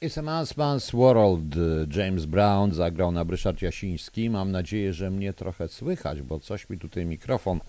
It's 0.00 0.16
a 0.18 0.22
Man's 0.22 0.56
Man's 0.56 0.92
World. 0.92 1.56
James 1.96 2.26
Brown 2.26 2.74
zagrał 2.74 3.12
na 3.12 3.24
Ryszard 3.24 3.62
Jasiński. 3.62 4.30
Mam 4.30 4.52
nadzieję, 4.52 4.92
że 4.92 5.10
mnie 5.10 5.32
trochę 5.32 5.68
słychać, 5.68 6.22
bo 6.22 6.40
coś 6.40 6.70
mi 6.70 6.78
tutaj 6.78 7.06
mikrofon 7.06 7.60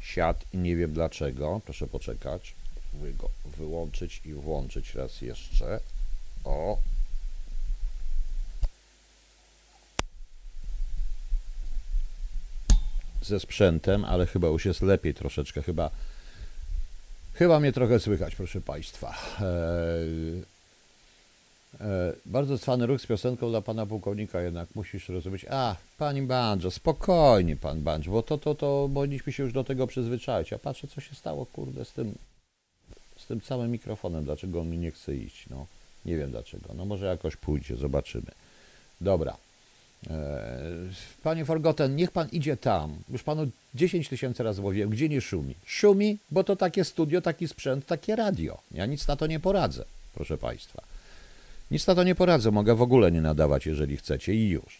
siadł 0.00 0.40
i 0.52 0.58
nie 0.58 0.76
wiem 0.76 0.92
dlaczego. 0.92 1.60
Proszę 1.64 1.86
poczekać. 1.86 2.54
Go 3.18 3.30
wyłączyć 3.56 4.20
i 4.24 4.32
włączyć 4.34 4.94
raz 4.94 5.22
jeszcze. 5.22 5.80
O. 6.44 6.78
Ze 13.22 13.40
sprzętem, 13.40 14.04
ale 14.04 14.26
chyba 14.26 14.48
już 14.48 14.64
jest 14.64 14.82
lepiej 14.82 15.14
troszeczkę. 15.14 15.62
Chyba, 15.62 15.90
chyba 17.34 17.60
mnie 17.60 17.72
trochę 17.72 18.00
słychać, 18.00 18.34
proszę 18.34 18.60
Państwa. 18.60 19.14
Eee, 19.40 20.55
bardzo 22.26 22.58
cwany 22.58 22.86
ruch 22.86 23.00
z 23.00 23.06
piosenką 23.06 23.50
dla 23.50 23.60
pana 23.60 23.86
pułkownika, 23.86 24.40
jednak 24.40 24.68
musisz 24.74 25.08
rozumieć. 25.08 25.46
A, 25.50 25.76
pani 25.98 26.22
Banjo, 26.22 26.70
spokojnie 26.70 27.56
pan 27.56 27.82
Banjo, 27.82 28.12
bo 28.12 28.22
to, 28.22 28.38
to, 28.38 28.54
to 28.54 28.90
powinniśmy 28.94 29.32
się 29.32 29.42
już 29.42 29.52
do 29.52 29.64
tego 29.64 29.86
przyzwyczaić. 29.86 30.50
Ja 30.50 30.58
patrzę, 30.58 30.88
co 30.88 31.00
się 31.00 31.14
stało, 31.14 31.46
kurde, 31.46 31.84
z 31.84 31.92
tym, 31.92 32.14
z 33.16 33.26
tym 33.26 33.40
całym 33.40 33.70
mikrofonem, 33.70 34.24
dlaczego 34.24 34.60
on 34.60 34.70
mi 34.70 34.78
nie 34.78 34.90
chce 34.90 35.16
iść. 35.16 35.48
No, 35.50 35.66
nie 36.04 36.16
wiem 36.16 36.30
dlaczego. 36.30 36.74
No 36.74 36.84
może 36.84 37.06
jakoś 37.06 37.36
pójdzie, 37.36 37.76
zobaczymy. 37.76 38.30
Dobra. 39.00 39.36
E, 40.10 40.60
panie 41.22 41.44
Forgotten, 41.44 41.96
niech 41.96 42.10
pan 42.10 42.28
idzie 42.32 42.56
tam. 42.56 42.96
Już 43.08 43.22
panu 43.22 43.50
10 43.74 44.08
tysięcy 44.08 44.42
razy 44.42 44.62
mówiłem, 44.62 44.90
gdzie 44.90 45.08
nie 45.08 45.20
szumi. 45.20 45.54
Szumi, 45.66 46.18
bo 46.30 46.44
to 46.44 46.56
takie 46.56 46.84
studio, 46.84 47.20
taki 47.20 47.48
sprzęt, 47.48 47.86
takie 47.86 48.16
radio. 48.16 48.58
Ja 48.70 48.86
nic 48.86 49.08
na 49.08 49.16
to 49.16 49.26
nie 49.26 49.40
poradzę, 49.40 49.84
proszę 50.14 50.38
państwa. 50.38 50.85
Nic 51.70 51.86
na 51.86 51.94
to 51.94 52.04
nie 52.04 52.14
poradzę, 52.14 52.50
mogę 52.50 52.74
w 52.74 52.82
ogóle 52.82 53.12
nie 53.12 53.20
nadawać, 53.20 53.66
jeżeli 53.66 53.96
chcecie 53.96 54.34
i 54.34 54.48
już. 54.48 54.78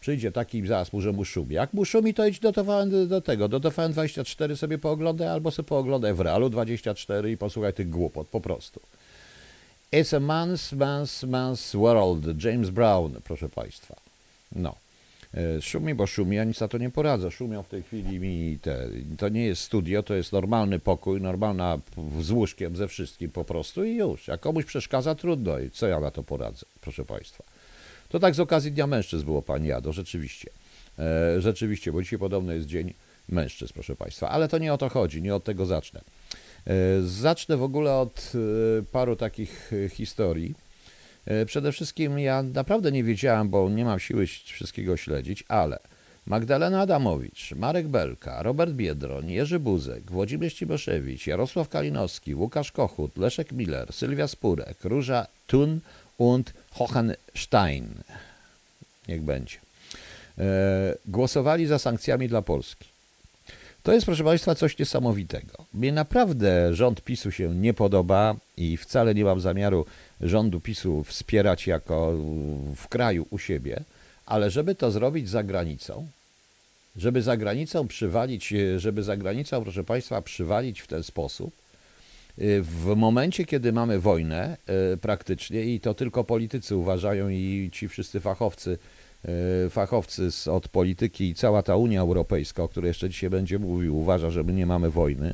Przyjdzie 0.00 0.32
taki 0.32 0.62
mu, 0.92 1.00
że 1.00 1.12
mu 1.12 1.24
szumi. 1.24 1.54
Jak 1.54 1.72
mu 1.72 1.84
szumi, 1.84 2.14
to 2.14 2.26
idź 2.26 2.38
do, 2.40 2.52
TVN, 2.52 3.08
do 3.08 3.20
tego, 3.20 3.48
do 3.48 3.60
TVN24 3.60 4.56
sobie 4.56 4.78
pooglądaj, 4.78 5.28
albo 5.28 5.50
sobie 5.50 5.68
pooglądaj 5.68 6.14
w 6.14 6.20
Realu 6.20 6.50
24 6.50 7.32
i 7.32 7.36
posłuchaj 7.36 7.72
tych 7.72 7.90
głupot, 7.90 8.28
po 8.28 8.40
prostu. 8.40 8.80
It's 9.92 10.16
a 10.16 10.20
man's, 10.20 10.76
man's, 10.76 11.26
man's 11.26 11.78
world. 11.78 12.44
James 12.44 12.70
Brown, 12.70 13.12
proszę 13.24 13.48
Państwa. 13.48 13.96
No. 14.52 14.74
E, 15.36 15.62
szumi, 15.62 15.94
bo 15.94 16.06
szumi, 16.06 16.36
ja 16.36 16.44
nic 16.44 16.60
na 16.60 16.68
to 16.68 16.78
nie 16.78 16.90
poradzę. 16.90 17.30
Szumią 17.30 17.62
w 17.62 17.68
tej 17.68 17.82
chwili 17.82 18.20
mi 18.20 18.58
te. 18.62 18.88
To 19.18 19.28
nie 19.28 19.46
jest 19.46 19.62
studio, 19.62 20.02
to 20.02 20.14
jest 20.14 20.32
normalny 20.32 20.78
pokój, 20.78 21.20
normalna 21.20 21.78
z 22.20 22.30
łóżkiem, 22.30 22.76
ze 22.76 22.88
wszystkim 22.88 23.30
po 23.30 23.44
prostu 23.44 23.84
i 23.84 23.96
już. 23.96 24.28
Jak 24.28 24.40
komuś 24.40 24.64
przeszkadza, 24.64 25.14
trudno. 25.14 25.58
I 25.58 25.70
co 25.70 25.86
ja 25.86 26.00
na 26.00 26.10
to 26.10 26.22
poradzę, 26.22 26.66
proszę 26.80 27.04
Państwa. 27.04 27.44
To 28.08 28.20
tak 28.20 28.34
z 28.34 28.40
okazji 28.40 28.72
Dnia 28.72 28.86
Mężczyzn 28.86 29.24
było, 29.24 29.42
Pani 29.42 29.68
Jado, 29.68 29.92
rzeczywiście. 29.92 30.50
E, 30.98 31.40
rzeczywiście, 31.40 31.92
bo 31.92 32.02
dzisiaj 32.02 32.18
podobno 32.18 32.52
jest 32.52 32.66
Dzień 32.66 32.94
Mężczyzn, 33.28 33.72
proszę 33.74 33.96
Państwa. 33.96 34.28
Ale 34.28 34.48
to 34.48 34.58
nie 34.58 34.74
o 34.74 34.78
to 34.78 34.88
chodzi, 34.88 35.22
nie 35.22 35.34
od 35.34 35.44
tego 35.44 35.66
zacznę. 35.66 36.00
E, 36.66 36.72
zacznę 37.02 37.56
w 37.56 37.62
ogóle 37.62 37.94
od 37.94 38.32
paru 38.92 39.16
takich 39.16 39.70
historii 39.90 40.54
E, 40.54 40.65
przede 41.46 41.72
wszystkim 41.72 42.18
ja 42.18 42.42
naprawdę 42.42 42.92
nie 42.92 43.04
wiedziałem, 43.04 43.48
bo 43.48 43.70
nie 43.70 43.84
mam 43.84 44.00
siły 44.00 44.26
wszystkiego 44.26 44.96
śledzić, 44.96 45.44
ale 45.48 45.78
Magdalena 46.26 46.80
Adamowicz, 46.80 47.52
Marek 47.52 47.88
Belka, 47.88 48.42
Robert 48.42 48.72
Biedroń, 48.72 49.30
Jerzy 49.30 49.58
Buzek, 49.58 50.10
Włodzimierz 50.10 50.54
Ciboszewicz, 50.54 51.26
Jarosław 51.26 51.68
Kalinowski, 51.68 52.34
Łukasz 52.34 52.72
Kochut, 52.72 53.16
Leszek 53.16 53.52
Miller, 53.52 53.92
Sylwia 53.92 54.28
Spurek, 54.28 54.84
Róża 54.84 55.26
Thun 55.46 55.80
und 56.18 56.52
Hohenstein. 56.70 57.88
Niech 59.08 59.22
będzie. 59.22 59.56
E, 60.38 60.42
głosowali 61.06 61.66
za 61.66 61.78
sankcjami 61.78 62.28
dla 62.28 62.42
Polski. 62.42 62.84
To 63.82 63.92
jest, 63.92 64.06
proszę 64.06 64.24
Państwa, 64.24 64.54
coś 64.54 64.78
niesamowitego. 64.78 65.64
Mnie 65.74 65.92
naprawdę 65.92 66.74
rząd 66.74 67.00
PiSu 67.00 67.30
się 67.30 67.54
nie 67.54 67.74
podoba 67.74 68.36
i 68.56 68.76
wcale 68.76 69.14
nie 69.14 69.24
mam 69.24 69.40
zamiaru 69.40 69.86
rządu 70.20 70.60
PiSu 70.60 71.04
wspierać 71.04 71.66
jako 71.66 72.12
w 72.76 72.88
kraju 72.88 73.26
u 73.30 73.38
siebie, 73.38 73.84
ale 74.26 74.50
żeby 74.50 74.74
to 74.74 74.90
zrobić 74.90 75.28
za 75.28 75.42
granicą, 75.42 76.08
żeby 76.96 77.22
za 77.22 77.36
granicą 77.36 77.88
przywalić, 77.88 78.54
żeby 78.76 79.02
za 79.02 79.16
granicą, 79.16 79.62
proszę 79.62 79.84
Państwa, 79.84 80.22
przywalić 80.22 80.80
w 80.80 80.86
ten 80.86 81.02
sposób, 81.02 81.54
w 82.62 82.92
momencie, 82.96 83.44
kiedy 83.44 83.72
mamy 83.72 84.00
wojnę 84.00 84.56
e, 84.66 84.96
praktycznie 84.96 85.64
i 85.64 85.80
to 85.80 85.94
tylko 85.94 86.24
politycy 86.24 86.76
uważają 86.76 87.28
i 87.28 87.70
ci 87.72 87.88
wszyscy 87.88 88.20
fachowcy, 88.20 88.78
e, 89.24 89.70
fachowcy 89.70 90.30
od 90.52 90.68
polityki 90.68 91.28
i 91.28 91.34
cała 91.34 91.62
ta 91.62 91.76
Unia 91.76 92.00
Europejska, 92.00 92.62
o 92.62 92.68
której 92.68 92.88
jeszcze 92.88 93.08
dzisiaj 93.08 93.30
będzie 93.30 93.58
mówił, 93.58 93.98
uważa, 93.98 94.30
że 94.30 94.44
my 94.44 94.52
nie 94.52 94.66
mamy 94.66 94.90
wojny, 94.90 95.32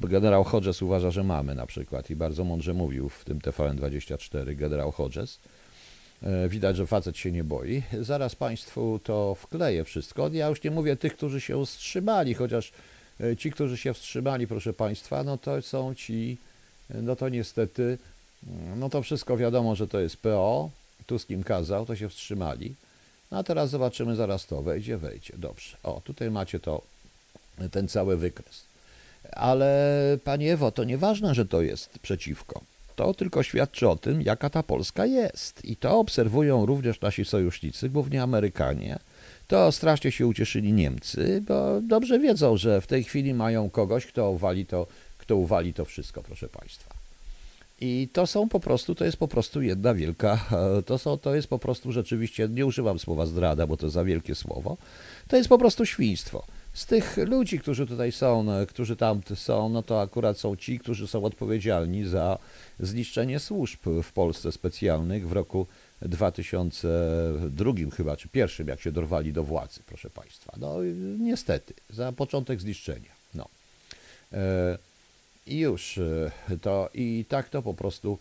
Generał 0.00 0.44
Hodges 0.44 0.82
uważa, 0.82 1.10
że 1.10 1.24
mamy 1.24 1.54
na 1.54 1.66
przykład 1.66 2.10
i 2.10 2.16
bardzo 2.16 2.44
mądrze 2.44 2.74
mówił 2.74 3.08
w 3.08 3.24
tym 3.24 3.38
TVN24 3.38 4.56
generał 4.56 4.90
Hodges. 4.92 5.38
E, 6.22 6.48
widać, 6.48 6.76
że 6.76 6.86
facet 6.86 7.16
się 7.16 7.32
nie 7.32 7.44
boi. 7.44 7.82
Zaraz 8.00 8.34
Państwu 8.34 9.00
to 9.04 9.34
wkleję 9.34 9.84
wszystko. 9.84 10.30
Ja 10.32 10.48
już 10.48 10.62
nie 10.62 10.70
mówię 10.70 10.96
tych, 10.96 11.16
którzy 11.16 11.40
się 11.40 11.66
wstrzymali, 11.66 12.34
chociaż 12.34 12.72
e, 13.20 13.36
ci, 13.36 13.50
którzy 13.50 13.76
się 13.76 13.94
wstrzymali, 13.94 14.46
proszę 14.46 14.72
Państwa, 14.72 15.24
no 15.24 15.38
to 15.38 15.62
są 15.62 15.94
ci, 15.94 16.38
no 16.90 17.16
to 17.16 17.28
niestety, 17.28 17.98
no 18.76 18.88
to 18.88 19.02
wszystko 19.02 19.36
wiadomo, 19.36 19.76
że 19.76 19.88
to 19.88 20.00
jest 20.00 20.16
PO, 20.16 20.70
Tusk 21.06 21.30
im 21.30 21.44
kazał, 21.44 21.86
to 21.86 21.96
się 21.96 22.08
wstrzymali. 22.08 22.74
No 23.30 23.38
a 23.38 23.42
teraz 23.42 23.70
zobaczymy, 23.70 24.16
zaraz 24.16 24.46
to 24.46 24.62
wejdzie, 24.62 24.98
wejdzie. 24.98 25.34
Dobrze. 25.36 25.76
O, 25.82 26.00
tutaj 26.04 26.30
macie 26.30 26.60
to, 26.60 26.82
ten 27.70 27.88
cały 27.88 28.16
wykres. 28.16 28.67
Ale 29.32 30.18
Pani 30.24 30.48
Ewo, 30.48 30.72
to 30.72 30.84
nieważne, 30.84 31.34
że 31.34 31.46
to 31.46 31.62
jest 31.62 31.98
przeciwko. 31.98 32.60
To 32.96 33.14
tylko 33.14 33.42
świadczy 33.42 33.88
o 33.88 33.96
tym, 33.96 34.22
jaka 34.22 34.50
ta 34.50 34.62
Polska 34.62 35.06
jest. 35.06 35.64
I 35.64 35.76
to 35.76 35.98
obserwują 35.98 36.66
również 36.66 37.00
nasi 37.00 37.24
sojusznicy, 37.24 37.88
głównie 37.88 38.22
Amerykanie. 38.22 38.98
To 39.48 39.72
strasznie 39.72 40.12
się 40.12 40.26
ucieszyli 40.26 40.72
Niemcy, 40.72 41.42
bo 41.48 41.80
dobrze 41.80 42.18
wiedzą, 42.18 42.56
że 42.56 42.80
w 42.80 42.86
tej 42.86 43.04
chwili 43.04 43.34
mają 43.34 43.70
kogoś, 43.70 44.06
kto 44.06 44.30
uwali 44.30 44.66
to, 44.66 44.86
kto 45.18 45.36
uwali 45.36 45.74
to 45.74 45.84
wszystko, 45.84 46.22
proszę 46.22 46.48
Państwa. 46.48 46.94
I 47.80 48.08
to 48.12 48.26
są 48.26 48.48
po 48.48 48.60
prostu, 48.60 48.94
to 48.94 49.04
jest 49.04 49.16
po 49.16 49.28
prostu 49.28 49.62
jedna 49.62 49.94
wielka, 49.94 50.44
to, 50.86 50.98
są, 50.98 51.18
to 51.18 51.34
jest 51.34 51.48
po 51.48 51.58
prostu 51.58 51.92
rzeczywiście, 51.92 52.48
nie 52.48 52.66
używam 52.66 52.98
słowa 52.98 53.26
zdrada, 53.26 53.66
bo 53.66 53.76
to 53.76 53.90
za 53.90 54.04
wielkie 54.04 54.34
słowo, 54.34 54.76
to 55.28 55.36
jest 55.36 55.48
po 55.48 55.58
prostu 55.58 55.86
świństwo 55.86 56.44
z 56.78 56.86
tych 56.86 57.16
ludzi, 57.16 57.58
którzy 57.58 57.86
tutaj 57.86 58.12
są, 58.12 58.42
no, 58.42 58.66
którzy 58.66 58.96
tam 58.96 59.20
są, 59.34 59.68
no 59.68 59.82
to 59.82 60.00
akurat 60.00 60.38
są 60.38 60.56
ci, 60.56 60.78
którzy 60.78 61.08
są 61.08 61.24
odpowiedzialni 61.24 62.06
za 62.06 62.38
zniszczenie 62.80 63.38
służb 63.40 63.80
w 64.02 64.12
Polsce 64.12 64.52
specjalnych 64.52 65.28
w 65.28 65.32
roku 65.32 65.66
2002 66.02 67.72
chyba, 67.96 68.16
czy 68.16 68.28
pierwszym, 68.28 68.68
jak 68.68 68.80
się 68.80 68.92
dorwali 68.92 69.32
do 69.32 69.44
władzy, 69.44 69.80
proszę 69.86 70.10
Państwa. 70.10 70.52
No 70.56 70.76
niestety, 71.18 71.74
za 71.90 72.12
początek 72.12 72.60
zniszczenia. 72.60 73.10
No. 73.34 73.48
E, 74.32 74.78
I 75.46 75.58
już 75.58 75.98
e, 75.98 76.30
to, 76.62 76.90
i 76.94 77.24
tak 77.28 77.48
to 77.48 77.62
po 77.62 77.74
prostu, 77.74 78.18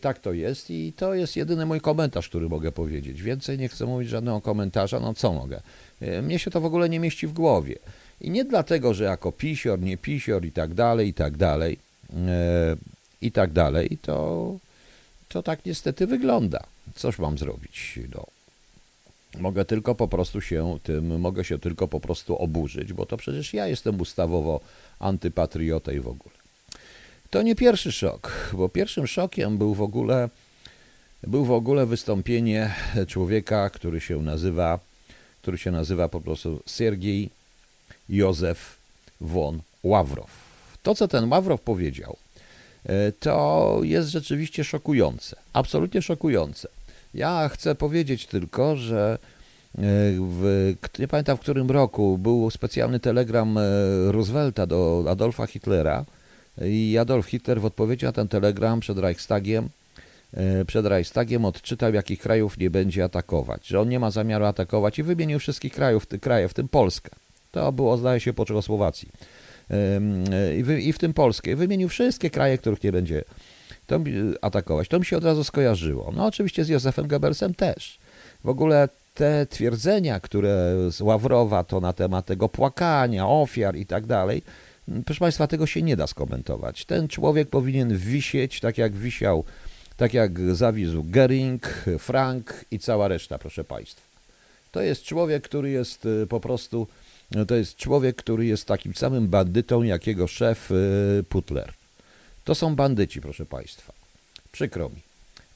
tak 0.00 0.18
to 0.18 0.32
jest 0.32 0.70
i 0.70 0.92
to 0.96 1.14
jest 1.14 1.36
jedyny 1.36 1.66
mój 1.66 1.80
komentarz, 1.80 2.28
który 2.28 2.48
mogę 2.48 2.72
powiedzieć. 2.72 3.22
Więcej 3.22 3.58
nie 3.58 3.68
chcę 3.68 3.86
mówić 3.86 4.08
żadnego 4.08 4.40
komentarza, 4.40 5.00
no 5.00 5.14
co 5.14 5.32
mogę. 5.32 5.60
E, 6.00 6.22
mnie 6.22 6.38
się 6.38 6.50
to 6.50 6.60
w 6.60 6.64
ogóle 6.64 6.88
nie 6.88 7.00
mieści 7.00 7.26
w 7.26 7.32
głowie. 7.32 7.78
I 8.20 8.30
nie 8.30 8.44
dlatego, 8.44 8.94
że 8.94 9.04
jako 9.04 9.32
pisior, 9.32 9.80
nie 9.80 9.96
pisior 9.96 10.44
i 10.44 10.52
tak 10.52 10.74
dalej, 10.74 11.08
i 11.08 11.14
tak 11.14 11.36
dalej, 11.36 11.78
e, 12.14 12.76
i 13.22 13.32
tak 13.32 13.52
dalej, 13.52 13.98
to, 14.02 14.56
to 15.28 15.42
tak 15.42 15.66
niestety 15.66 16.06
wygląda. 16.06 16.64
Cóż 16.94 17.18
mam 17.18 17.38
zrobić? 17.38 17.98
No, 18.14 18.26
mogę 19.40 19.64
tylko 19.64 19.94
po 19.94 20.08
prostu 20.08 20.40
się 20.40 20.78
tym, 20.82 21.20
mogę 21.20 21.44
się 21.44 21.58
tylko 21.58 21.88
po 21.88 22.00
prostu 22.00 22.36
oburzyć, 22.36 22.92
bo 22.92 23.06
to 23.06 23.16
przecież 23.16 23.54
ja 23.54 23.66
jestem 23.66 24.00
ustawowo 24.00 24.60
antypatriota 24.98 25.92
i 25.92 26.00
w 26.00 26.08
ogóle. 26.08 26.39
To 27.30 27.42
nie 27.42 27.54
pierwszy 27.54 27.92
szok, 27.92 28.50
bo 28.52 28.68
pierwszym 28.68 29.06
szokiem 29.06 29.58
był 29.58 29.74
w 29.74 29.82
ogóle, 29.82 30.28
był 31.22 31.44
w 31.44 31.50
ogóle 31.50 31.86
wystąpienie 31.86 32.74
człowieka, 33.06 33.70
który 33.70 34.00
się 34.00 34.22
nazywa 34.22 34.78
który 35.42 35.58
się 35.58 35.70
nazywa 35.70 36.08
po 36.08 36.20
prostu 36.20 36.62
Sergiej 36.66 37.30
Józef 38.08 38.76
von 39.20 39.60
Ławrow. 39.82 40.30
To, 40.82 40.94
co 40.94 41.08
ten 41.08 41.32
Ławrow 41.32 41.60
powiedział, 41.60 42.16
e, 42.86 43.12
to 43.12 43.78
jest 43.82 44.08
rzeczywiście 44.08 44.64
szokujące, 44.64 45.36
absolutnie 45.52 46.02
szokujące. 46.02 46.68
Ja 47.14 47.48
chcę 47.48 47.74
powiedzieć 47.74 48.26
tylko, 48.26 48.76
że 48.76 49.18
e, 49.74 49.78
w, 50.18 50.74
nie 50.98 51.08
pamiętam 51.08 51.36
w 51.36 51.40
którym 51.40 51.70
roku 51.70 52.18
był 52.18 52.50
specjalny 52.50 53.00
telegram 53.00 53.58
e, 53.58 53.62
Roosevelta 54.12 54.66
do 54.66 55.04
Adolfa 55.08 55.46
Hitlera 55.46 56.04
i 56.66 56.98
Adolf 56.98 57.26
Hitler 57.26 57.60
w 57.60 57.64
odpowiedzi 57.64 58.06
na 58.06 58.12
ten 58.12 58.28
telegram 58.28 58.80
przed 58.80 58.98
Reichstagiem 58.98 59.68
e, 60.34 60.64
przed 60.64 60.86
Reichstagiem 60.86 61.44
odczytał, 61.44 61.94
jakich 61.94 62.20
krajów 62.20 62.58
nie 62.58 62.70
będzie 62.70 63.04
atakować, 63.04 63.66
że 63.66 63.80
on 63.80 63.88
nie 63.88 64.00
ma 64.00 64.10
zamiaru 64.10 64.44
atakować 64.44 64.98
i 64.98 65.02
wymienił 65.02 65.38
wszystkich 65.38 65.72
krajów, 65.72 66.06
te 66.06 66.18
kraje, 66.18 66.48
w 66.48 66.54
tym 66.54 66.68
Polskę. 66.68 67.10
To 67.52 67.72
było, 67.72 67.96
zdaje 67.96 68.20
się, 68.20 68.32
po 68.32 68.44
Czechosłowacji. 68.44 69.08
Wy, 70.62 70.80
I 70.80 70.92
w 70.92 70.98
tym 70.98 71.14
Polskę. 71.14 71.56
Wymienił 71.56 71.88
wszystkie 71.88 72.30
kraje, 72.30 72.58
których 72.58 72.84
nie 72.84 72.92
będzie 72.92 73.24
to, 73.86 74.00
atakować. 74.42 74.88
To 74.88 74.98
mi 74.98 75.04
się 75.04 75.16
od 75.16 75.24
razu 75.24 75.44
skojarzyło. 75.44 76.12
No 76.16 76.26
oczywiście 76.26 76.64
z 76.64 76.68
Józefem 76.68 77.06
Goebbelsem 77.06 77.54
też. 77.54 77.98
W 78.44 78.48
ogóle 78.48 78.88
te 79.14 79.46
twierdzenia, 79.46 80.20
które 80.20 80.74
z 80.90 81.00
Ławrowa 81.00 81.64
to 81.64 81.80
na 81.80 81.92
temat 81.92 82.26
tego 82.26 82.48
płakania, 82.48 83.28
ofiar 83.28 83.76
i 83.76 83.86
tak 83.86 84.06
dalej, 84.06 84.42
proszę 85.04 85.20
Państwa, 85.20 85.46
tego 85.46 85.66
się 85.66 85.82
nie 85.82 85.96
da 85.96 86.06
skomentować. 86.06 86.84
Ten 86.84 87.08
człowiek 87.08 87.48
powinien 87.48 87.96
wisieć 87.96 88.60
tak 88.60 88.78
jak 88.78 88.92
wisiał, 88.92 89.44
tak 89.96 90.14
jak 90.14 90.54
zawisł 90.54 91.04
Gering, 91.04 91.84
Frank 91.98 92.64
i 92.70 92.78
cała 92.78 93.08
reszta, 93.08 93.38
proszę 93.38 93.64
Państwa. 93.64 94.02
To 94.72 94.82
jest 94.82 95.02
człowiek, 95.02 95.44
który 95.44 95.70
jest 95.70 96.06
y, 96.06 96.26
po 96.26 96.40
prostu, 96.40 96.86
to 97.48 97.54
jest 97.54 97.76
człowiek, 97.76 98.16
który 98.16 98.46
jest 98.46 98.66
takim 98.66 98.94
samym 98.94 99.28
bandytą 99.28 99.82
jak 99.82 100.06
jego 100.06 100.26
szef 100.26 100.70
y, 100.70 101.24
Putler. 101.28 101.72
To 102.44 102.54
są 102.54 102.76
bandyci, 102.76 103.20
proszę 103.20 103.46
Państwa. 103.46 103.92
Przykro 104.52 104.88
mi. 104.88 105.09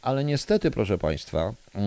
Ale 0.05 0.25
niestety, 0.25 0.71
proszę 0.71 0.99
Państwa, 0.99 1.55
e, 1.75 1.81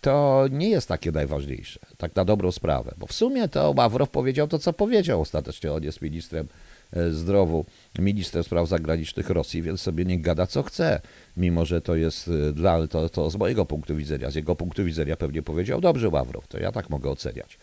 to 0.00 0.44
nie 0.50 0.70
jest 0.70 0.88
takie 0.88 1.12
najważniejsze, 1.12 1.80
tak 1.96 2.16
na 2.16 2.24
dobrą 2.24 2.52
sprawę, 2.52 2.94
bo 2.98 3.06
w 3.06 3.12
sumie 3.12 3.48
to 3.48 3.74
Ławrow 3.76 4.10
powiedział 4.10 4.48
to, 4.48 4.58
co 4.58 4.72
powiedział 4.72 5.20
ostatecznie. 5.20 5.72
On 5.72 5.82
jest 5.82 6.02
ministrem 6.02 6.48
e, 6.92 7.10
zdrowu, 7.10 7.64
ministrem 7.98 8.44
spraw 8.44 8.68
zagranicznych 8.68 9.30
Rosji, 9.30 9.62
więc 9.62 9.80
sobie 9.80 10.04
nie 10.04 10.20
gada 10.20 10.46
co 10.46 10.62
chce, 10.62 11.00
mimo 11.36 11.64
że 11.64 11.80
to 11.80 11.96
jest 11.96 12.28
e, 12.28 12.52
dla, 12.52 12.86
to, 12.86 13.08
to 13.08 13.30
z 13.30 13.36
mojego 13.36 13.66
punktu 13.66 13.96
widzenia, 13.96 14.30
z 14.30 14.34
jego 14.34 14.56
punktu 14.56 14.84
widzenia 14.84 15.16
pewnie 15.16 15.42
powiedział 15.42 15.80
dobrze 15.80 16.08
Ławrow, 16.08 16.48
to 16.48 16.58
ja 16.58 16.72
tak 16.72 16.90
mogę 16.90 17.10
oceniać. 17.10 17.58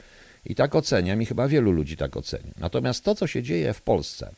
I 0.45 0.55
tak 0.55 0.75
oceniam 0.75 1.21
i 1.21 1.25
chyba 1.25 1.47
wielu 1.47 1.71
ludzi 1.71 1.97
tak 1.97 2.17
oceni. 2.17 2.51
Natomiast 2.59 3.03
to, 3.03 3.15
co 3.15 3.27
się 3.27 3.43
dzieje 3.43 3.73
w 3.73 3.81
Polsce, 3.81 4.31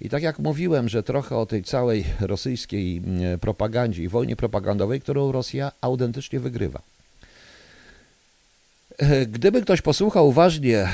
i 0.00 0.08
tak 0.08 0.22
jak 0.22 0.38
mówiłem, 0.38 0.88
że 0.88 1.02
trochę 1.02 1.36
o 1.36 1.46
tej 1.46 1.64
całej 1.64 2.04
rosyjskiej 2.20 2.96
mm, 2.96 3.38
propagandzie 3.38 4.02
i 4.02 4.08
wojnie 4.08 4.36
propagandowej, 4.36 5.00
którą 5.00 5.32
Rosja 5.32 5.72
autentycznie 5.80 6.40
wygrywa. 6.40 6.80
E, 8.98 9.26
gdyby 9.26 9.62
ktoś 9.62 9.82
posłuchał 9.82 10.28
uważnie 10.28 10.78
e, 10.78 10.88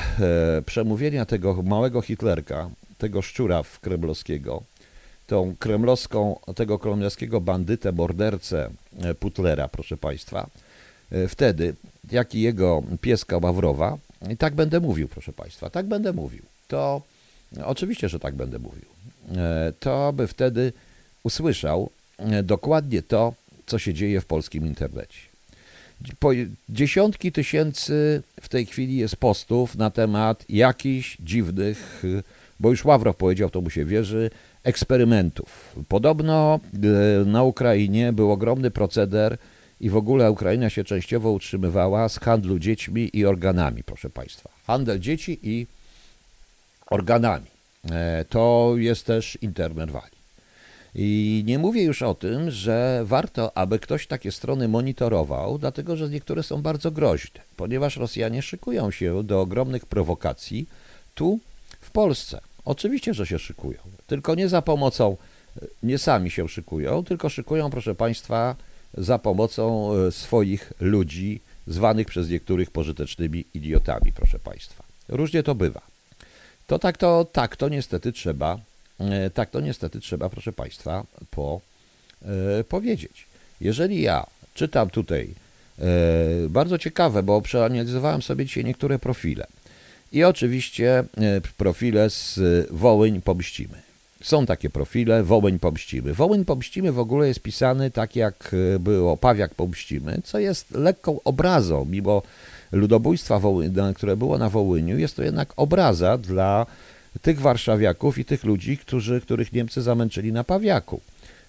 przemówienia 0.65 1.25
tego 1.25 1.63
małego 1.63 2.01
Hitlerka, 2.01 2.69
tego 2.97 3.21
szczura 3.21 3.63
kremlowskiego, 3.81 4.63
tą 5.27 5.55
kremlowską, 5.59 6.39
tego 6.55 6.79
kremlowskiego 6.79 7.41
e, 17.57 17.65
oczywiście, 17.65 18.09
że 18.09 18.19
tak 18.19 18.35
będę 18.35 18.59
mówił. 18.59 18.85
E, 19.35 19.73
to 19.79 20.13
by 20.13 20.27
wtedy 20.27 20.73
usłyszał 21.23 21.89
e, 22.17 22.43
dokładnie 22.43 23.01
to, 23.01 23.33
co 23.65 23.79
się 23.79 23.93
dzieje 23.93 24.21
w 24.21 24.25
polskim 24.25 24.65
internecie. 24.65 25.19
Po 26.19 26.29
dziesiątki 26.69 27.31
tysięcy 27.31 28.23
w 28.41 28.49
tej 28.49 28.65
chwili 28.65 28.97
jest 28.97 29.15
postów 29.15 29.75
na 29.75 29.89
temat 29.89 30.45
jakichś 30.49 31.17
dziwnych, 31.19 32.03
bo 32.59 32.69
już 32.69 32.85
Ławrow 32.85 33.15
powiedział, 33.15 33.49
to 33.49 33.61
mu 33.61 33.69
się 33.69 33.85
wierzy, 33.85 34.29
eksperymentów. 34.63 35.75
Podobno 35.87 36.59
e, 36.73 37.25
na 37.25 37.43
Ukrainie 37.43 38.13
był 38.13 38.31
ogromny 38.31 38.71
proceder 38.71 39.37
i 39.81 39.89
w 39.89 39.97
ogóle 39.97 40.31
Ukraina 40.31 40.69
się 40.69 40.83
częściowo 40.83 41.31
utrzymywała 41.31 42.09
z 42.09 42.19
handlu 42.19 42.59
dziećmi 42.59 43.09
i 43.13 43.25
organami, 43.25 43.83
proszę 43.83 44.09
Państwa. 44.09 44.49
Handel 44.67 44.99
dzieci 44.99 45.39
i 45.43 45.67
organami. 46.89 47.47
E, 47.91 48.25
to 48.29 48.73
jest 48.77 49.05
też 49.05 49.37
internet 49.41 49.91
wali. 49.91 50.15
I 50.95 51.43
nie 51.45 51.59
mówię 51.59 51.83
już 51.83 52.01
o 52.01 52.15
tym, 52.15 52.51
że 52.51 53.01
warto, 53.05 53.57
aby 53.57 53.79
ktoś 53.79 54.07
takie 54.07 54.31
strony 54.31 54.67
monitorował, 54.67 55.57
dlatego 55.57 55.95
że 55.95 56.09
niektóre 56.09 56.43
są 56.43 56.61
bardzo 56.61 56.91
groźne, 56.91 57.41
ponieważ 57.57 57.97
Rosjanie 57.97 58.41
szykują 58.41 58.91
się 58.91 59.23
do 59.23 59.41
ogromnych 59.41 59.85
prowokacji 59.85 60.69
tu 61.15 61.39
w 61.81 61.91
Polsce. 61.91 62.41
Oczywiście, 62.65 63.13
że 63.13 63.27
się 63.27 63.39
szykują, 63.39 63.79
tylko 64.07 64.35
nie 64.35 64.49
za 64.49 64.61
pomocą, 64.61 65.17
nie 65.83 65.97
sami 65.97 66.31
się 66.31 66.49
szykują, 66.49 67.03
tylko 67.03 67.29
szykują, 67.29 67.69
proszę 67.69 67.95
Państwa, 67.95 68.55
za 68.93 69.19
pomocą 69.19 69.93
e, 69.93 70.11
swoich 70.11 70.73
ludzi, 70.79 71.41
zwanych 71.67 72.07
przez 72.07 72.29
niektórych 72.29 72.71
pożytecznymi 72.71 73.45
idiotami, 73.53 74.11
proszę 74.15 74.39
Państwa. 74.39 74.83
Różnie 75.09 75.43
to 75.43 75.55
bywa 75.55 75.94
to 76.67 76.79
tak 76.79 76.97
to, 76.97 77.25
tak 77.31 77.55
to 77.55 77.69
niestety 77.69 78.11
trzeba, 78.11 78.59
e, 78.99 79.29
tak 79.29 79.49
to 79.49 79.61
niestety 79.61 79.99
trzeba, 79.99 80.29
proszę 80.29 80.53
Państwa, 80.53 81.03
po, 81.31 81.61
e, 82.21 82.63
powiedzieć. 82.63 83.25
Jeżeli 83.61 84.01
ja 84.01 84.25
czytam 84.53 84.89
tutaj, 84.89 85.29
e, 85.79 85.83
bardzo 86.49 86.77
ciekawe, 86.77 87.23
bo 87.23 87.41
przeanalizowałem 87.41 88.21
sobie 88.21 88.45
dzisiaj 88.45 88.63
niektóre 88.63 88.99
profile 88.99 89.47
i 90.11 90.23
oczywiście 90.23 91.03
profile 91.57 92.09
z 92.09 92.39
Wołyń 92.71 93.21
Pomścimy. 93.21 93.85
Są 94.23 94.45
takie 94.45 94.69
profile, 94.69 95.23
Wołyń 95.23 95.59
Pomścimy. 95.59 96.13
Wołyń 96.13 96.45
Pomścimy 96.45 96.91
w 96.91 96.99
ogóle 96.99 97.27
jest 97.27 97.39
pisany 97.39 97.91
tak, 97.91 98.15
jak 98.15 98.55
było 98.79 99.17
Pawiak 99.17 99.55
Pomścimy, 99.55 100.21
co 100.23 100.39
jest 100.39 100.71
lekką 100.71 101.19
obrazą, 101.23 101.85
mimo 101.85 102.21
ludobójstwa, 102.75 103.41
które 103.95 104.17
było 104.17 104.37
na 104.37 104.49
Wołyniu, 104.49 104.97
jest 104.97 105.15
to 105.15 105.23
jednak 105.23 105.53
obraza 105.55 106.17
dla 106.17 106.65
tych 107.21 107.41
warszawiaków 107.41 108.17
i 108.17 108.25
tych 108.25 108.43
ludzi, 108.43 108.77
którzy, 108.77 109.21
których 109.21 109.53
Niemcy 109.53 109.81
zamęczyli 109.81 110.33
na 110.33 110.43
Pawiaku. 110.43 111.01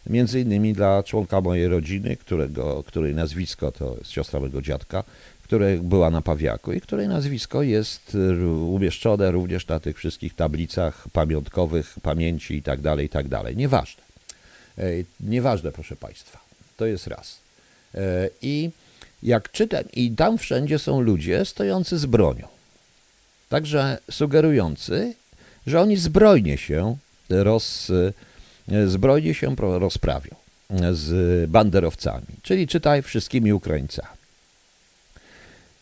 Między 0.07 0.41
innymi 0.41 0.73
dla 0.73 1.03
członka 1.03 1.41
mojej 1.41 1.69
rodziny, 1.69 2.17
którego, 2.17 2.83
której 2.83 3.15
nazwisko 3.15 3.73
to 3.73 3.95
jest 3.99 4.11
siostra 4.11 4.41
mojego 4.41 4.63
dziadka, 4.63 5.05
która 5.43 5.67
była 5.83 6.11
na 6.11 6.23
Pawiaku 6.23 6.73
i 6.73 6.81
której 6.81 7.09
nazwisko 7.09 7.63
jest 7.63 8.17
umieszczone 8.69 9.31
również 9.31 9.67
na 9.67 9.81
tych 9.81 9.97
wszystkich 9.97 10.35
tablicach 10.35 11.09
pamiątkowych, 11.13 11.97
pamięci 12.03 12.55
i 12.55 12.63
tak 12.63 12.81
dalej, 12.81 13.07
i 13.07 13.09
tak. 13.09 13.27
Nieważne. 13.57 14.03
Nieważne, 15.21 15.73
proszę 15.73 15.97
Państwa. 15.97 16.41
To 16.77 16.87
jest 16.87 17.07
raz. 17.07 17.39
E, 17.95 18.29
I 18.43 18.71
jak 19.27 19.51
czytam, 19.51 19.85
i 19.93 20.11
tam 20.11 20.39
wszędzie 20.39 20.79
są 20.79 21.01
ludzie 21.01 21.45
stojący 21.45 21.99
z 21.99 22.07
bronią. 22.07 22.49
Także 23.49 23.99
sugerujący, 24.11 25.15
że 25.67 25.81
oni 25.81 25.97
zbrojnie 25.97 26.59
się 26.59 26.97
roz, 27.31 27.93
zbrojnie 28.87 29.35
się 29.35 29.57
rozprawią 29.59 30.35
z 30.93 31.51
banderowcami, 31.51 32.27
czyli 32.43 32.69
czytaj 32.69 33.03
wszystkimi 33.03 33.53
Ukraińcami. 33.53 34.17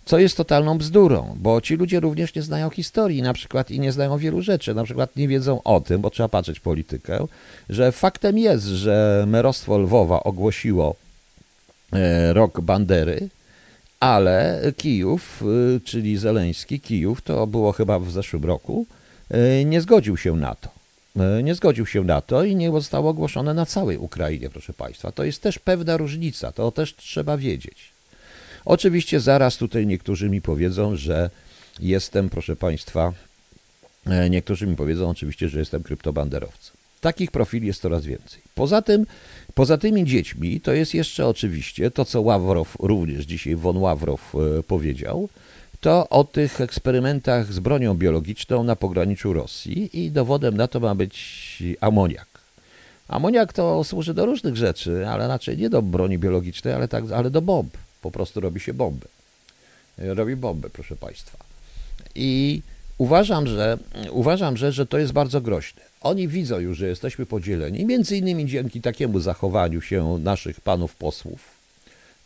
Co 0.04 0.18
jest 0.18 0.36
totalną 0.36 0.78
bzdurą, 0.78 1.36
bo 1.36 1.60
ci 1.60 1.76
ludzie 1.76 2.00
również 2.00 2.34
nie 2.34 2.42
znają 2.42 2.70
historii 2.70 3.22
na 3.22 3.32
przykład 3.32 3.70
i 3.70 3.80
nie 3.80 3.92
znają 3.92 4.18
wielu 4.18 4.42
rzeczy. 4.42 4.74
Na 4.74 4.84
przykład 4.84 5.16
nie 5.16 5.28
wiedzą 5.28 5.62
o 5.62 5.80
tym, 5.80 6.00
bo 6.00 6.10
trzeba 6.10 6.28
patrzeć 6.28 6.60
politykę, 6.60 7.26
że 7.68 7.92
faktem 7.92 8.38
jest, 8.38 8.64
że 8.64 9.24
merostwo 9.28 9.78
Lwowa 9.78 10.22
ogłosiło 10.22 10.96
rok 12.32 12.60
Bandery, 12.60 13.28
ale 14.00 14.62
Kijów, 14.76 15.42
e, 15.76 15.80
czyli 15.80 16.18
Zeleński, 16.18 16.80
Kijów, 16.80 17.22
to 17.22 17.46
było 17.46 17.72
chyba 17.72 17.98
w 17.98 18.10
zeszłym 18.10 18.44
roku, 18.44 18.86
e, 19.30 19.64
nie 19.64 19.80
zgodził 19.80 20.16
się 20.16 20.36
na 20.36 20.54
to. 20.54 20.68
Nie 21.42 21.54
zgodził 21.54 21.86
się 21.86 22.04
na 22.04 22.20
to 22.20 22.44
i 22.44 22.56
nie 22.56 22.70
zostało 22.70 23.10
ogłoszone 23.10 23.54
na 23.54 23.66
całej 23.66 23.98
Ukrainie, 23.98 24.50
proszę 24.50 24.72
Państwa. 24.72 25.12
To 25.12 25.24
jest 25.24 25.42
też 25.42 25.58
pewna 25.58 25.96
różnica, 25.96 26.52
to 26.52 26.72
też 26.72 26.96
trzeba 26.96 27.36
wiedzieć. 27.36 27.92
Oczywiście 28.64 29.20
zaraz 29.20 29.56
tutaj 29.56 29.86
niektórzy 29.86 30.30
mi 30.30 30.42
powiedzą, 30.42 30.96
że 30.96 31.30
jestem, 31.80 32.30
proszę 32.30 32.56
Państwa, 32.56 33.12
niektórzy 34.30 34.66
mi 34.66 34.76
powiedzą 34.76 35.10
oczywiście, 35.10 35.48
że 35.48 35.58
jestem 35.58 35.82
kryptobanderowcem. 35.82 36.76
Takich 37.00 37.30
profili 37.30 37.66
jest 37.66 37.82
coraz 37.82 38.04
więcej. 38.04 38.40
Poza 38.54 38.82
tym, 38.82 39.06
poza 39.54 39.78
tymi 39.78 40.04
dziećmi, 40.04 40.60
to 40.60 40.72
jest 40.72 40.94
jeszcze 40.94 41.26
oczywiście 41.26 41.90
to, 41.90 42.04
co 42.04 42.20
Ławrow, 42.20 42.76
również 42.80 43.24
dzisiaj 43.24 43.56
von 43.56 43.76
Ławrow 43.76 44.34
e, 44.34 44.62
powiedział, 44.62 45.28
to 45.80 46.08
o 46.08 46.24
tych 46.24 46.60
eksperymentach 46.60 47.52
z 47.52 47.58
bronią 47.58 47.94
biologiczną 47.94 48.64
na 48.64 48.76
pograniczu 48.76 49.32
Rosji 49.32 50.04
i 50.04 50.10
dowodem 50.10 50.56
na 50.56 50.68
to 50.68 50.80
ma 50.80 50.94
być 50.94 51.62
amoniak. 51.80 52.26
Amoniak 53.08 53.52
to 53.52 53.84
służy 53.84 54.14
do 54.14 54.26
różnych 54.26 54.56
rzeczy, 54.56 55.08
ale 55.08 55.28
raczej 55.28 55.58
nie 55.58 55.70
do 55.70 55.82
broni 55.82 56.18
biologicznej, 56.18 56.74
ale, 56.74 56.88
tak, 56.88 57.04
ale 57.14 57.30
do 57.30 57.42
bomb. 57.42 57.76
Po 58.02 58.10
prostu 58.10 58.40
robi 58.40 58.60
się 58.60 58.74
bomby. 58.74 59.06
Robi 59.98 60.36
bomby, 60.36 60.70
proszę 60.70 60.96
Państwa. 60.96 61.38
I 62.14 62.62
uważam, 62.98 63.46
że, 63.46 63.78
uważam 64.10 64.56
że, 64.56 64.72
że 64.72 64.86
to 64.86 64.98
jest 64.98 65.12
bardzo 65.12 65.40
groźne. 65.40 65.82
Oni 66.00 66.28
widzą 66.28 66.58
już, 66.58 66.78
że 66.78 66.86
jesteśmy 66.86 67.26
podzieleni, 67.26 67.84
między 67.84 68.16
innymi 68.16 68.46
dzięki 68.46 68.80
takiemu 68.80 69.20
zachowaniu 69.20 69.80
się 69.80 70.18
naszych 70.18 70.60
panów 70.60 70.96
posłów, 70.96 71.40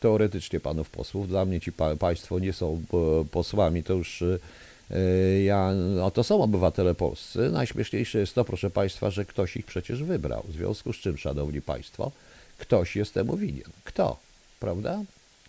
teoretycznie 0.01 0.61
panów 0.61 0.91
posłów. 0.91 1.29
Dla 1.29 1.45
mnie 1.45 1.61
ci 1.61 1.73
pa, 1.73 1.97
państwo 1.97 2.39
nie 2.39 2.53
są 2.53 2.83
e, 2.95 3.25
posłami, 3.25 3.83
to 3.83 3.93
już 3.93 4.23
e, 4.23 5.43
ja, 5.43 5.73
no 5.75 6.11
to 6.11 6.25
są 6.25 6.43
obywatele 6.43 6.95
polscy. 6.95 7.51
Najśmieszniejsze 7.51 8.19
jest 8.19 8.35
to, 8.35 8.45
proszę 8.45 8.71
państwa, 8.71 9.11
że 9.11 9.25
ktoś 9.25 9.57
ich 9.57 9.67
przecież 9.67 10.03
wybrał. 10.03 10.45
W 10.49 10.53
związku 10.53 10.93
z 10.93 10.97
czym, 10.97 11.19
szanowni 11.19 11.63
państwo, 11.63 12.13
ktoś 12.59 12.97
jest 12.97 13.15
temu 13.15 13.37
winien. 13.37 13.71
Kto? 13.85 14.17
Prawda? 14.61 15.03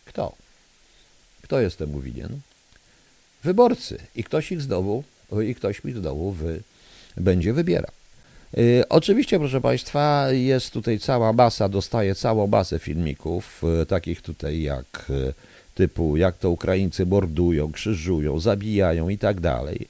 Kto? 0.05 0.35
Kto 1.41 1.59
jest 1.59 1.77
temu 1.77 1.99
winien? 1.99 2.39
Wyborcy. 3.43 3.97
I 4.15 4.23
ktoś 4.23 4.51
ich 4.51 4.61
znowu, 4.61 5.03
i 5.47 5.55
ktoś 5.55 5.83
mi 5.83 5.93
znowu 5.93 6.31
wy, 6.31 6.61
będzie 7.17 7.53
wybierał. 7.53 7.91
Y, 8.57 8.83
oczywiście, 8.89 9.39
proszę 9.39 9.61
Państwa, 9.61 10.31
jest 10.31 10.71
tutaj 10.71 10.99
cała 10.99 11.33
masa, 11.33 11.69
dostaję 11.69 12.15
całą 12.15 12.47
masę 12.47 12.79
filmików, 12.79 13.61
y, 13.81 13.85
takich 13.85 14.21
tutaj 14.21 14.61
jak 14.61 15.05
y, 15.09 15.33
typu 15.75 16.17
jak 16.17 16.37
to 16.37 16.49
Ukraińcy 16.49 17.05
mordują, 17.05 17.71
krzyżują, 17.71 18.39
zabijają 18.39 19.09
i 19.09 19.17
tak 19.17 19.39
dalej. 19.39 19.87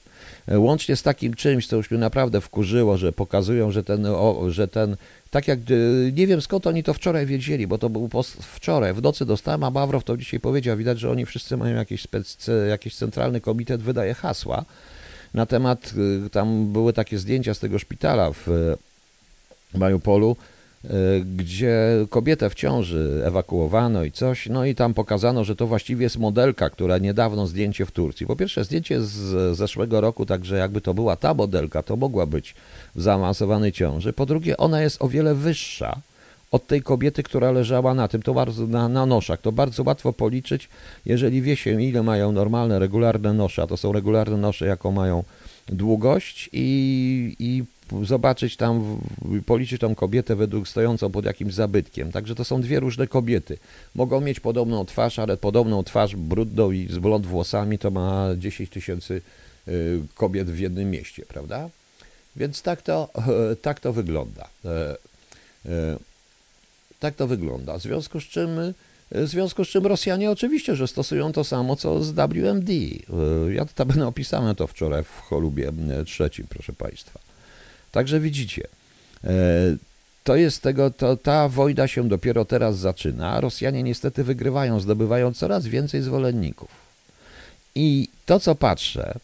Łącznie 0.56 0.96
z 0.96 1.02
takim 1.02 1.34
czymś, 1.34 1.66
co 1.66 1.76
już 1.76 1.90
mnie 1.90 2.00
naprawdę 2.00 2.40
wkurzyło, 2.40 2.96
że 2.96 3.12
pokazują, 3.12 3.70
że 3.70 3.84
ten, 3.84 4.06
o, 4.06 4.44
że 4.48 4.68
ten 4.68 4.96
tak 5.30 5.48
jak, 5.48 5.58
nie 6.12 6.26
wiem 6.26 6.40
skąd 6.40 6.66
oni 6.66 6.82
to 6.82 6.94
wczoraj 6.94 7.26
wiedzieli, 7.26 7.66
bo 7.66 7.78
to 7.78 7.90
był 7.90 8.10
wczoraj, 8.40 8.94
w 8.94 9.02
nocy 9.02 9.26
dostałem, 9.26 9.64
a 9.64 9.70
Mawrow 9.70 10.04
to 10.04 10.16
dzisiaj 10.16 10.40
powiedział, 10.40 10.76
widać, 10.76 11.00
że 11.00 11.10
oni 11.10 11.26
wszyscy 11.26 11.56
mają 11.56 11.76
jakiś, 11.76 12.06
jakiś 12.68 12.94
centralny 12.94 13.40
komitet, 13.40 13.82
wydaje 13.82 14.14
hasła, 14.14 14.64
na 15.34 15.46
temat, 15.46 15.94
y, 16.26 16.30
tam 16.30 16.72
były 16.72 16.92
takie 16.92 17.18
zdjęcia 17.18 17.54
z 17.54 17.58
tego 17.58 17.78
szpitala 17.78 18.32
w 18.32 18.74
Mariupolu, 19.74 20.36
y, 20.40 20.49
gdzie 21.36 21.76
kobietę 22.10 22.50
w 22.50 22.54
ciąży 22.54 23.22
ewakuowano 23.24 24.04
i 24.04 24.12
coś, 24.12 24.48
no 24.48 24.64
i 24.64 24.74
tam 24.74 24.94
pokazano, 24.94 25.44
że 25.44 25.56
to 25.56 25.66
właściwie 25.66 26.02
jest 26.02 26.18
modelka, 26.18 26.70
która 26.70 26.98
niedawno 26.98 27.46
zdjęcie 27.46 27.86
w 27.86 27.90
Turcji. 27.90 28.26
Po 28.26 28.36
pierwsze 28.36 28.64
zdjęcie 28.64 29.02
z 29.02 29.56
zeszłego 29.56 30.00
roku, 30.00 30.26
także 30.26 30.56
jakby 30.56 30.80
to 30.80 30.94
była 30.94 31.16
ta 31.16 31.34
modelka, 31.34 31.82
to 31.82 31.96
mogła 31.96 32.26
być 32.26 32.54
w 32.94 33.02
zaawansowanej 33.02 33.72
ciąży. 33.72 34.12
Po 34.12 34.26
drugie, 34.26 34.56
ona 34.56 34.82
jest 34.82 35.02
o 35.02 35.08
wiele 35.08 35.34
wyższa 35.34 36.00
od 36.50 36.66
tej 36.66 36.82
kobiety, 36.82 37.22
która 37.22 37.50
leżała 37.50 37.94
na 37.94 38.08
tym, 38.08 38.22
to 38.22 38.34
bardzo, 38.34 38.66
na, 38.66 38.88
na 38.88 39.06
noszach. 39.06 39.40
To 39.40 39.52
bardzo 39.52 39.82
łatwo 39.82 40.12
policzyć, 40.12 40.68
jeżeli 41.06 41.42
wie 41.42 41.56
się, 41.56 41.82
ile 41.82 42.02
mają 42.02 42.32
normalne, 42.32 42.78
regularne 42.78 43.32
nosze, 43.32 43.62
a 43.62 43.66
to 43.66 43.76
są 43.76 43.92
regularne 43.92 44.36
nosze, 44.36 44.66
jaką 44.66 44.92
mają 44.92 45.24
długość 45.66 46.50
i, 46.52 47.36
i 47.38 47.64
zobaczyć 48.02 48.56
tam, 48.56 49.00
policzyć 49.46 49.80
tą 49.80 49.94
kobietę 49.94 50.36
według 50.36 50.68
stojącą 50.68 51.10
pod 51.10 51.24
jakimś 51.24 51.54
zabytkiem. 51.54 52.12
Także 52.12 52.34
to 52.34 52.44
są 52.44 52.60
dwie 52.60 52.80
różne 52.80 53.06
kobiety. 53.06 53.58
Mogą 53.94 54.20
mieć 54.20 54.40
podobną 54.40 54.84
twarz, 54.84 55.18
ale 55.18 55.36
podobną 55.36 55.82
twarz 55.82 56.16
brudną 56.16 56.70
i 56.70 56.88
z 56.90 56.98
blond 56.98 57.26
włosami 57.26 57.78
to 57.78 57.90
ma 57.90 58.28
10 58.36 58.70
tysięcy 58.70 59.22
y, 59.68 60.00
kobiet 60.14 60.50
w 60.50 60.58
jednym 60.58 60.90
mieście, 60.90 61.24
prawda? 61.28 61.68
Więc 62.36 62.62
tak 62.62 62.82
to, 62.82 63.08
tak 63.62 63.80
to 63.80 63.92
wygląda. 63.92 64.48
E, 64.64 64.96
e, 65.66 65.98
tak 67.00 67.14
to 67.14 67.26
wygląda. 67.26 67.78
W 67.78 67.82
związku 67.82 68.20
z 68.20 68.24
czym, 68.24 68.58
e, 68.58 68.72
w 69.10 69.28
związku 69.28 69.64
z 69.64 69.68
czym 69.68 69.86
Rosjanie 69.86 70.30
oczywiście, 70.30 70.76
że 70.76 70.88
stosują 70.88 71.32
to 71.32 71.44
samo, 71.44 71.76
co 71.76 72.04
z 72.04 72.10
WMD. 72.10 72.70
E, 72.70 73.52
ja 73.52 73.64
to 73.64 73.86
będę 73.86 74.06
opisałem 74.06 74.54
to 74.54 74.66
wczoraj 74.66 75.04
w 75.04 75.20
cholubie 75.20 75.72
e, 75.90 76.04
trzecim, 76.04 76.46
proszę 76.48 76.72
Państwa. 76.72 77.29
Także 77.92 78.20
widzicie, 78.20 78.62
to 80.24 80.36
jest 80.36 80.62
tego, 80.62 80.90
to, 80.90 81.16
ta 81.16 81.48
wojna 81.48 81.88
się 81.88 82.08
dopiero 82.08 82.44
teraz 82.44 82.78
zaczyna. 82.78 83.40
Rosjanie 83.40 83.82
niestety 83.82 84.24
wygrywają, 84.24 84.80
zdobywają 84.80 85.34
coraz 85.34 85.66
więcej 85.66 86.02
zwolenników. 86.02 86.70
I 87.74 88.08
to, 88.26 88.40
co 88.40 88.54
patrzę, 88.54 89.14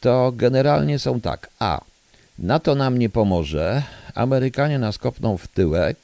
to 0.00 0.32
generalnie 0.36 0.98
są 0.98 1.20
tak. 1.20 1.50
A. 1.58 1.80
NATO 2.38 2.74
nam 2.74 2.98
nie 2.98 3.10
pomoże, 3.10 3.82
Amerykanie 4.14 4.78
nas 4.78 4.98
kopną 4.98 5.36
w 5.36 5.48
tyłek, 5.48 5.96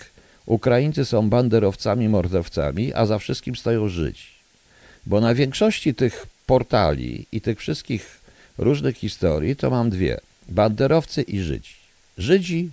Ukraińcy 0.47 1.05
są 1.05 1.31
banderowcami, 1.31 2.09
mordowcami, 2.09 2.95
a 2.95 3.07
za 3.07 3.19
wszystkim 3.19 3.57
stoją 3.57 3.89
Żydzi. 3.89 4.27
Bo 5.07 5.21
na 5.21 5.35
większości 5.35 5.95
tych 5.95 6.27
portali 6.47 7.27
i 7.33 7.41
tych 7.41 7.59
wszystkich 7.59 8.21
różnych 8.59 8.97
historii 8.97 9.57
to 9.57 9.71
mam 9.71 9.91
dwie. 9.91 10.21
Banderowcy 10.49 11.23
i 11.23 11.41
Żydzi. 11.41 11.78
Żydzi 12.19 12.71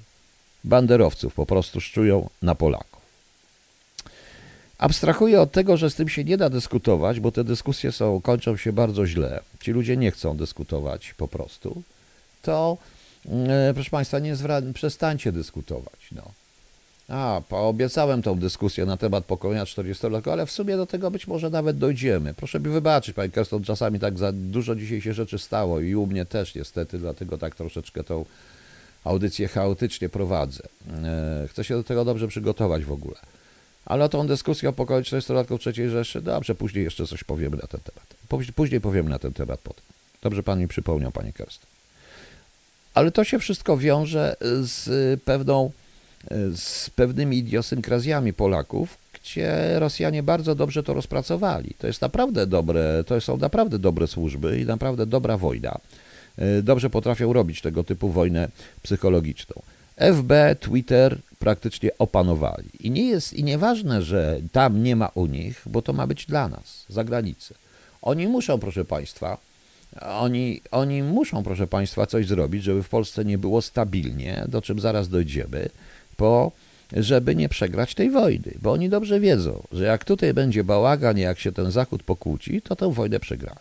banderowców 0.63 1.33
po 1.33 1.45
prostu 1.45 1.81
szczują 1.81 2.29
na 2.41 2.55
Polaków. 2.55 2.95
Abstrahuję 4.77 5.41
od 5.41 5.51
tego, 5.51 5.77
że 5.77 5.89
z 5.89 5.95
tym 5.95 6.09
się 6.09 6.23
nie 6.23 6.37
da 6.37 6.49
dyskutować, 6.49 7.19
bo 7.19 7.31
te 7.31 7.43
dyskusje 7.43 7.91
są, 7.91 8.21
kończą 8.21 8.57
się 8.57 8.73
bardzo 8.73 9.07
źle. 9.07 9.41
Ci 9.59 9.71
ludzie 9.71 9.97
nie 9.97 10.11
chcą 10.11 10.37
dyskutować 10.37 11.13
po 11.13 11.27
prostu. 11.27 11.81
To, 12.41 12.77
e, 13.29 13.71
proszę 13.73 13.89
Państwa, 13.89 14.19
nie 14.19 14.35
zwra- 14.35 14.73
przestańcie 14.73 15.31
dyskutować. 15.31 16.09
No. 16.11 16.31
A, 17.09 17.41
obiecałem 17.49 18.21
tą 18.21 18.39
dyskusję 18.39 18.85
na 18.85 18.97
temat 18.97 19.25
pokolenia 19.25 19.65
40-letniego, 19.65 20.31
ale 20.31 20.45
w 20.45 20.51
sumie 20.51 20.77
do 20.77 20.85
tego 20.85 21.11
być 21.11 21.27
może 21.27 21.49
nawet 21.49 21.77
dojdziemy. 21.77 22.33
Proszę 22.33 22.59
mi 22.59 22.69
wybaczyć, 22.69 23.15
Panie 23.15 23.29
Kerston, 23.29 23.63
czasami 23.63 23.99
tak 23.99 24.17
za 24.17 24.31
dużo 24.31 24.75
dzisiaj 24.75 25.01
się 25.01 25.13
rzeczy 25.13 25.39
stało 25.39 25.79
i 25.79 25.95
u 25.95 26.07
mnie 26.07 26.25
też 26.25 26.55
niestety, 26.55 26.99
dlatego 26.99 27.37
tak 27.37 27.55
troszeczkę 27.55 28.03
tą 28.03 28.25
audycję 29.05 29.47
chaotycznie 29.47 30.09
prowadzę. 30.09 30.63
E, 31.03 31.47
chcę 31.47 31.63
się 31.63 31.75
do 31.75 31.83
tego 31.83 32.05
dobrze 32.05 32.27
przygotować 32.27 32.83
w 32.83 32.91
ogóle. 32.91 33.17
Ale 33.85 34.05
o 34.05 34.09
tą 34.09 34.27
dyskusję 34.27 34.69
o 34.69 34.73
pokoleniu 34.73 35.05
40-latków 35.05 35.77
III 35.77 35.89
Rzeszy, 35.89 36.21
dobrze, 36.21 36.55
później 36.55 36.83
jeszcze 36.83 37.07
coś 37.07 37.23
powiemy 37.23 37.57
na 37.57 37.67
ten 37.67 37.81
temat. 37.81 38.53
Później 38.55 38.81
powiemy 38.81 39.09
na 39.09 39.19
ten 39.19 39.33
temat 39.33 39.59
potem. 39.59 39.83
Dobrze 40.21 40.43
Pan 40.43 40.59
mi 40.59 40.67
przypomniał, 40.67 41.11
Panie 41.11 41.33
Kerston. 41.33 41.69
Ale 42.93 43.11
to 43.11 43.23
się 43.23 43.39
wszystko 43.39 43.77
wiąże 43.77 44.35
z 44.61 45.21
pewną 45.21 45.71
z 46.55 46.89
pewnymi 46.89 47.37
idiosynkrazjami 47.37 48.33
Polaków, 48.33 48.97
gdzie 49.13 49.79
Rosjanie 49.79 50.23
bardzo 50.23 50.55
dobrze 50.55 50.83
to 50.83 50.93
rozpracowali. 50.93 51.75
To 51.77 51.87
jest 51.87 52.01
naprawdę 52.01 52.47
dobre, 52.47 53.03
to 53.07 53.21
są 53.21 53.37
naprawdę 53.37 53.79
dobre 53.79 54.07
służby 54.07 54.59
i 54.59 54.65
naprawdę 54.65 55.05
dobra 55.05 55.37
wojna. 55.37 55.79
E, 56.37 56.61
dobrze 56.61 56.89
potrafią 56.89 57.33
robić 57.33 57.61
tego 57.61 57.83
typu 57.83 58.09
wojnę 58.09 58.49
psychologiczną. 58.81 59.61
FB, 59.97 60.55
Twitter 60.59 61.17
praktycznie 61.39 61.89
opanowali. 61.97 62.69
I 62.79 62.91
nie 62.91 63.03
jest, 63.03 63.33
i 63.33 63.43
nieważne, 63.43 64.01
że 64.01 64.39
tam 64.51 64.83
nie 64.83 64.95
ma 64.95 65.11
u 65.13 65.25
nich, 65.25 65.61
bo 65.65 65.81
to 65.81 65.93
ma 65.93 66.07
być 66.07 66.25
dla 66.25 66.47
nas, 66.47 66.85
za 66.89 67.03
granicę. 67.03 67.55
Oni 68.01 68.27
muszą, 68.27 68.59
proszę 68.59 68.85
Państwa, 68.85 69.37
oni, 70.01 70.61
oni 70.71 71.03
muszą, 71.03 71.43
proszę 71.43 71.67
Państwa, 71.67 72.05
coś 72.05 72.27
zrobić, 72.27 72.63
żeby 72.63 72.83
w 72.83 72.89
Polsce 72.89 73.25
nie 73.25 73.37
było 73.37 73.61
stabilnie, 73.61 74.45
do 74.47 74.61
czym 74.61 74.79
zaraz 74.79 75.09
dojdziemy 75.09 75.69
po, 76.17 76.51
żeby 76.93 77.35
nie 77.35 77.49
przegrać 77.49 77.95
tej 77.95 78.11
wojny, 78.11 78.51
bo 78.61 78.71
oni 78.71 78.89
dobrze 78.89 79.19
wiedzą, 79.19 79.63
że 79.71 79.83
jak 79.83 80.05
tutaj 80.05 80.33
będzie 80.33 80.63
bałagan, 80.63 81.17
jak 81.17 81.39
się 81.39 81.51
ten 81.51 81.71
Zachód 81.71 82.03
pokłóci, 82.03 82.61
to 82.61 82.75
tę 82.75 82.93
wojnę 82.93 83.19
przegra. 83.19 83.55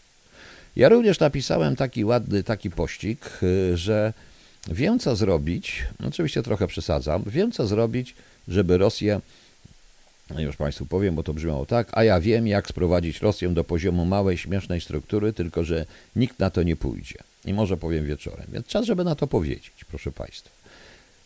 Ja 0.77 0.89
również 0.89 1.21
napisałem 1.21 1.77
taki 1.77 2.05
ładny 2.05 2.43
taki 2.43 2.71
pościg, 2.71 3.31
y, 3.43 3.77
że 3.77 4.13
wiem 4.69 4.99
co 4.99 5.17
zrobić, 5.17 5.85
oczywiście 6.07 6.43
trochę 6.43 6.67
przesadzam, 6.67 7.23
wiem 7.27 7.53
co 7.53 7.67
zrobić, 7.67 8.15
żeby 8.49 8.79
Rosję, 8.79 9.21
no 10.31 10.41
już 10.41 10.57
Państwu 10.57 10.87
powiem, 10.87 11.15
bo 11.15 11.23
to 11.23 11.35
brzmiało 11.35 11.67
tak, 11.67 11.89
a 11.93 12.05
ja 12.05 12.21
wiem 12.21 12.47
jak 12.47 12.69
sprowadzić 12.69 13.21
Rosję 13.21 13.49
do 13.49 13.65
poziomu 13.65 14.05
małej, 14.05 14.39
śmiesznej 14.39 14.81
struktury, 14.81 15.33
tylko 15.33 15.65
że 15.65 15.87
nikt 16.17 16.39
na 16.39 16.51
to 16.51 16.63
nie 16.63 16.77
pójdzie. 16.77 17.19
I 17.45 17.55
może 17.55 17.77
powiem 17.77 18.07
wieczorem. 18.07 18.47
Więc 18.53 18.67
czas, 18.67 18.87
żeby 18.87 19.05
na 19.05 19.15
to 19.15 19.27
powiedzieć, 19.27 19.85
proszę 19.89 20.13
Państwa. 20.13 20.51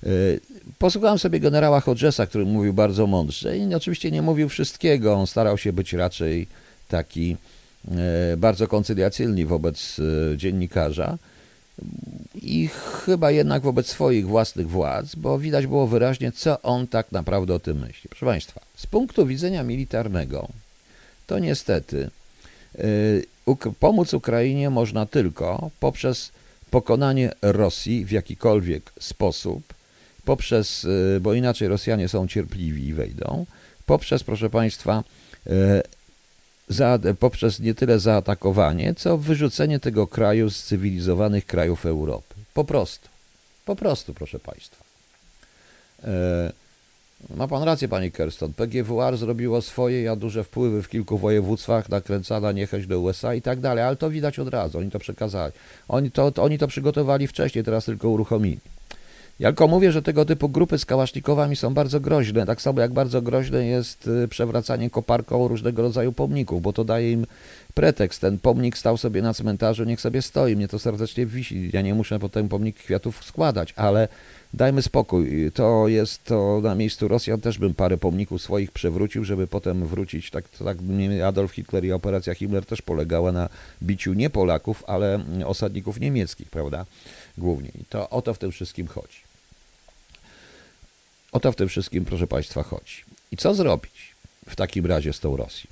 E, 0.02 0.08
posłuchałem 0.78 1.18
sobie 1.18 1.40
generała 1.40 1.80
Hodgesa, 1.80 2.26
który 2.26 2.44
mówił 2.44 2.72
bardzo 2.72 3.06
mądrze 3.06 3.58
i 3.58 3.74
oczywiście 3.74 4.10
nie 4.10 4.22
mówił 4.22 4.48
wszystkiego. 4.48 5.14
On 5.14 5.26
starał 5.26 5.58
się 5.58 5.72
być 5.72 5.92
raczej 5.92 6.46
taki 6.88 7.36
bardzo 8.36 8.68
koncyliacyjny 8.68 9.46
wobec 9.46 9.96
e, 9.98 10.36
dziennikarza 10.36 11.18
i 12.34 12.68
chyba 13.04 13.30
jednak 13.30 13.62
wobec 13.62 13.86
swoich 13.86 14.26
własnych 14.26 14.68
władz, 14.68 15.14
bo 15.14 15.38
widać 15.38 15.66
było 15.66 15.86
wyraźnie, 15.86 16.32
co 16.32 16.62
on 16.62 16.86
tak 16.86 17.12
naprawdę 17.12 17.54
o 17.54 17.58
tym 17.58 17.78
myśli. 17.78 18.10
Proszę 18.10 18.26
Państwa, 18.26 18.60
z 18.76 18.86
punktu 18.86 19.26
widzenia 19.26 19.62
militarnego, 19.62 20.48
to 21.26 21.38
niestety 21.38 22.10
pomóc 23.80 24.14
Ukrainie 24.14 24.70
można 24.70 25.06
tylko 25.06 25.70
poprzez 25.80 26.32
pokonanie 26.70 27.32
Rosji 27.42 28.04
w 28.04 28.10
jakikolwiek 28.10 28.92
sposób 29.00 29.62
poprzez, 30.24 30.86
e, 31.16 31.20
bo 31.20 31.34
inaczej 31.34 31.68
Rosjanie 31.68 32.08
są 32.08 32.28
cierpliwi 32.28 32.86
i 32.88 32.94
wejdą, 32.94 33.46
poprzez, 33.86 34.24
proszę 34.24 34.50
Państwa, 34.50 35.04
e, 35.46 35.82
za, 36.68 36.98
poprzez 37.18 37.60
nie 37.60 37.74
tyle 37.74 37.98
zaatakowanie, 37.98 38.94
co 38.94 39.18
wyrzucenie 39.18 39.80
tego 39.80 40.06
kraju 40.06 40.50
z 40.50 40.62
cywilizowanych 40.62 41.46
krajów 41.46 41.86
Europy. 41.86 42.34
Po 42.54 42.64
prostu. 42.64 43.08
Po 43.64 43.76
prostu, 43.76 44.14
proszę 44.14 44.38
Państwa. 44.38 44.84
E, 46.04 46.52
ma 47.36 47.48
Pan 47.48 47.62
rację, 47.62 47.88
Pani 47.88 48.12
Kerston. 48.12 48.52
PGWR 48.52 49.16
zrobiło 49.16 49.62
swoje, 49.62 50.02
ja 50.02 50.16
duże 50.16 50.44
wpływy 50.44 50.82
w 50.82 50.88
kilku 50.88 51.18
województwach, 51.18 51.88
nakręcana 51.88 52.52
niechęć 52.52 52.86
do 52.86 53.00
USA 53.00 53.34
i 53.34 53.42
tak 53.42 53.60
dalej, 53.60 53.84
ale 53.84 53.96
to 53.96 54.10
widać 54.10 54.38
od 54.38 54.48
razu, 54.48 54.78
oni 54.78 54.90
to 54.90 54.98
przekazali. 54.98 55.52
Oni 55.88 56.10
to, 56.10 56.32
to, 56.32 56.42
oni 56.42 56.58
to 56.58 56.68
przygotowali 56.68 57.26
wcześniej, 57.26 57.64
teraz 57.64 57.84
tylko 57.84 58.08
uruchomili. 58.08 58.60
Ja 59.38 59.48
tylko 59.48 59.68
mówię, 59.68 59.92
że 59.92 60.02
tego 60.02 60.24
typu 60.24 60.48
grupy 60.48 60.78
z 60.78 60.84
kałasznikowami 60.84 61.56
są 61.56 61.74
bardzo 61.74 62.00
groźne, 62.00 62.46
tak 62.46 62.62
samo 62.62 62.80
jak 62.80 62.92
bardzo 62.92 63.22
groźne 63.22 63.66
jest 63.66 64.06
y, 64.06 64.28
przewracanie 64.28 64.90
koparką 64.90 65.48
różnego 65.48 65.82
rodzaju 65.82 66.12
pomników, 66.12 66.62
bo 66.62 66.72
to 66.72 66.84
daje 66.84 67.12
im 67.12 67.26
pretekst. 67.74 68.20
Ten 68.20 68.38
pomnik 68.38 68.78
stał 68.78 68.96
sobie 68.96 69.22
na 69.22 69.34
cmentarzu, 69.34 69.84
niech 69.84 70.00
sobie 70.00 70.22
stoi, 70.22 70.56
mnie 70.56 70.68
to 70.68 70.78
serdecznie 70.78 71.26
wisi. 71.26 71.70
Ja 71.72 71.82
nie 71.82 71.94
muszę 71.94 72.18
potem 72.18 72.48
pomnik 72.48 72.76
kwiatów 72.76 73.24
składać, 73.24 73.74
ale 73.76 74.08
dajmy 74.54 74.82
spokój. 74.82 75.50
To 75.54 75.88
jest 75.88 76.24
to 76.24 76.60
na 76.62 76.74
miejscu 76.74 77.08
Rosjan 77.08 77.40
też 77.40 77.58
bym 77.58 77.74
parę 77.74 77.98
pomników 77.98 78.42
swoich 78.42 78.70
przewrócił, 78.70 79.24
żeby 79.24 79.46
potem 79.46 79.86
wrócić. 79.86 80.30
Tak, 80.30 80.48
tak 80.48 80.78
Adolf 81.26 81.52
Hitler 81.52 81.84
i 81.84 81.92
operacja 81.92 82.34
Himmler 82.34 82.66
też 82.66 82.82
polegała 82.82 83.32
na 83.32 83.48
biciu 83.82 84.12
nie 84.12 84.30
Polaków, 84.30 84.84
ale 84.86 85.20
osadników 85.46 86.00
niemieckich, 86.00 86.50
prawda? 86.50 86.86
Głównie. 87.38 87.70
I 87.80 87.84
to 87.84 88.10
o 88.10 88.22
to 88.22 88.34
w 88.34 88.38
tym 88.38 88.50
wszystkim 88.50 88.86
chodzi. 88.86 89.27
O 91.32 91.40
to 91.40 91.52
w 91.52 91.56
tym 91.56 91.68
wszystkim, 91.68 92.04
proszę 92.04 92.26
Państwa, 92.26 92.62
chodzi. 92.62 93.04
I 93.32 93.36
co 93.36 93.54
zrobić 93.54 94.14
w 94.48 94.56
takim 94.56 94.86
razie 94.86 95.12
z 95.12 95.20
tą 95.20 95.36
Rosją? 95.36 95.70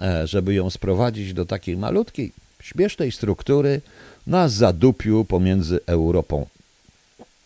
E, 0.00 0.26
żeby 0.26 0.54
ją 0.54 0.70
sprowadzić 0.70 1.32
do 1.32 1.46
takiej 1.46 1.76
malutkiej, 1.76 2.32
śmiesznej 2.60 3.12
struktury 3.12 3.80
na 4.26 4.48
zadupiu 4.48 5.24
pomiędzy 5.24 5.80
Europą 5.86 6.46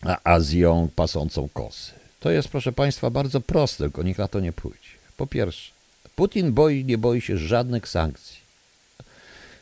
a 0.01 0.17
Azją 0.23 0.89
pasącą 0.95 1.49
kosy. 1.53 1.91
To 2.19 2.31
jest, 2.31 2.47
proszę 2.47 2.71
Państwa, 2.71 3.09
bardzo 3.09 3.41
proste, 3.41 3.83
tylko 3.83 4.03
nikt 4.03 4.19
na 4.19 4.27
to 4.27 4.39
nie 4.39 4.51
pójdzie. 4.51 4.89
Po 5.17 5.27
pierwsze, 5.27 5.71
Putin 6.15 6.51
boi, 6.53 6.85
nie 6.85 6.97
boi 6.97 7.21
się 7.21 7.37
żadnych 7.37 7.87
sankcji. 7.87 8.41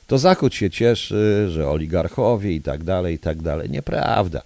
To 0.08 0.18
Zachód 0.18 0.56
się 0.56 0.70
cieszy, 0.70 1.48
że 1.50 1.70
oligarchowie 1.70 2.52
i 2.52 2.62
tak 2.62 2.84
dalej, 2.84 3.16
i 3.16 3.20
tak 3.20 3.42
dalej. 3.42 3.70
Nieprawda. 3.70 4.42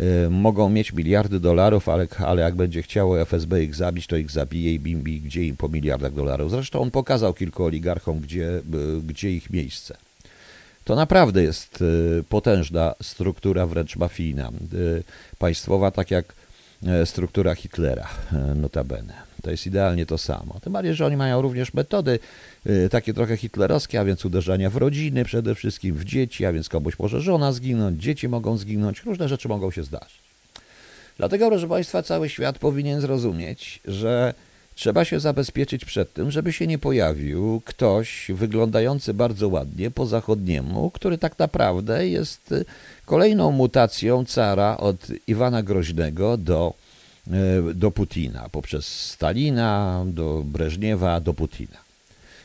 Y, 0.00 0.30
mogą 0.30 0.68
mieć 0.68 0.92
miliardy 0.92 1.40
dolarów, 1.40 1.88
ale, 1.88 2.06
ale 2.18 2.42
jak 2.42 2.54
będzie 2.54 2.82
chciało 2.82 3.20
FSB 3.20 3.62
ich 3.62 3.74
zabić, 3.74 4.06
to 4.06 4.16
ich 4.16 4.30
zabije 4.30 4.74
i 4.74 4.80
bimbi 4.80 5.20
gdzie 5.20 5.44
im 5.44 5.56
po 5.56 5.68
miliardach 5.68 6.12
dolarów. 6.12 6.50
Zresztą 6.50 6.80
on 6.80 6.90
pokazał 6.90 7.34
kilku 7.34 7.64
oligarchom, 7.64 8.20
gdzie, 8.20 8.48
y, 8.48 8.62
gdzie 9.06 9.30
ich 9.30 9.50
miejsce. 9.50 9.96
To 10.84 10.96
naprawdę 10.96 11.42
jest 11.42 11.82
y, 11.82 12.24
potężna 12.28 12.94
struktura, 13.02 13.66
wręcz 13.66 13.96
mafijna, 13.96 14.50
państwowa, 15.38 15.90
tak 15.90 16.10
jak 16.10 16.34
struktura 17.04 17.54
Hitlera, 17.54 18.08
notabene. 18.54 19.27
To 19.42 19.50
jest 19.50 19.66
idealnie 19.66 20.06
to 20.06 20.18
samo. 20.18 20.60
Tym 20.62 20.72
bardziej, 20.72 20.94
że 20.94 21.06
oni 21.06 21.16
mają 21.16 21.42
również 21.42 21.74
metody 21.74 22.18
y, 22.66 22.88
takie 22.90 23.14
trochę 23.14 23.36
hitlerowskie, 23.36 24.00
a 24.00 24.04
więc 24.04 24.24
uderzania 24.24 24.70
w 24.70 24.76
rodziny, 24.76 25.24
przede 25.24 25.54
wszystkim 25.54 25.94
w 25.94 26.04
dzieci, 26.04 26.46
a 26.46 26.52
więc 26.52 26.68
komuś 26.68 26.98
może 26.98 27.20
żona 27.20 27.52
zginąć, 27.52 28.02
dzieci 28.02 28.28
mogą 28.28 28.56
zginąć, 28.56 29.02
różne 29.02 29.28
rzeczy 29.28 29.48
mogą 29.48 29.70
się 29.70 29.82
zdarzyć. 29.82 30.18
Dlatego, 31.18 31.48
proszę 31.48 31.68
Państwa, 31.68 32.02
cały 32.02 32.28
świat 32.28 32.58
powinien 32.58 33.00
zrozumieć, 33.00 33.80
że 33.84 34.34
trzeba 34.74 35.04
się 35.04 35.20
zabezpieczyć 35.20 35.84
przed 35.84 36.12
tym, 36.12 36.30
żeby 36.30 36.52
się 36.52 36.66
nie 36.66 36.78
pojawił 36.78 37.62
ktoś 37.64 38.30
wyglądający 38.34 39.14
bardzo 39.14 39.48
ładnie 39.48 39.90
po 39.90 40.06
zachodniemu, 40.06 40.90
który 40.90 41.18
tak 41.18 41.38
naprawdę 41.38 42.08
jest 42.08 42.54
kolejną 43.06 43.50
mutacją 43.50 44.24
cara 44.24 44.76
od 44.76 45.06
Iwana 45.26 45.62
Groźnego 45.62 46.36
do 46.36 46.74
do 47.74 47.90
Putina, 47.90 48.48
poprzez 48.48 48.86
Stalina, 48.86 50.04
do 50.06 50.42
Breżniewa, 50.44 51.20
do 51.20 51.34
Putina. 51.34 51.78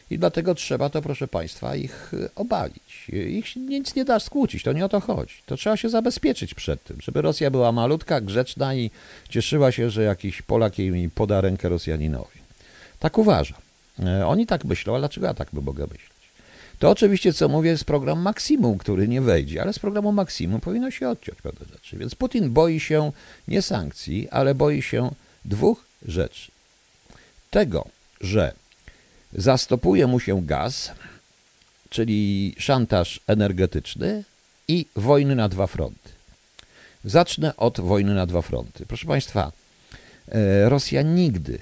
I 0.09 0.19
dlatego 0.19 0.55
trzeba 0.55 0.89
to, 0.89 1.01
proszę 1.01 1.27
Państwa, 1.27 1.75
ich 1.75 2.11
obalić. 2.35 3.07
Ich 3.09 3.55
nic 3.55 3.95
nie 3.95 4.05
da 4.05 4.19
skłócić, 4.19 4.63
to 4.63 4.73
nie 4.73 4.85
o 4.85 4.89
to 4.89 4.99
chodzi. 4.99 5.33
To 5.45 5.57
trzeba 5.57 5.77
się 5.77 5.89
zabezpieczyć 5.89 6.53
przed 6.53 6.83
tym, 6.83 6.97
żeby 7.01 7.21
Rosja 7.21 7.51
była 7.51 7.71
malutka, 7.71 8.21
grzeczna 8.21 8.75
i 8.75 8.91
cieszyła 9.29 9.71
się, 9.71 9.89
że 9.89 10.03
jakiś 10.03 10.41
Polak 10.41 10.79
jej 10.79 11.09
poda 11.09 11.41
rękę 11.41 11.69
Rosjaninowi. 11.69 12.39
Tak 12.99 13.17
uważam. 13.17 13.57
E, 13.99 14.27
oni 14.27 14.47
tak 14.47 14.65
myślą, 14.65 14.93
ale 14.93 15.01
dlaczego 15.01 15.27
ja 15.27 15.33
tak 15.33 15.47
by 15.53 15.61
mogę 15.61 15.83
myśleć? 15.83 16.12
To 16.83 16.89
oczywiście, 16.89 17.33
co 17.33 17.49
mówię, 17.49 17.69
jest 17.69 17.85
program 17.85 18.19
maksimum, 18.19 18.77
który 18.77 19.07
nie 19.07 19.21
wejdzie, 19.21 19.61
ale 19.61 19.73
z 19.73 19.79
programu 19.79 20.11
maksimum 20.11 20.61
powinno 20.61 20.91
się 20.91 21.09
odciąć 21.09 21.41
pewne 21.41 21.65
rzeczy. 21.73 21.97
Więc 21.97 22.15
Putin 22.15 22.49
boi 22.49 22.79
się 22.79 23.11
nie 23.47 23.61
sankcji, 23.61 24.29
ale 24.29 24.55
boi 24.55 24.81
się 24.81 25.11
dwóch 25.45 25.85
rzeczy. 26.05 26.51
Tego, 27.49 27.85
że 28.21 28.53
zastopuje 29.33 30.07
mu 30.07 30.19
się 30.19 30.45
gaz, 30.45 30.91
czyli 31.89 32.55
szantaż 32.57 33.19
energetyczny 33.27 34.23
i 34.67 34.85
wojny 34.95 35.35
na 35.35 35.49
dwa 35.49 35.67
fronty. 35.67 36.09
Zacznę 37.05 37.55
od 37.55 37.79
wojny 37.79 38.13
na 38.13 38.25
dwa 38.25 38.41
fronty. 38.41 38.85
Proszę 38.85 39.07
Państwa, 39.07 39.51
e, 40.27 40.69
Rosja 40.69 41.01
nigdy, 41.01 41.59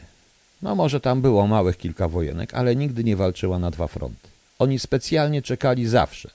no 0.62 0.76
może 0.76 1.00
tam 1.00 1.22
było 1.22 1.48
małych 1.48 1.78
kilka 1.78 2.08
wojenek, 2.08 2.54
ale 2.54 2.76
nigdy 2.76 3.04
nie 3.04 3.16
walczyła 3.16 3.60
na 3.60 3.72
dwa 3.72 3.88
fronty. 3.88 4.31
Oni 4.62 4.80
specjalnie 4.80 5.42
czekali 5.42 5.88
zawsze 5.88 6.30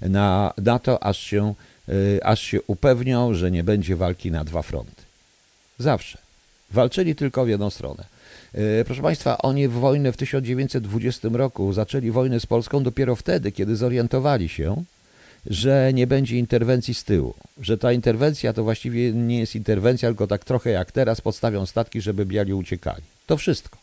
na, 0.00 0.52
na 0.58 0.78
to, 0.78 1.02
aż 1.02 1.18
się, 1.18 1.54
y, 1.88 2.20
aż 2.22 2.40
się 2.40 2.62
upewnią, 2.62 3.34
że 3.34 3.50
nie 3.50 3.64
będzie 3.64 3.96
walki 3.96 4.30
na 4.30 4.44
dwa 4.44 4.62
fronty. 4.62 5.02
Zawsze. 5.78 6.18
Walczyli 6.70 7.14
tylko 7.14 7.44
w 7.44 7.48
jedną 7.48 7.70
stronę. 7.70 8.04
Y, 8.54 8.84
proszę 8.86 9.02
Państwa, 9.02 9.38
oni 9.38 9.68
w 9.68 9.72
wojnę 9.72 10.12
w 10.12 10.16
1920 10.16 11.28
roku 11.32 11.72
zaczęli 11.72 12.10
wojnę 12.10 12.40
z 12.40 12.46
Polską 12.46 12.82
dopiero 12.82 13.16
wtedy, 13.16 13.52
kiedy 13.52 13.76
zorientowali 13.76 14.48
się, 14.48 14.84
że 15.46 15.90
nie 15.94 16.06
będzie 16.06 16.38
interwencji 16.38 16.94
z 16.94 17.04
tyłu. 17.04 17.34
Że 17.60 17.78
ta 17.78 17.92
interwencja 17.92 18.52
to 18.52 18.64
właściwie 18.64 19.12
nie 19.12 19.38
jest 19.38 19.54
interwencja, 19.54 20.08
tylko 20.08 20.26
tak 20.26 20.44
trochę 20.44 20.70
jak 20.70 20.92
teraz 20.92 21.20
podstawią 21.20 21.66
statki, 21.66 22.00
żeby 22.00 22.26
biali 22.26 22.54
uciekali. 22.54 23.02
To 23.26 23.36
wszystko. 23.36 23.78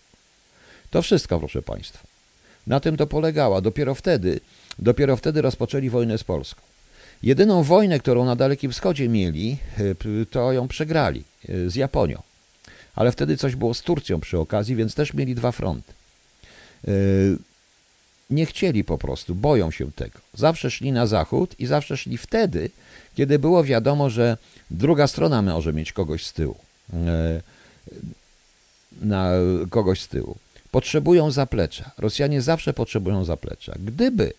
To 0.90 1.02
wszystko, 1.02 1.40
proszę 1.40 1.62
Państwa. 1.62 2.15
Na 2.68 2.80
tym 2.80 2.98
to 2.98 3.08
polegała. 3.08 3.62
Dopiero 3.62 3.96
wtedy, 3.96 4.40
dopiero 4.80 5.18
wtedy 5.18 5.42
rozpoczęli 5.42 5.90
wojnę 5.90 6.18
z 6.18 6.24
Polską. 6.24 6.62
Jedyną 7.24 7.64
wojnę, 7.64 8.00
którą 8.00 8.26
na 8.26 8.36
Dalekim 8.36 8.72
Wschodzie 8.72 9.10
mieli, 9.10 9.58
e, 9.78 10.26
to 10.26 10.54
ją 10.54 10.68
przegrali 10.68 11.24
e, 11.50 11.70
z 11.70 11.76
Japonią. 11.76 12.22
Ale 12.96 13.12
wtedy 13.12 13.38
coś 13.38 13.56
było 13.56 13.74
z 13.74 13.82
Turcją 13.82 14.20
przy 14.20 14.40
okazji, 14.40 14.76
więc 14.76 14.96
też 14.96 15.14
mieli 15.14 15.36
dwa 15.36 15.52
fronty. 15.52 15.94
E, 16.88 16.92
nie 18.30 18.46
chcieli 18.46 18.84
po 18.84 18.98
prostu, 18.98 19.36
boją 19.36 19.72
się 19.72 19.92
tego. 19.92 20.20
Zawsze 20.34 20.72
szli 20.72 20.92
na 20.92 21.08
zachód 21.08 21.56
i 21.60 21.66
zawsze 21.66 21.98
szli 21.98 22.18
wtedy, 22.18 22.70
kiedy 23.16 23.40
było 23.40 23.64
wiadomo, 23.64 24.10
że 24.10 24.38
druga 24.72 25.08
strona 25.08 25.42
może 25.42 25.74
mieć 25.74 25.94
kogoś 25.94 26.26
z 26.26 26.34
tyłu. 26.34 26.56
Na 29.02 29.32
kogoś 29.70 30.02
z 30.02 30.08
tyłu 30.08 30.38
potrzebują 30.76 31.32
zaplecza. 31.32 31.92
Rosjanie 31.98 32.42
zawsze 32.42 32.74
potrzebują 32.74 33.26
zaplecza. 33.26 33.74
Gdyby 33.80 34.34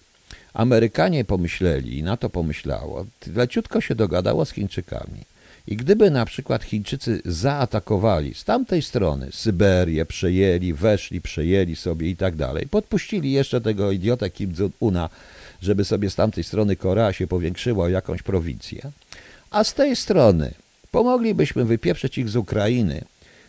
Amerykanie 0.55 1.25
pomyśleli, 1.25 1.99
i 1.99 2.03
na 2.03 2.17
to 2.17 2.31
pomyślało, 2.31 3.07
leciutko 3.35 3.81
się 3.81 3.95
dogadało 3.95 4.45
z 4.45 4.51
Chińczykami. 4.51 5.21
I 5.67 5.77
gdyby 5.77 6.11
na 6.11 6.27
przykład 6.27 6.65
Chińczycy 6.65 7.23
zaatakowali 7.25 8.35
z 8.35 8.45
tamtej 8.45 8.83
strony 8.83 9.29
Syberię, 9.33 10.07
przejęli, 10.07 10.73
weszli, 10.73 11.21
przejęli 11.21 11.77
sobie 11.77 12.11
i 12.11 12.17
tak 12.17 12.37
dalej, 12.37 12.67
podpuścili 12.67 13.33
jeszcze 13.33 13.61
tego 13.61 13.93
idiotę 13.93 14.31
Kim 14.31 14.53
Jong-una, 14.59 15.09
żeby 15.63 15.85
sobie 15.85 16.11
z 16.11 16.15
tamtej 16.15 16.45
strony 16.45 16.77
Korea 16.77 17.13
się 17.13 17.27
powiększyła 17.27 17.91
jakąś 17.91 18.23
prowincję, 18.23 18.81
a 19.51 19.65
z 19.65 19.75
tej 19.75 19.97
strony 19.97 20.55
pomoglibyśmy 20.91 21.65
wypieprzyć 21.65 22.19
ich 22.19 22.29
z 22.29 22.37
Ukrainy, 22.37 23.05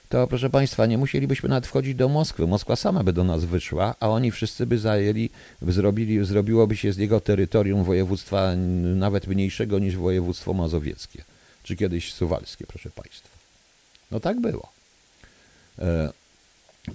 to 0.10 0.28
proszę 0.28 0.50
Państwa, 0.50 0.86
nie 0.86 0.98
musielibyśmy 0.98 1.50
nawet 1.50 1.68
wchodzić 1.68 1.96
do 1.96 2.10
Moskwy. 2.10 2.48
Moskwa 2.48 2.76
sama 2.76 3.04
by 3.04 3.14
do 3.14 3.24
nas 3.24 3.46
wyszła, 3.46 3.96
a 4.00 4.10
oni 4.10 4.32
wszyscy 4.32 4.66
by 4.66 4.80
zajęli, 4.80 5.30
zrobili, 5.62 6.26
zrobiłoby 6.26 6.78
się 6.78 6.94
z 6.94 6.98
niego 6.98 7.20
terytorium 7.20 7.84
województwa 7.84 8.56
nawet 8.96 9.28
mniejszego 9.28 9.80
niż 9.80 9.96
województwo 9.96 10.54
mazowieckie, 10.54 11.24
czy 11.64 11.76
kiedyś 11.76 12.14
suwalskie, 12.14 12.66
proszę 12.68 12.90
Państwa. 12.90 13.30
No 14.12 14.20
tak 14.20 14.40
było. 14.40 14.70
E, 15.80 16.10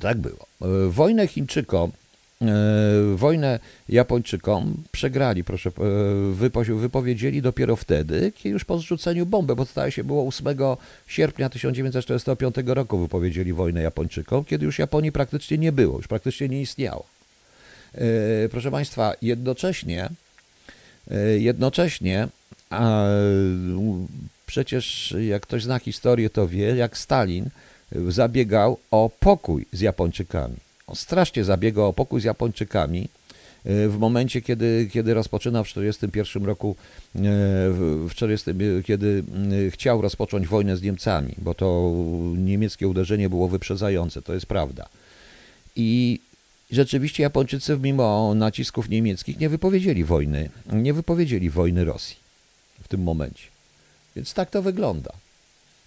tak 0.01 0.19
było. 0.19 0.47
E, 0.63 0.89
wojnę 0.89 1.27
Chińczykom 1.27 1.93
wojnę 3.17 3.59
Japończykom 3.89 4.83
przegrali, 4.93 5.45
proszę, 5.45 5.71
e, 5.71 6.77
wypowiedzieli 6.77 7.43
dopiero 7.43 7.77
wtedy, 7.77 8.33
kiedy 8.37 8.49
już 8.49 8.65
po 8.65 8.79
zrzuceniu 8.79 9.27
bomby, 9.27 9.57
bo 9.57 9.67
to 9.67 9.91
się 9.91 10.05
było 10.05 10.27
8 10.29 10.77
sierpnia 11.07 11.49
1945 11.49 12.57
roku 12.67 12.99
wypowiedzieli 12.99 13.53
wojnę 13.53 13.83
Japończykom, 13.83 14.45
kiedy 14.45 14.67
już 14.67 14.79
Japonii 14.79 15.13
praktycznie 15.13 15.59
nie 15.59 15.73
było, 15.73 15.97
już 15.97 16.09
praktycznie 16.09 16.49
nie 16.49 16.61
istniało. 16.61 17.07
Proszę 18.51 18.71
Państwa, 18.71 19.15
jednocześnie, 19.23 20.09
jednocześnie, 21.39 22.29
a 22.71 23.07
przecież 24.47 25.15
jak 25.29 25.43
ktoś 25.43 25.63
zna 25.63 25.79
historię, 25.79 26.31
to 26.31 26.49
wie, 26.49 26.77
jak 26.77 26.99
Stalin 26.99 27.51
zabiegał 28.09 28.79
o 28.91 29.11
pokój 29.21 29.67
z 29.73 29.81
Japończykami. 29.81 30.57
Strasznie 30.95 31.45
zabiegał 31.45 31.89
o 31.89 31.93
pokój 31.93 32.21
z 32.21 32.25
Japończykami 32.25 33.09
e, 33.65 33.89
w 33.89 33.99
momencie, 33.99 34.43
kiedy, 34.43 34.89
kiedy 34.93 35.15
rozpoczynał 35.15 35.65
w 35.65 35.69
1941 35.69 36.45
roku, 36.49 36.77
e, 37.15 37.21
w 37.21 38.11
40, 38.11 38.51
kiedy 38.87 39.25
chciał 39.71 40.03
rozpocząć 40.03 40.49
wojnę 40.49 40.77
z 40.77 40.83
Niemcami, 40.83 41.35
bo 41.39 41.55
to 41.55 41.93
niemieckie 42.37 42.89
uderzenie 42.89 43.29
było 43.29 43.49
wyprzedzające, 43.49 44.23
to 44.23 44.35
jest 44.35 44.47
prawda. 44.47 44.89
I 45.77 46.21
rzeczywiście 46.71 47.23
Japończycy, 47.23 47.79
mimo 47.79 48.35
nacisków 48.35 48.89
niemieckich, 48.89 49.41
nie 49.41 49.49
wypowiedzieli 49.49 50.05
wojny, 50.05 50.51
nie 50.73 50.95
wypowiedzieli 50.95 51.51
wojny 51.51 51.85
Rosji 51.85 52.17
w 52.83 52.89
tym 52.89 53.03
momencie. 53.03 53.45
Więc 54.17 54.35
tak 54.35 54.51
to 54.51 54.63
wygląda. 54.63 55.13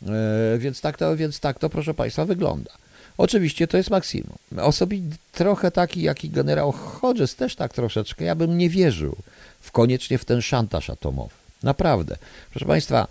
E, 0.08 0.58
więc 0.58 0.82
tak 0.82 0.98
to, 0.98 1.18
więc 1.18 1.40
tak 1.40 1.60
to, 1.60 1.70
proszę 1.70 1.94
Państwa, 1.94 2.26
wygląda. 2.26 2.85
Oczywiście 3.18 3.68
to 3.68 3.78
jest 3.78 3.90
maksimum. 3.90 4.38
Osobiście 4.58 5.18
trochę 5.32 5.72
taki, 5.72 6.02
jak 6.02 6.24
i 6.24 6.30
generał 6.30 6.72
Hodges, 6.72 7.36
też 7.36 7.56
tak 7.56 7.74
troszeczkę, 7.74 8.26
ja 8.26 8.36
bym 8.36 8.58
nie 8.58 8.70
wierzył 8.70 9.16
w 9.62 9.72
koniecznie 9.72 10.18
w 10.18 10.26
ten 10.26 10.42
szantaż 10.42 10.90
atomowy. 10.90 11.34
Naprawdę. 11.64 12.18
Proszę 12.52 12.66
Państwa, 12.66 13.08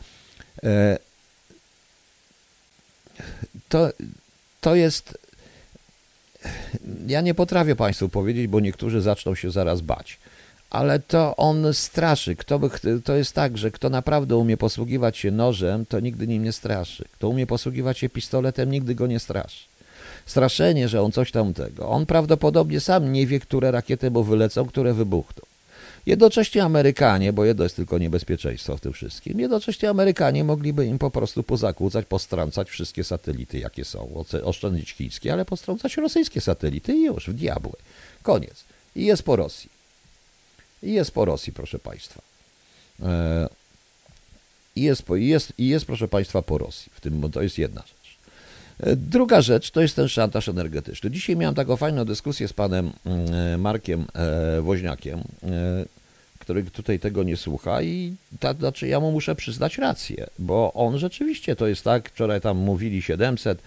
e, 0.64 0.98
to, 3.68 3.90
to 4.60 4.74
jest. 4.74 5.18
Ja 7.06 7.20
nie 7.20 7.34
potrafię 7.34 7.76
Państwu 7.76 8.08
powiedzieć, 8.08 8.46
bo 8.46 8.60
niektórzy 8.60 9.00
zaczną 9.00 9.34
się 9.34 9.50
zaraz 9.50 9.80
bać 9.80 10.18
ale 10.74 10.98
to 10.98 11.36
on 11.36 11.74
straszy. 11.74 12.36
Kto 12.36 12.58
by, 12.58 12.70
to 13.04 13.14
jest 13.14 13.32
tak, 13.32 13.58
że 13.58 13.70
kto 13.70 13.90
naprawdę 13.90 14.36
umie 14.36 14.56
posługiwać 14.56 15.18
się 15.18 15.30
nożem, 15.30 15.86
to 15.86 16.00
nigdy 16.00 16.26
nim 16.26 16.42
nie 16.42 16.52
straszy. 16.52 17.04
Kto 17.12 17.28
umie 17.28 17.46
posługiwać 17.46 17.98
się 17.98 18.08
pistoletem, 18.08 18.70
nigdy 18.70 18.94
go 18.94 19.06
nie 19.06 19.20
straszy. 19.20 19.64
Straszenie, 20.26 20.88
że 20.88 21.02
on 21.02 21.12
coś 21.12 21.30
tam 21.30 21.54
tego. 21.54 21.88
On 21.88 22.06
prawdopodobnie 22.06 22.80
sam 22.80 23.12
nie 23.12 23.26
wie, 23.26 23.40
które 23.40 23.70
rakiety 23.70 24.10
mu 24.10 24.24
wylecą, 24.24 24.66
które 24.66 24.94
wybuchną. 24.94 25.42
Jednocześnie 26.06 26.64
Amerykanie, 26.64 27.32
bo 27.32 27.44
jedno 27.44 27.64
jest 27.64 27.76
tylko 27.76 27.98
niebezpieczeństwo 27.98 28.76
w 28.76 28.80
tym 28.80 28.92
wszystkim, 28.92 29.40
jednocześnie 29.40 29.90
Amerykanie 29.90 30.44
mogliby 30.44 30.86
im 30.86 30.98
po 30.98 31.10
prostu 31.10 31.42
pozakłócać, 31.42 32.06
postrącać 32.06 32.70
wszystkie 32.70 33.04
satelity, 33.04 33.58
jakie 33.58 33.84
są, 33.84 34.24
oszczędzić 34.44 34.90
chińskie, 34.90 35.32
ale 35.32 35.44
postrącać 35.44 35.96
rosyjskie 35.96 36.40
satelity 36.40 36.94
i 36.94 37.04
już, 37.04 37.28
w 37.28 37.32
diabły. 37.32 37.72
Koniec. 38.22 38.64
I 38.96 39.04
jest 39.04 39.22
po 39.22 39.36
Rosji. 39.36 39.70
I 40.82 40.92
jest 40.92 41.10
po 41.10 41.24
Rosji, 41.24 41.52
proszę 41.52 41.78
Państwa. 41.78 42.22
E, 43.02 43.48
I 44.76 44.82
jest, 44.82 45.02
jest, 45.14 45.52
jest, 45.58 45.86
proszę 45.86 46.08
Państwa, 46.08 46.42
po 46.42 46.58
Rosji. 46.58 46.92
W 46.94 47.00
tym, 47.00 47.30
to 47.30 47.42
jest 47.42 47.58
jedna 47.58 47.80
rzecz. 47.80 48.03
E, 48.80 48.96
druga 48.96 49.40
rzecz 49.40 49.70
to 49.70 49.80
jest 49.80 49.96
ten 49.96 50.08
szantaż 50.08 50.48
energetyczny. 50.48 51.10
Dzisiaj 51.10 51.36
miałem 51.36 51.54
taką 51.54 51.76
fajną 51.76 52.04
dyskusję 52.04 52.48
z 52.48 52.52
panem 52.52 52.92
mm, 53.06 53.60
Markiem 53.60 54.06
e, 54.14 54.60
Woźniakiem, 54.60 55.20
który 56.38 56.64
tutaj 56.64 56.98
tego 56.98 57.22
nie 57.22 57.36
słucha 57.36 57.82
i 57.82 58.14
tak, 58.40 58.56
znaczy 58.56 58.88
ja 58.88 59.00
mu 59.00 59.12
muszę 59.12 59.34
przyznać 59.34 59.78
rację, 59.78 60.26
bo 60.38 60.72
on 60.72 60.98
rzeczywiście 60.98 61.56
to 61.56 61.66
jest 61.66 61.84
tak, 61.84 62.10
wczoraj 62.10 62.40
tam 62.40 62.56
mówili 62.56 63.02
700, 63.02 63.62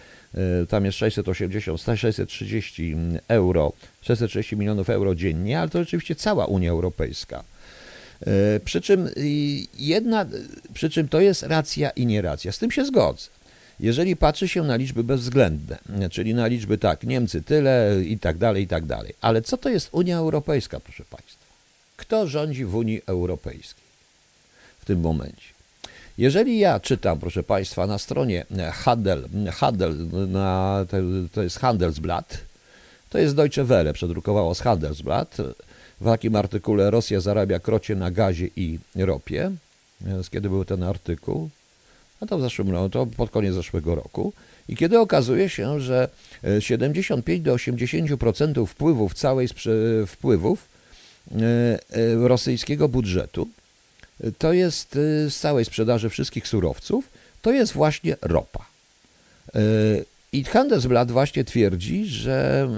tam 0.69 0.85
jest 0.85 0.97
680, 0.97 1.81
630 1.95 2.95
euro, 3.27 3.73
630 4.01 4.57
milionów 4.57 4.89
euro 4.89 5.15
dziennie, 5.15 5.59
ale 5.59 5.69
to 5.69 5.79
rzeczywiście 5.79 6.15
cała 6.15 6.45
Unia 6.45 6.71
Europejska. 6.71 7.43
E, 8.21 8.59
przy 8.59 8.81
czym, 8.81 9.09
jedna, 9.77 10.25
przy 10.73 10.89
czym 10.89 11.07
to 11.07 11.21
jest 11.21 11.43
racja 11.43 11.89
i 11.89 12.05
nieracja. 12.05 12.51
Z 12.51 12.59
tym 12.59 12.71
się 12.71 12.85
zgodzę. 12.85 13.36
Jeżeli 13.79 14.15
patrzy 14.15 14.47
się 14.47 14.63
na 14.63 14.75
liczby 14.75 15.03
bezwzględne, 15.03 15.77
czyli 16.11 16.33
na 16.33 16.47
liczby 16.47 16.77
tak, 16.77 17.03
Niemcy 17.03 17.41
tyle 17.41 17.95
i 18.05 18.19
tak 18.19 18.37
dalej, 18.37 18.63
i 18.63 18.67
tak 18.67 18.85
dalej. 18.85 19.13
Ale 19.21 19.41
co 19.41 19.57
to 19.57 19.69
jest 19.69 19.89
Unia 19.91 20.17
Europejska, 20.17 20.79
proszę 20.79 21.03
Państwa? 21.09 21.45
Kto 21.97 22.27
rządzi 22.27 22.65
w 22.65 22.75
Unii 22.75 23.01
Europejskiej 23.05 23.83
w 24.79 24.85
tym 24.85 24.99
momencie? 24.99 25.57
Jeżeli 26.17 26.59
ja 26.59 26.79
czytam, 26.79 27.19
proszę 27.19 27.43
Państwa, 27.43 27.87
na 27.87 27.97
stronie 27.97 28.45
Handel, 28.73 29.29
Handel 29.51 30.07
na, 30.27 30.85
to 31.31 31.43
jest 31.43 31.59
Handelsblatt, 31.59 32.37
to 33.09 33.17
jest 33.17 33.35
Deutsche 33.35 33.63
Welle, 33.63 33.93
przedrukowało 33.93 34.55
z 34.55 34.59
Handelsblatt. 34.59 35.37
W 36.01 36.05
takim 36.05 36.35
artykule 36.35 36.91
Rosja 36.91 37.19
zarabia 37.19 37.59
krocie 37.59 37.95
na 37.95 38.11
gazie 38.11 38.49
i 38.55 38.79
ropie. 38.95 39.51
Więc 40.01 40.29
kiedy 40.29 40.49
był 40.49 40.65
ten 40.65 40.83
artykuł? 40.83 41.49
No 42.21 42.27
to 42.27 42.37
w 42.37 42.41
zeszłym 42.41 42.71
roku, 42.71 42.89
to 42.89 43.05
pod 43.05 43.29
koniec 43.29 43.53
zeszłego 43.53 43.95
roku. 43.95 44.33
I 44.69 44.75
kiedy 44.75 44.99
okazuje 44.99 45.49
się, 45.49 45.79
że 45.79 46.09
75 46.59 47.41
do 47.41 47.55
80% 47.55 48.65
wpływów 48.65 49.13
całej 49.13 49.47
wpływów 50.07 50.67
e, 51.31 51.35
e, 51.35 52.27
rosyjskiego 52.27 52.89
budżetu 52.89 53.47
to 54.37 54.53
jest 54.53 54.95
e, 54.95 55.29
z 55.29 55.39
całej 55.39 55.65
sprzedaży 55.65 56.09
wszystkich 56.09 56.47
surowców, 56.47 57.09
to 57.41 57.51
jest 57.51 57.73
właśnie 57.73 58.17
ropa. 58.21 58.65
I 60.31 60.43
Handelsblatt 60.43 61.11
właśnie 61.11 61.43
twierdzi, 61.43 62.05
że, 62.05 62.69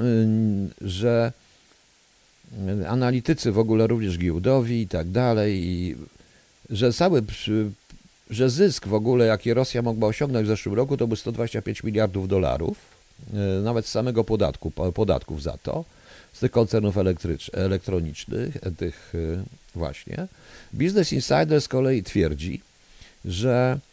że 0.82 1.32
analitycy 2.88 3.52
w 3.52 3.60
ogóle 3.60 3.88
również 3.88 4.18
giełdowi 4.18 4.82
i 4.82 4.88
tak 4.88 5.10
dalej, 5.10 5.96
że 6.70 6.94
cały 6.94 7.22
że 8.30 8.50
zysk 8.50 8.88
w 8.88 8.94
ogóle, 8.94 9.26
jaki 9.26 9.54
Rosja 9.54 9.82
mogła 9.82 10.08
osiągnąć 10.08 10.46
w 10.46 10.50
zeszłym 10.50 10.76
roku, 10.76 10.98
to 10.98 11.08
by 11.08 11.16
125 11.16 11.84
miliardów 11.84 12.28
dolarów, 12.28 12.78
e, 13.34 13.38
nawet 13.62 13.86
z 13.86 13.90
samego 13.92 14.24
podatku, 14.24 14.72
podatków 14.72 15.44
za 15.44 15.58
to, 15.58 15.86
z 16.34 16.40
tych 16.40 16.52
koncernów 16.52 16.96
elektronicznych, 17.54 18.58
tych 18.78 19.14
e, 19.16 19.44
właśnie. 19.76 20.28
Business 20.74 21.14
Insider 21.14 21.62
z 21.62 21.68
kolei 21.68 22.04
twierdzi, 22.04 22.62
że 23.26 23.80
E, 23.80 23.89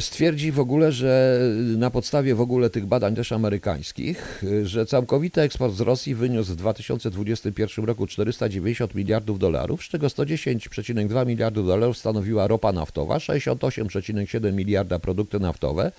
stwierdzi 0.00 0.52
w 0.52 0.60
ogóle, 0.60 0.92
że 0.92 1.40
na 1.76 1.90
podstawie 1.90 2.34
w 2.34 2.40
ogóle 2.40 2.70
tych 2.70 2.86
badań 2.86 3.14
też 3.14 3.32
amerykańskich, 3.32 4.44
że 4.62 4.86
całkowity 4.86 5.40
eksport 5.40 5.74
z 5.74 5.80
Rosji 5.80 6.14
wyniósł 6.14 6.52
w 6.52 6.56
2021 6.56 7.84
roku 7.84 8.06
490 8.06 8.94
miliardów 8.94 9.38
dolarów, 9.38 9.84
z 9.84 9.88
czego 9.88 10.06
110,2 10.06 11.26
miliardów 11.26 11.66
dolarów 11.66 11.98
stanowiła 11.98 12.46
ropa 12.46 12.72
naftowa, 12.72 13.18
68,7 13.18 14.52
miliarda 14.52 14.98
produkty 14.98 15.40
naftowe, 15.40 15.92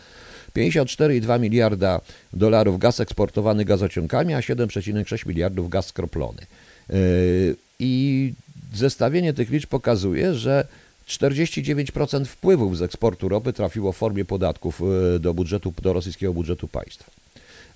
54,2 0.56 1.40
miliarda 1.40 2.02
dolarów 2.34 2.80
gaz 2.80 3.00
eksportowany 3.00 3.66
gazociągami, 3.66 4.34
a 4.34 4.40
7,6 4.40 5.28
miliardów 5.28 5.70
gaz 5.70 5.86
skroplony. 5.86 6.42
E, 6.90 6.96
I 7.80 8.34
zestawienie 8.74 9.34
tych 9.34 9.50
liczb 9.50 9.70
pokazuje, 9.70 10.34
że 10.34 10.68
49% 11.10 12.26
wpływów 12.26 12.78
z 12.78 12.82
eksportu 12.82 13.30
ropy 13.30 13.54
trafiło 13.54 13.92
w 13.92 13.98
formie 13.98 14.26
podatków 14.26 14.82
e, 15.16 15.20
do 15.20 15.34
budżetu, 15.34 15.74
do 15.82 15.94
rosyjskiego 15.94 16.34
budżetu 16.34 16.68
państwa. 16.68 17.12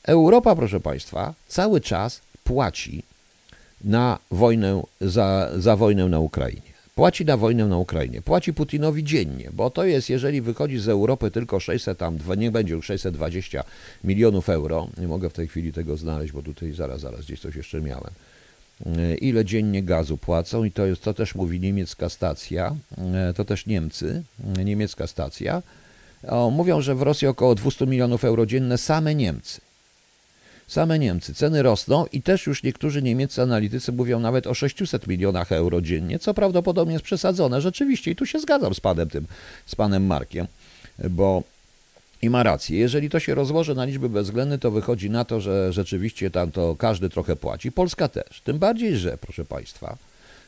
Europa, 0.04 0.56
proszę 0.56 0.80
Państwa, 0.80 1.34
cały 1.48 1.82
czas 1.82 2.22
płaci 2.44 3.04
na 3.84 4.20
wojnę, 4.32 4.84
za, 5.02 5.50
za 5.58 5.76
wojnę 5.76 6.10
na 6.10 6.20
Ukrainie. 6.20 6.74
Płaci 6.96 7.26
na 7.26 7.38
wojnę 7.38 7.66
na 7.66 7.78
Ukrainie. 7.78 8.22
Płaci 8.22 8.54
Putinowi 8.54 9.04
dziennie, 9.04 9.50
bo 9.54 9.70
to 9.70 9.86
jest, 9.86 10.10
jeżeli 10.10 10.42
wychodzi 10.42 10.80
z 10.80 10.90
Europy 10.90 11.32
tylko 11.32 11.60
600, 11.60 11.98
tam, 11.98 12.18
nie 12.38 12.52
będzie 12.52 12.74
już 12.74 12.86
620 12.86 13.64
milionów 14.04 14.50
euro, 14.50 14.88
nie 14.98 15.08
mogę 15.08 15.30
w 15.30 15.34
tej 15.34 15.48
chwili 15.48 15.74
tego 15.74 15.98
znaleźć, 15.98 16.34
bo 16.34 16.42
tutaj 16.42 16.72
zaraz, 16.72 17.02
zaraz 17.02 17.22
gdzieś 17.22 17.40
coś 17.40 17.56
jeszcze 17.56 17.82
miałem 17.82 18.12
ile 19.22 19.46
dziennie 19.46 19.84
gazu 19.84 20.18
płacą 20.18 20.64
i 20.64 20.72
to, 20.72 20.86
jest, 20.86 21.04
to 21.04 21.14
też 21.14 21.36
mówi 21.36 21.60
niemiecka 21.60 22.10
stacja, 22.10 22.76
e, 22.98 23.34
to 23.34 23.46
też 23.46 23.66
Niemcy, 23.66 24.24
e, 24.58 24.66
niemiecka 24.66 25.08
stacja. 25.08 25.62
O, 26.28 26.50
mówią, 26.50 26.82
że 26.82 26.96
w 26.96 27.02
Rosji 27.02 27.28
około 27.28 27.56
200 27.56 27.88
milionów 27.88 28.24
euro 28.24 28.46
dzienne 28.46 28.78
same 28.78 29.16
Niemcy. 29.16 29.62
Same 30.68 31.00
Niemcy. 31.00 31.34
Ceny 31.34 31.64
rosną 31.64 32.06
i 32.12 32.22
też 32.22 32.46
już 32.46 32.64
niektórzy 32.64 33.02
niemieccy 33.02 33.42
analitycy 33.42 33.92
mówią 33.92 34.20
nawet 34.20 34.48
o 34.48 34.54
600 34.54 35.08
milionach 35.08 35.52
euro 35.52 35.82
dziennie, 35.82 36.20
co 36.20 36.34
prawdopodobnie 36.34 36.94
jest 36.94 37.06
przesadzone 37.06 37.62
rzeczywiście 37.62 38.12
i 38.12 38.16
tu 38.16 38.26
się 38.26 38.40
zgadzam 38.40 38.74
z 38.74 38.80
panem 38.80 39.10
tym, 39.10 39.28
z 39.66 39.76
panem 39.76 40.06
Markiem, 40.06 40.48
bo 41.10 41.44
i 42.24 42.30
ma 42.30 42.44
rację. 42.44 42.80
Jeżeli 42.80 43.10
to 43.10 43.20
się 43.20 43.36
rozłoży 43.36 43.76
na 43.76 43.86
liczby 43.86 44.10
bezwzględne, 44.10 44.60
to 44.60 44.72
wychodzi 44.72 45.10
na 45.10 45.26
to, 45.26 45.42
że 45.42 45.74
rzeczywiście 45.74 46.32
tam 46.32 46.52
to 46.52 46.76
każdy 46.76 47.10
trochę 47.10 47.36
płaci. 47.36 47.72
Polska 47.72 48.08
też. 48.08 48.42
Tym 48.44 48.60
bardziej, 48.60 48.98
że, 48.98 49.18
proszę 49.18 49.46
Państwa, 49.46 49.98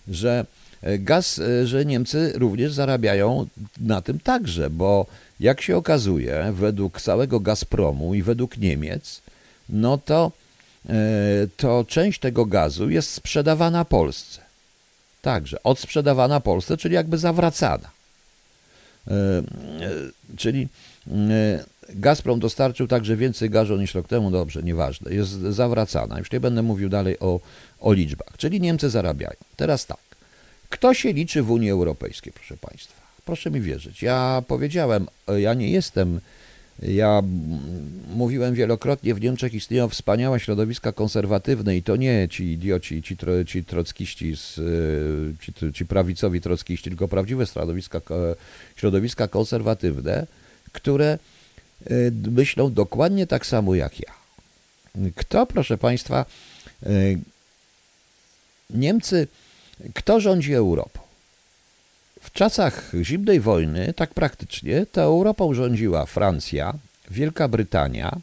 że 0.07 0.45
e, 0.81 0.99
gaz, 0.99 1.39
e, 1.39 1.67
że 1.67 1.85
Niemcy 1.85 2.33
również 2.35 2.73
zarabiają 2.73 3.47
na 3.77 4.01
tym 4.01 4.19
także, 4.19 4.69
bo 4.69 5.05
jak 5.39 5.61
się 5.61 5.77
okazuje, 5.77 6.51
według 6.53 7.01
całego 7.01 7.39
Gazpromu 7.39 8.13
i 8.13 8.23
według 8.23 8.57
Niemiec, 8.57 9.21
no 9.69 9.97
to 9.97 10.31
to 11.57 11.85
część 11.88 12.19
tego 12.19 12.45
gazu 12.45 12.89
jest 12.89 13.13
sprzedawana 13.13 13.85
Polsce. 13.85 14.41
Także 15.21 15.63
odsprzedawana 15.63 16.39
Polsce, 16.39 16.77
czyli 16.77 16.95
jakby 16.95 17.17
zawracana. 17.17 17.89
Czyli 20.38 20.67
Gazprom 21.89 22.39
dostarczył 22.39 22.87
także 22.87 23.15
więcej 23.15 23.49
gazu 23.49 23.77
niż 23.77 23.93
rok 23.93 24.07
temu, 24.07 24.31
dobrze, 24.31 24.63
nieważne, 24.63 25.13
jest 25.13 25.31
zawracana. 25.31 26.19
Już 26.19 26.31
nie 26.31 26.39
będę 26.39 26.61
mówił 26.61 26.89
dalej 26.89 27.19
o, 27.19 27.39
o 27.79 27.93
liczbach. 27.93 28.37
Czyli 28.37 28.61
Niemcy 28.61 28.89
zarabiają. 28.89 29.35
Teraz 29.55 29.85
tak. 29.85 29.97
Kto 30.69 30.93
się 30.93 31.13
liczy 31.13 31.43
w 31.43 31.51
Unii 31.51 31.69
Europejskiej, 31.69 32.33
proszę 32.33 32.57
Państwa? 32.57 33.01
Proszę 33.25 33.51
mi 33.51 33.61
wierzyć. 33.61 34.01
Ja 34.01 34.43
powiedziałem, 34.47 35.07
ja 35.37 35.53
nie 35.53 35.69
jestem, 35.69 36.19
ja 36.81 37.21
mówiłem 38.15 38.53
wielokrotnie, 38.53 39.15
w 39.15 39.21
Niemczech 39.21 39.53
istnieją 39.53 39.89
wspaniałe 39.89 40.39
środowiska 40.39 40.91
konserwatywne 40.91 41.77
i 41.77 41.83
to 41.83 41.95
nie 41.95 42.27
ci 42.29 42.43
idioci, 42.43 43.03
ci, 43.03 43.17
ci 43.45 43.63
trockiści, 43.63 44.35
ci, 45.41 45.53
ci 45.73 45.85
prawicowi 45.85 46.41
trockiści, 46.41 46.89
tylko 46.89 47.07
prawdziwe 47.07 47.45
środowiska, 47.45 48.01
środowiska 48.75 49.27
konserwatywne, 49.27 50.27
które 50.75 51.19
y, 51.91 52.11
myślą 52.31 52.73
dokładnie 52.73 53.27
tak 53.27 53.45
samo 53.45 53.75
jak 53.75 53.99
ja. 53.99 54.13
Kto, 55.15 55.45
proszę 55.45 55.77
Państwa, 55.77 56.25
y, 56.83 57.19
Niemcy, 58.69 59.27
kto 59.93 60.19
rządzi 60.19 60.53
Europą? 60.53 60.99
W 62.21 62.31
czasach 62.31 62.91
zimnej 63.01 63.39
wojny, 63.39 63.93
tak 63.93 64.13
praktycznie, 64.13 64.85
to 64.85 65.01
Europą 65.01 65.53
rządziła 65.53 66.05
Francja, 66.05 66.73
Wielka 67.11 67.47
Brytania, 67.47 68.17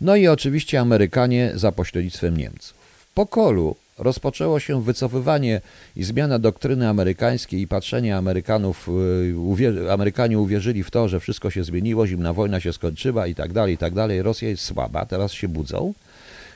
no 0.00 0.16
i 0.16 0.28
oczywiście 0.28 0.80
Amerykanie 0.80 1.52
za 1.54 1.72
pośrednictwem 1.72 2.36
Niemców. 2.36 2.76
W 2.98 3.14
pokolu 3.14 3.76
rozpoczęło 3.98 4.60
się 4.60 4.82
wycofywanie 4.82 5.60
i 5.96 6.04
zmiana 6.04 6.38
doktryny 6.38 6.88
amerykańskiej 6.88 7.60
i 7.60 7.68
patrzenie 7.68 8.16
Amerykanów, 8.16 8.88
y, 9.60 9.92
Amerykanie 9.92 10.38
uwierzyli 10.38 10.84
w 10.84 10.90
to, 10.90 11.08
że 11.08 11.20
wszystko 11.20 11.50
się 11.50 11.64
zmieniło, 11.64 12.06
zimna 12.06 12.32
wojna 12.32 12.60
się 12.60 12.72
skończyła 12.72 13.26
i 13.26 13.34
tak 13.34 13.52
dalej, 13.52 13.74
i 13.74 13.78
tak 13.78 13.94
dalej. 13.94 14.22
Rosja 14.22 14.48
jest 14.48 14.64
słaba, 14.64 15.06
teraz 15.06 15.32
się 15.32 15.48
budzą. 15.48 15.94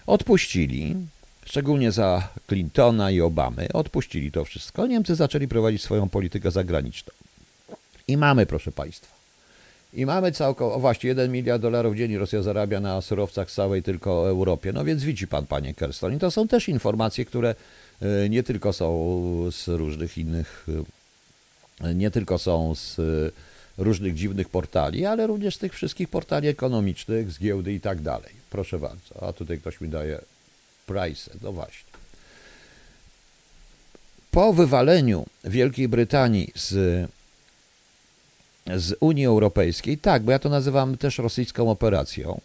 Odpuścili, 0.07 0.96
szczególnie 1.44 1.92
za 1.92 2.29
Clintona 2.48 3.11
i 3.11 3.20
Obamy, 3.20 3.68
odpuścili 3.72 4.33
to 4.33 4.44
wszystko. 4.44 4.87
Niemcy 4.87 5.14
zaczęli 5.14 5.48
prowadzić 5.48 5.83
swoją 5.83 6.09
politykę 6.09 6.50
zagraniczną. 6.50 7.12
I 8.09 8.16
mamy, 8.16 8.46
proszę 8.46 8.72
Państwa, 8.72 9.19
i 9.92 10.07
mamy 10.07 10.33
całkowicie, 10.33 10.74
o 10.74 10.81
właśnie, 10.81 11.09
1 11.09 11.33
miliard 11.33 11.62
dolarów 11.62 11.96
dziennie 11.96 12.18
Rosja 12.18 12.42
zarabia 12.42 12.81
na 12.81 13.00
surowcach 13.00 13.50
całej 13.50 13.83
tylko 13.83 14.29
Europie. 14.29 14.72
No 14.72 14.85
więc 14.85 15.05
widzi 15.05 15.26
pan, 15.26 15.46
panie 15.46 15.74
Kerston. 15.74 16.14
I 16.16 16.18
to 16.18 16.31
są 16.31 16.48
też 16.48 16.68
informacje, 16.68 17.24
które 17.24 17.55
e, 18.03 18.29
nie 18.29 18.42
tylko 18.42 18.72
są 18.72 19.50
z 19.53 19.68
różnych 19.68 20.18
innych, 20.18 20.66
e, 21.81 21.94
nie 21.94 22.11
tylko 22.11 22.38
są 22.38 22.74
z 22.74 22.98
e, 22.98 23.03
różnych 23.79 24.14
dziwnych 24.14 24.48
portali, 24.48 25.07
ale 25.07 25.26
również 25.26 25.57
z 25.57 25.59
tych 25.59 25.74
wszystkich 25.74 26.09
portali 26.09 26.48
ekonomicznych, 26.48 27.33
z 27.33 27.38
giełdy 27.38 27.72
i 27.72 27.81
tak 27.81 28.00
dalej. 28.00 28.31
Proszę 28.50 28.79
bardzo. 28.79 29.29
A 29.29 29.33
tutaj 29.33 29.59
ktoś 29.59 29.81
mi 29.81 29.88
daje 29.88 30.20
price. 30.87 31.31
No 31.42 31.53
właśnie. 31.53 31.90
Po 34.31 34.53
wywaleniu 34.53 35.26
Wielkiej 35.44 35.88
Brytanii 35.88 36.53
z 36.55 37.09
z 38.76 38.96
Unii 39.00 39.26
Europejskiej. 39.26 39.98
Tak, 39.98 40.22
bo 40.22 40.33
ja 40.33 40.38
to 40.38 40.48
nazywam 40.48 40.96
też 40.96 41.18
rosyjską 41.18 41.70
operacją, 41.70 42.40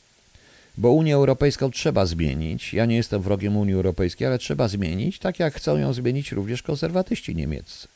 bo 0.78 0.92
Unię 0.92 1.16
Europejską 1.16 1.72
trzeba 1.72 2.06
zmienić. 2.06 2.74
Ja 2.74 2.86
nie 2.86 2.96
jestem 2.96 3.22
wrogiem 3.22 3.58
Unii 3.58 3.74
Europejskiej, 3.74 4.28
ale 4.28 4.38
trzeba 4.38 4.68
zmienić, 4.68 5.20
tak 5.20 5.40
jak 5.40 5.54
chcą 5.54 5.78
ją 5.78 5.94
zmienić 5.94 6.32
również 6.32 6.64
konserwatyści 6.64 7.36
niemieccy. 7.36 7.88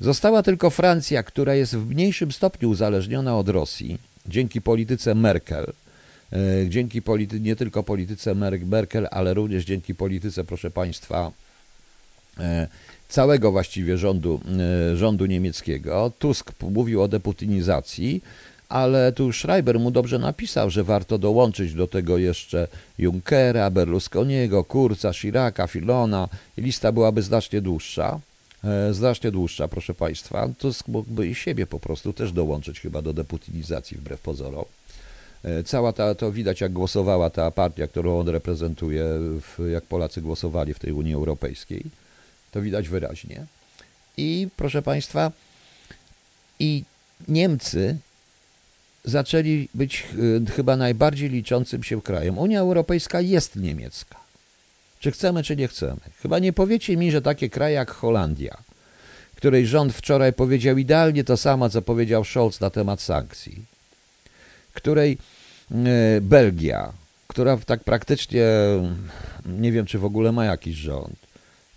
Została 0.00 0.42
tylko 0.42 0.70
Francja, 0.70 1.22
która 1.22 1.54
jest 1.54 1.76
w 1.76 1.86
mniejszym 1.86 2.32
stopniu 2.32 2.70
uzależniona 2.70 3.38
od 3.38 3.48
Rosji 3.48 3.98
dzięki 4.26 4.60
polityce 4.60 5.14
Merkel. 5.14 5.72
E, 6.32 6.68
dzięki 6.68 7.02
polity 7.02 7.40
nie 7.40 7.56
tylko 7.56 7.82
polityce 7.82 8.34
Merkel, 8.64 9.08
ale 9.10 9.34
również 9.34 9.64
dzięki 9.64 9.94
polityce, 9.94 10.44
proszę 10.44 10.70
Państwa, 10.70 11.32
e, 12.38 12.68
całego 13.12 13.52
właściwie 13.52 13.98
rządu, 13.98 14.40
e, 14.92 14.96
rządu 14.96 15.26
niemieckiego. 15.26 16.12
Tusk 16.18 16.52
mówił 16.60 17.02
o 17.02 17.08
deputinizacji, 17.08 18.22
ale 18.68 19.12
tu 19.12 19.32
Schreiber 19.32 19.80
mu 19.80 19.90
dobrze 19.90 20.18
napisał, 20.18 20.70
że 20.70 20.84
warto 20.84 21.18
dołączyć 21.18 21.74
do 21.74 21.86
tego 21.86 22.18
jeszcze 22.18 22.68
Junckera, 22.98 23.70
Berlusconiego, 23.70 24.64
Kurza, 24.64 25.12
Chiraca, 25.12 25.66
Filona. 25.66 26.28
Lista 26.56 26.92
byłaby 26.92 27.22
znacznie 27.22 27.60
dłuższa. 27.60 28.20
E, 28.64 28.94
znacznie 28.94 29.30
dłuższa, 29.30 29.68
proszę 29.68 29.94
Państwa. 29.94 30.48
Tusk 30.58 30.88
mógłby 30.88 31.28
i 31.28 31.34
siebie 31.34 31.66
po 31.66 31.80
prostu 31.80 32.12
też 32.12 32.32
dołączyć 32.32 32.80
chyba 32.80 33.02
do 33.02 33.12
deputinizacji, 33.12 33.96
wbrew 33.96 34.20
pozorom. 34.20 34.64
E, 35.44 35.62
cała 35.64 35.92
ta, 35.92 36.14
to 36.14 36.32
widać 36.32 36.60
jak 36.60 36.72
głosowała 36.72 37.30
ta 37.30 37.50
partia, 37.50 37.86
którą 37.86 38.20
on 38.20 38.28
reprezentuje, 38.28 39.04
jak 39.72 39.84
Polacy 39.84 40.22
głosowali 40.22 40.74
w 40.74 40.78
tej 40.78 40.92
Unii 40.92 41.14
Europejskiej. 41.14 42.01
To 42.52 42.62
widać 42.62 42.88
wyraźnie. 42.88 43.46
I 44.16 44.48
proszę 44.56 44.82
Państwa, 44.82 45.32
i 46.58 46.84
Niemcy 47.28 47.96
zaczęli 49.04 49.68
być 49.74 50.06
y, 50.48 50.50
chyba 50.50 50.76
najbardziej 50.76 51.28
liczącym 51.28 51.82
się 51.82 52.02
krajem. 52.02 52.38
Unia 52.38 52.60
Europejska 52.60 53.20
jest 53.20 53.56
niemiecka. 53.56 54.16
Czy 55.00 55.10
chcemy, 55.12 55.42
czy 55.42 55.56
nie 55.56 55.68
chcemy. 55.68 56.00
Chyba 56.22 56.38
nie 56.38 56.52
powiecie 56.52 56.96
mi, 56.96 57.10
że 57.10 57.22
takie 57.22 57.50
kraje 57.50 57.74
jak 57.74 57.90
Holandia, 57.90 58.56
której 59.36 59.66
rząd 59.66 59.92
wczoraj 59.92 60.32
powiedział 60.32 60.78
idealnie 60.78 61.24
to 61.24 61.36
samo, 61.36 61.70
co 61.70 61.82
powiedział 61.82 62.24
Scholz 62.24 62.60
na 62.60 62.70
temat 62.70 63.00
sankcji, 63.00 63.64
której 64.74 65.18
y, 65.70 66.20
Belgia, 66.20 66.92
która 67.28 67.56
tak 67.56 67.84
praktycznie 67.84 68.46
nie 69.46 69.72
wiem, 69.72 69.86
czy 69.86 69.98
w 69.98 70.04
ogóle 70.04 70.32
ma 70.32 70.44
jakiś 70.44 70.76
rząd, 70.76 71.16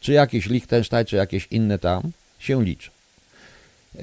czy 0.06 0.13
jakiś 0.13 0.50
Liechtenstein, 0.50 1.06
czy 1.06 1.15
jakieś 1.15 1.48
inne 1.52 1.80
tam, 1.80 2.02
się 2.39 2.63
liczą. 2.63 2.91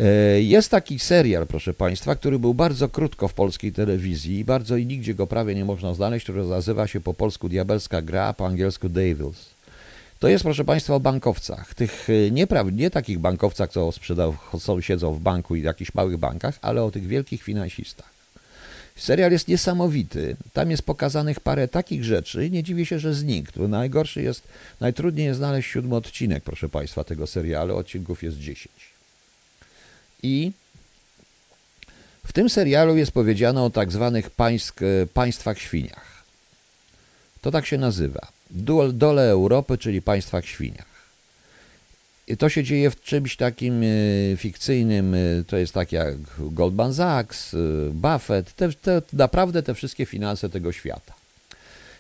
E, 0.01 0.43
jest 0.43 0.71
taki 0.71 0.99
serial, 0.99 1.47
proszę 1.47 1.75
Państwa, 1.75 2.17
który 2.17 2.39
był 2.39 2.55
bardzo 2.55 2.89
krótko 2.89 3.29
w 3.29 3.35
polskiej 3.35 3.73
telewizji, 3.73 4.45
bardzo 4.45 4.77
i 4.77 4.87
nigdzie 4.87 5.15
go 5.15 5.27
prawie 5.27 5.55
nie 5.55 5.65
można 5.65 5.95
znaleźć, 5.95 6.25
który 6.25 6.45
nazywa 6.45 6.87
się 6.87 7.01
po 7.01 7.15
polsku 7.15 7.49
Diabelska 7.49 8.03
Gra, 8.03 8.33
po 8.33 8.47
angielsku 8.47 8.89
Devils. 8.89 9.51
To 10.19 10.29
jest, 10.29 10.45
proszę 10.45 10.65
Państwa, 10.65 10.95
o 10.95 11.01
bankowcach. 11.01 11.75
Tych 11.75 12.09
e, 12.11 12.31
nie, 12.73 12.91
takich 12.91 13.19
bankowcach, 13.19 13.71
co 13.71 13.93
sprzedał, 13.93 14.35
są, 14.59 14.81
siedzą 14.81 15.15
w 15.15 15.21
banku 15.21 15.57
i 15.57 15.61
w 15.61 15.65
jakichś 15.65 15.95
małych 15.95 16.17
bankach, 16.17 16.59
ale 16.63 16.85
o 16.85 16.91
tych 16.91 17.07
wielkich 17.07 17.43
finansistach. 17.43 18.22
Serial 18.97 19.33
jest 19.33 19.49
niesamowity. 19.49 20.37
Tam 20.53 20.71
jest 20.71 20.83
pokazanych 20.83 21.41
parę 21.41 21.69
takich 21.69 22.05
rzeczy. 22.05 22.51
Nie 22.51 22.63
dziwię 22.63 22.87
się, 22.87 22.99
że 22.99 23.15
znikł. 23.15 23.69
Najgorszy 23.69 24.23
jest, 24.23 24.43
najtrudniej 24.81 25.27
jest 25.27 25.39
znaleźć 25.39 25.71
siódmy 25.71 25.97
odcinek, 25.97 26.43
proszę 26.45 26.69
Państwa, 26.69 27.05
tego 27.05 27.27
serialu. 27.27 27.77
Odcinków 27.77 28.23
jest 28.23 28.39
dziesięć. 28.39 28.93
I 30.23 30.53
w 32.27 32.33
tym 32.33 32.51
serialu 32.51 32.97
jest 32.97 33.13
powiedziane 33.13 33.63
o 33.63 33.71
tak 33.71 33.93
zwanych 33.93 34.31
państw, 34.31 34.75
państwach 35.15 35.59
świniach. 35.59 36.25
To 37.41 37.51
tak 37.51 37.67
się 37.67 37.79
nazywa. 37.79 38.29
Dole 38.93 39.31
Europy, 39.31 39.79
czyli 39.79 40.03
państwach 40.03 40.47
świniach. 40.47 40.92
To 42.39 42.49
się 42.49 42.65
dzieje 42.65 42.91
w 42.91 43.01
czymś 43.01 43.37
takim 43.37 43.83
e, 43.83 43.87
fikcyjnym, 44.37 45.15
e, 45.15 45.19
to 45.47 45.57
jest 45.57 45.75
tak 45.75 45.93
jak 45.93 46.15
Goldman 46.39 46.95
Sachs, 46.95 47.55
e, 47.55 47.59
Buffett, 47.91 48.53
te, 48.53 48.73
te, 48.73 49.03
naprawdę 49.13 49.63
te 49.63 49.75
wszystkie 49.75 50.07
finanse 50.07 50.51
tego 50.51 50.73
świata. 50.73 51.15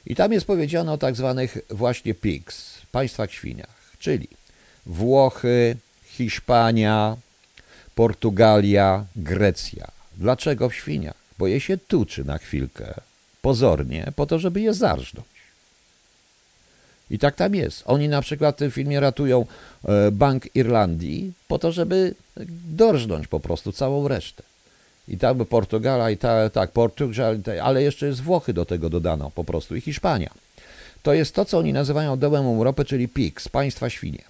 I 0.06 0.14
tam 0.14 0.32
jest 0.32 0.46
powiedziane 0.46 0.92
o 0.92 0.98
tak 0.98 1.16
zwanych 1.16 1.58
właśnie 1.70 2.14
pigs, 2.14 2.78
państwach 2.92 3.32
świniach, 3.32 3.96
czyli 3.98 4.28
Włochy, 4.86 5.76
Hiszpania, 6.04 7.16
Portugalia, 7.94 9.04
Grecja. 9.16 9.88
Dlaczego 10.16 10.68
w 10.68 10.74
świniach? 10.74 11.16
Bo 11.38 11.46
je 11.46 11.60
się 11.60 11.78
tuczy 11.78 12.24
na 12.24 12.38
chwilkę, 12.38 12.94
pozornie, 13.42 14.12
po 14.16 14.26
to, 14.26 14.38
żeby 14.38 14.60
je 14.60 14.74
zarżnąć. 14.74 15.31
I 17.12 17.18
tak 17.18 17.36
tam 17.36 17.54
jest. 17.54 17.82
Oni 17.86 18.08
na 18.08 18.22
przykład 18.22 18.56
w 18.56 18.58
tym 18.58 18.70
filmie 18.70 19.00
ratują 19.00 19.46
e, 19.84 20.10
Bank 20.10 20.56
Irlandii 20.56 21.32
po 21.48 21.58
to, 21.58 21.72
żeby 21.72 22.14
dorżnąć 22.68 23.26
po 23.26 23.40
prostu 23.40 23.72
całą 23.72 24.08
resztę. 24.08 24.42
I 25.08 25.18
tam 25.18 25.46
Portugala, 25.46 26.10
i 26.10 26.16
ta, 26.16 26.50
tak, 26.50 26.70
Portugal, 26.70 27.38
ale 27.62 27.82
jeszcze 27.82 28.06
jest 28.06 28.20
Włochy 28.20 28.52
do 28.52 28.64
tego 28.64 28.90
dodano 28.90 29.30
po 29.30 29.44
prostu 29.44 29.76
i 29.76 29.80
Hiszpania. 29.80 30.30
To 31.02 31.14
jest 31.14 31.34
to, 31.34 31.44
co 31.44 31.58
oni 31.58 31.72
nazywają 31.72 32.18
dołem 32.18 32.46
Europy, 32.46 32.84
czyli 32.84 33.08
PIGS, 33.08 33.48
państwa 33.48 33.90
świnie. 33.90 34.24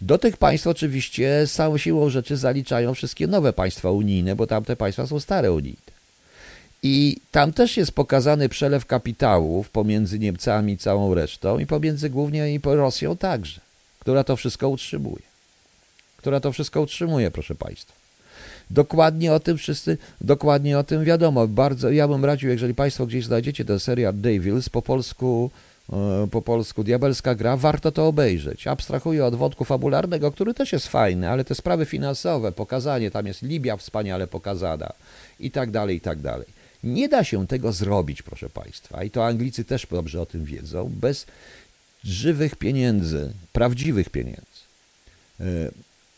Do 0.00 0.18
tych 0.18 0.36
państw 0.36 0.66
oczywiście 0.66 1.46
całą 1.46 1.78
siłą 1.78 2.10
rzeczy 2.10 2.36
zaliczają 2.36 2.94
wszystkie 2.94 3.26
nowe 3.26 3.52
państwa 3.52 3.90
unijne, 3.90 4.36
bo 4.36 4.46
tamte 4.46 4.76
państwa 4.76 5.06
są 5.06 5.20
stare 5.20 5.52
unijne. 5.52 5.95
I 6.88 7.16
tam 7.30 7.52
też 7.52 7.76
jest 7.76 7.92
pokazany 7.92 8.48
przelew 8.48 8.86
kapitałów 8.86 9.70
pomiędzy 9.70 10.18
Niemcami 10.18 10.72
i 10.72 10.78
całą 10.78 11.14
resztą 11.14 11.58
i 11.58 11.66
pomiędzy 11.66 12.10
głównie 12.10 12.54
i 12.54 12.60
Rosją 12.64 13.16
także, 13.16 13.60
która 14.00 14.24
to 14.24 14.36
wszystko 14.36 14.68
utrzymuje. 14.68 15.22
Która 16.16 16.40
to 16.40 16.52
wszystko 16.52 16.80
utrzymuje, 16.80 17.30
proszę 17.30 17.54
Państwa. 17.54 17.92
Dokładnie 18.70 19.32
o 19.32 19.40
tym 19.40 19.58
wszyscy, 19.58 19.98
dokładnie 20.20 20.78
o 20.78 20.84
tym 20.84 21.04
wiadomo. 21.04 21.48
Bardzo, 21.48 21.90
ja 21.90 22.08
bym 22.08 22.24
radził, 22.24 22.50
jeżeli 22.50 22.74
Państwo 22.74 23.06
gdzieś 23.06 23.24
znajdziecie 23.24 23.64
ten 23.64 23.80
serial 23.80 24.14
Devils 24.14 24.68
po 24.68 24.82
polsku, 24.82 25.50
e, 25.92 26.28
po 26.30 26.42
polsku 26.42 26.84
Diabelska 26.84 27.34
Gra, 27.34 27.56
warto 27.56 27.92
to 27.92 28.06
obejrzeć. 28.06 28.66
Abstrahuję 28.66 29.24
od 29.24 29.34
wątku 29.34 29.64
fabularnego, 29.64 30.32
który 30.32 30.54
też 30.54 30.72
jest 30.72 30.88
fajny, 30.88 31.30
ale 31.30 31.44
te 31.44 31.54
sprawy 31.54 31.84
finansowe, 31.84 32.52
pokazanie, 32.52 33.10
tam 33.10 33.26
jest 33.26 33.42
Libia 33.42 33.76
wspaniale 33.76 34.26
pokazana 34.26 34.92
i 35.40 35.50
tak 35.50 35.70
dalej, 35.70 35.96
i 35.96 36.00
tak 36.00 36.18
dalej. 36.20 36.55
Nie 36.84 37.08
da 37.08 37.24
się 37.24 37.46
tego 37.46 37.72
zrobić, 37.72 38.22
proszę 38.22 38.50
Państwa, 38.50 39.04
i 39.04 39.10
to 39.10 39.26
Anglicy 39.26 39.64
też 39.64 39.86
dobrze 39.90 40.20
o 40.20 40.26
tym 40.26 40.44
wiedzą, 40.44 40.92
bez 40.94 41.26
żywych 42.04 42.56
pieniędzy, 42.56 43.32
prawdziwych 43.52 44.10
pieniędzy. 44.10 44.42
E, 45.40 45.44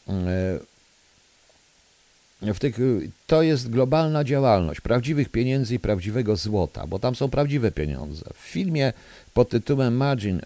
e, 0.08 0.58
tych, 2.60 2.76
to 3.26 3.42
jest 3.42 3.70
globalna 3.70 4.24
działalność 4.24 4.80
prawdziwych 4.80 5.28
pieniędzy 5.28 5.74
i 5.74 5.78
prawdziwego 5.78 6.36
złota, 6.36 6.86
bo 6.86 6.98
tam 6.98 7.14
są 7.14 7.30
prawdziwe 7.30 7.72
pieniądze. 7.72 8.24
W 8.34 8.38
filmie 8.38 8.92
pod 9.34 9.48
tytułem 9.48 9.96
Margin, 9.96 10.40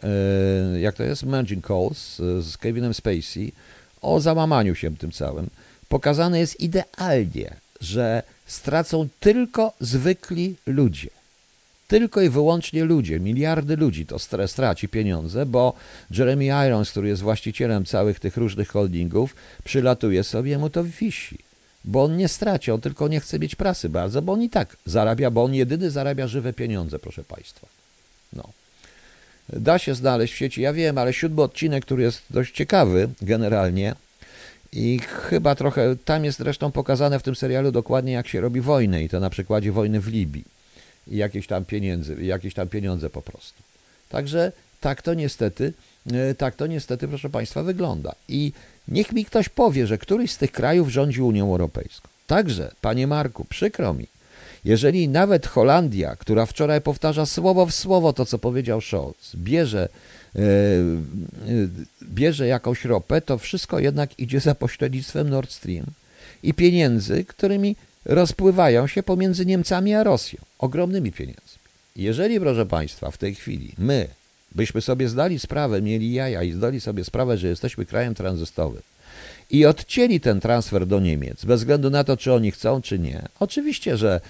e, 0.75 0.81
jak 0.81 0.95
to 0.95 1.03
jest? 1.03 1.23
Margin 1.23 1.63
Calls 1.63 2.17
z 2.41 2.57
Kevinem 2.57 2.95
Spacey 2.95 3.53
o 4.03 4.21
załamaniu 4.21 4.75
się 4.75 4.97
tym 4.97 5.13
całym, 5.13 5.51
pokazane 5.89 6.39
jest 6.39 6.61
idealnie, 6.61 7.57
że 7.81 8.23
stracą 8.53 9.09
tylko 9.21 9.73
zwykli 9.81 10.57
ludzie. 10.67 11.09
Tylko 11.89 12.21
i 12.21 12.29
wyłącznie 12.29 12.85
ludzie, 12.85 13.21
miliardy 13.21 13.77
ludzi 13.77 14.07
to 14.07 14.19
straci 14.47 14.89
pieniądze, 14.89 15.47
bo 15.47 15.75
Jeremy 16.11 16.45
Irons, 16.67 16.91
który 16.91 17.09
jest 17.09 17.23
właścicielem 17.23 17.85
całych 17.85 18.21
tych 18.21 18.37
różnych 18.37 18.69
holdingów, 18.69 19.35
przylatuje 19.65 20.25
sobie, 20.25 20.59
mu 20.59 20.71
to 20.71 20.85
wisi 20.85 21.39
bo 21.85 22.05
on 22.05 22.17
nie 22.17 22.29
straci, 22.29 22.71
on 22.71 22.81
tylko 22.81 23.09
nie 23.09 23.21
chce 23.21 23.39
mieć 23.39 23.55
prasy 23.55 23.89
bardzo, 23.89 24.23
bo 24.23 24.33
on 24.33 24.43
i 24.43 24.51
tak 24.51 24.77
zarabia, 24.87 25.31
bo 25.31 25.45
on 25.45 25.55
jedyny 25.55 25.91
zarabia 25.91 26.29
żywe 26.29 26.53
pieniądze, 26.53 26.99
proszę 26.99 27.25
Państwa. 27.25 27.67
No. 28.33 28.49
Da 29.49 29.79
się 29.79 29.95
znaleźć 29.95 30.35
w 30.35 30.37
sieci, 30.37 30.63
ja 30.63 30.73
wiem, 30.73 30.99
ale 30.99 31.13
siódmy 31.13 31.43
odcinek, 31.43 31.85
który 31.85 32.03
jest 32.03 32.23
dość 32.31 32.55
ciekawy 32.55 33.09
generalnie 33.23 33.95
i 34.73 34.99
chyba 34.99 35.55
trochę, 35.55 35.97
tam 36.05 36.25
jest 36.25 36.39
zresztą 36.39 36.73
pokazane 36.73 37.19
w 37.19 37.23
tym 37.23 37.37
serialu 37.37 37.73
dokładnie 37.73 38.13
jak 38.13 38.29
się 38.29 38.41
robi 38.41 38.61
wojnę 38.61 39.05
i 39.05 39.09
to 39.09 39.21
na 39.21 39.31
przykładzie 39.31 39.73
wojny 39.73 40.01
w 40.01 40.09
Libii 40.09 40.45
i 41.09 41.17
jakieś 41.17 41.47
tam 41.47 41.65
pieniędzy, 41.65 42.25
jakieś 42.25 42.55
tam 42.55 42.69
pieniądze 42.69 43.11
po 43.11 43.23
prostu. 43.23 43.63
Także 44.09 44.53
tak 44.81 45.03
to 45.03 45.15
niestety, 45.15 45.73
e, 46.13 46.35
tak 46.35 46.57
to 46.57 46.67
niestety, 46.67 47.09
proszę 47.09 47.31
Państwa, 47.31 47.63
wygląda. 47.63 48.15
I 48.29 48.53
Niech 48.89 49.13
mi 49.13 49.25
ktoś 49.25 49.49
powie, 49.49 49.87
że 49.87 49.99
któryś 49.99 50.33
z 50.33 50.37
tych 50.37 50.53
krajów 50.53 50.89
rządzi 50.89 51.23
Unią 51.23 51.51
Europejską. 51.51 52.09
Także, 52.27 52.71
panie 52.81 53.07
Marku, 53.07 53.45
przykro 53.45 53.95
mi, 53.95 54.07
jeżeli 54.65 55.09
nawet 55.09 55.47
Holandia, 55.47 56.17
która 56.17 56.47
wczoraj 56.47 56.81
powtarza 56.81 57.27
słowo 57.27 57.67
w 57.67 57.75
słowo 57.75 58.13
to, 58.13 58.27
co 58.27 58.39
powiedział 58.39 58.81
Scholz, 58.81 59.37
bierze, 59.37 59.89
bierze 62.03 62.47
jakąś 62.47 62.85
ropę, 62.85 63.21
to 63.21 63.39
wszystko 63.39 63.79
jednak 63.79 64.19
idzie 64.19 64.41
za 64.41 64.55
pośrednictwem 64.55 65.31
Nord 65.31 65.51
Stream 65.51 65.87
i 66.43 66.55
pieniędzy, 66.55 67.25
którymi 67.25 67.77
rozpływają 68.05 68.87
się 68.87 69.03
pomiędzy 69.03 69.47
Niemcami 69.47 69.95
a 69.95 70.05
Rosją. 70.05 70.41
Ogromnymi 70.59 71.13
pieniędzmi. 71.13 71.59
Jeżeli, 71.97 72.41
proszę 72.41 72.67
Państwa, 72.67 73.11
w 73.11 73.19
tej 73.19 73.35
chwili 73.35 73.73
my, 73.79 74.09
byśmy 74.55 74.81
sobie 74.81 75.09
zdali 75.09 75.39
sprawę, 75.39 75.83
mieli 75.83 76.13
jaja 76.13 76.43
i 76.43 76.53
zdali 76.53 76.81
sobie 76.81 77.05
sprawę, 77.05 77.39
że 77.39 77.49
jesteśmy 77.49 77.87
krajem 77.87 78.15
tranzystowym 78.15 78.83
i 79.51 79.67
odcięli 79.67 80.21
ten 80.21 80.41
transfer 80.41 80.87
do 80.87 81.01
Niemiec, 81.01 81.45
bez 81.45 81.61
względu 81.61 81.91
na 81.91 82.05
to, 82.05 82.17
czy 82.17 82.33
oni 82.33 82.51
chcą, 82.51 82.83
czy 82.83 82.99
nie. 82.99 83.23
Oczywiście, 83.41 83.97
że 83.97 84.21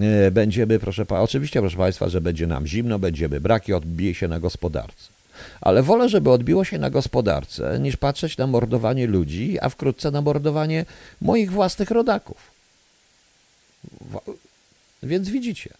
e, 0.00 0.30
będziemy, 0.30 0.78
proszę 0.78 1.06
oczywiście, 1.08 1.60
proszę 1.60 1.76
Państwa, 1.76 2.08
że 2.08 2.20
będzie 2.20 2.46
nam 2.46 2.66
zimno, 2.66 2.98
będziemy 2.98 3.40
braki, 3.40 3.72
odbije 3.72 4.14
się 4.14 4.28
na 4.28 4.40
gospodarce. 4.40 5.15
Ale 5.60 5.82
wolę, 5.82 6.08
żeby 6.08 6.30
odbiło 6.30 6.64
się 6.64 6.78
na 6.78 6.90
gospodarce, 6.90 7.78
niż 7.80 7.96
patrzeć 7.96 8.36
na 8.36 8.46
mordowanie 8.46 9.06
ludzi, 9.06 9.58
a 9.60 9.68
wkrótce 9.68 10.10
na 10.10 10.20
mordowanie 10.20 10.84
moich 11.20 11.50
własnych 11.50 11.90
rodaków. 11.90 12.50
Więc 15.02 15.28
widzicie. 15.28 15.70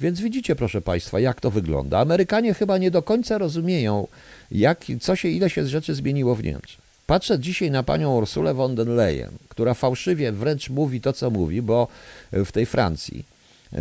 Więc 0.00 0.20
widzicie, 0.20 0.56
proszę 0.56 0.80
Państwa, 0.80 1.20
jak 1.20 1.40
to 1.40 1.50
wygląda. 1.50 1.98
Amerykanie 1.98 2.54
chyba 2.54 2.78
nie 2.78 2.90
do 2.90 3.02
końca 3.02 3.38
rozumieją, 3.38 4.08
jak, 4.50 4.84
co 5.00 5.16
się, 5.16 5.28
ile 5.28 5.50
się 5.50 5.66
rzeczy 5.66 5.94
zmieniło 5.94 6.34
w 6.34 6.44
Niemczech. 6.44 6.84
Patrzę 7.06 7.38
dzisiaj 7.38 7.70
na 7.70 7.82
panią 7.82 8.16
Ursulę 8.16 8.54
von 8.54 8.74
der 8.74 8.86
Leyen, 8.86 9.30
która 9.48 9.74
fałszywie 9.74 10.32
wręcz 10.32 10.70
mówi 10.70 11.00
to, 11.00 11.12
co 11.12 11.30
mówi, 11.30 11.62
bo 11.62 11.88
w 12.32 12.52
tej 12.52 12.66
Francji, 12.66 13.24
e, 13.72 13.78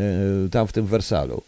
tam 0.51 0.67
w 0.67 0.71
tym 0.71 0.85
Wersalu, 0.85 1.43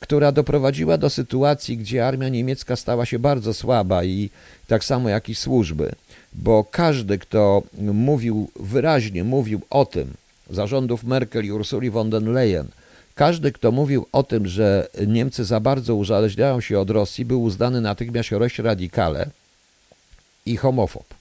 która 0.00 0.32
doprowadziła 0.32 0.98
do 0.98 1.10
sytuacji, 1.10 1.76
gdzie 1.76 2.06
armia 2.06 2.28
niemiecka 2.28 2.76
stała 2.76 3.06
się 3.06 3.18
bardzo 3.18 3.54
słaba 3.54 4.04
i 4.04 4.30
tak 4.66 4.84
samo 4.84 5.08
jak 5.08 5.28
i 5.28 5.34
służby, 5.34 5.92
bo 6.32 6.64
każdy, 6.64 7.18
kto 7.18 7.62
mówił 7.78 8.50
wyraźnie, 8.60 9.24
mówił 9.24 9.60
o 9.70 9.84
tym, 9.84 10.14
zarządów 10.50 11.04
Merkel 11.04 11.44
i 11.44 11.52
Ursuli 11.52 11.90
von 11.90 12.10
der 12.10 12.22
Leyen, 12.22 12.68
każdy, 13.14 13.52
kto 13.52 13.72
mówił 13.72 14.06
o 14.12 14.22
tym, 14.22 14.46
że 14.48 14.88
Niemcy 15.06 15.44
za 15.44 15.60
bardzo 15.60 15.94
uzależniają 15.94 16.60
się 16.60 16.80
od 16.80 16.90
Rosji, 16.90 17.24
był 17.24 17.42
uznany 17.42 17.80
natychmiast 17.80 18.30
radikale 18.58 19.30
i 20.46 20.56
homofob. 20.56 21.19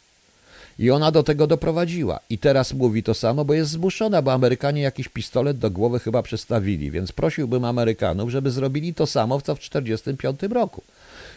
I 0.79 0.91
ona 0.91 1.11
do 1.11 1.23
tego 1.23 1.47
doprowadziła. 1.47 2.19
I 2.29 2.37
teraz 2.37 2.73
mówi 2.73 3.03
to 3.03 3.13
samo, 3.13 3.45
bo 3.45 3.53
jest 3.53 3.71
zmuszona, 3.71 4.21
bo 4.21 4.33
Amerykanie 4.33 4.81
jakiś 4.81 5.07
pistolet 5.07 5.57
do 5.57 5.71
głowy 5.71 5.99
chyba 5.99 6.23
przestawili. 6.23 6.91
Więc 6.91 7.11
prosiłbym 7.11 7.65
Amerykanów, 7.65 8.29
żeby 8.29 8.51
zrobili 8.51 8.93
to 8.93 9.07
samo, 9.07 9.41
co 9.41 9.55
w 9.55 9.59
1945 9.59 10.53
roku. 10.53 10.83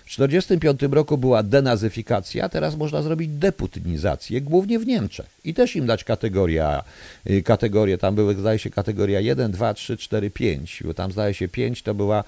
W 0.04 0.14
1945 0.14 0.94
roku 0.94 1.18
była 1.18 1.42
denazyfikacja, 1.42 2.48
teraz 2.48 2.76
można 2.76 3.02
zrobić 3.02 3.30
deputynizację, 3.30 4.40
głównie 4.40 4.78
w 4.78 4.86
Niemczech. 4.86 5.26
I 5.44 5.54
też 5.54 5.76
im 5.76 5.86
dać 5.86 6.04
kategoria, 6.04 6.84
y, 7.30 7.42
kategorie, 7.42 7.98
tam 7.98 8.14
były, 8.14 8.34
zdaje 8.34 8.58
się, 8.58 8.70
kategoria 8.70 9.20
1, 9.20 9.52
2, 9.52 9.74
3, 9.74 9.96
4, 9.96 10.30
5. 10.30 10.82
Bo 10.84 10.94
tam, 10.94 11.12
zdaje 11.12 11.34
się, 11.34 11.48
5 11.48 11.82
to 11.82 11.94
była 11.94 12.24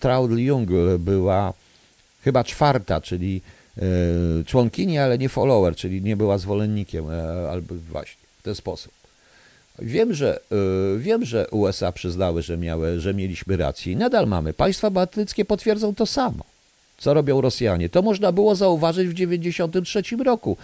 Traudl 0.00 0.38
Jung, 0.38 0.68
była 0.98 1.52
chyba 2.22 2.44
czwarta, 2.44 3.00
czyli 3.00 3.40
członkini, 4.46 4.98
ale 4.98 5.18
nie 5.18 5.28
follower, 5.28 5.76
czyli 5.76 6.02
nie 6.02 6.16
była 6.16 6.38
zwolennikiem, 6.38 7.10
e, 7.10 7.50
albo 7.50 7.74
właśnie 7.74 8.22
w 8.38 8.42
ten 8.42 8.54
sposób. 8.54 8.92
Wiem, 9.78 10.14
że, 10.14 10.40
y, 10.94 10.98
wiem, 10.98 11.24
że 11.24 11.46
USA 11.50 11.92
przyznały, 11.92 12.42
że, 12.42 12.56
miały, 12.56 13.00
że 13.00 13.14
mieliśmy 13.14 13.56
rację 13.56 13.92
i 13.92 13.96
nadal 13.96 14.26
mamy. 14.26 14.52
Państwa 14.52 14.90
bałtyckie 14.90 15.44
potwierdzą 15.44 15.94
to 15.94 16.06
samo 16.06 16.44
co 16.98 17.14
robią 17.14 17.40
Rosjanie. 17.40 17.88
To 17.88 18.02
można 18.02 18.32
było 18.32 18.54
zauważyć 18.54 19.08
w 19.08 19.14
1993 19.14 20.24
roku, 20.24 20.56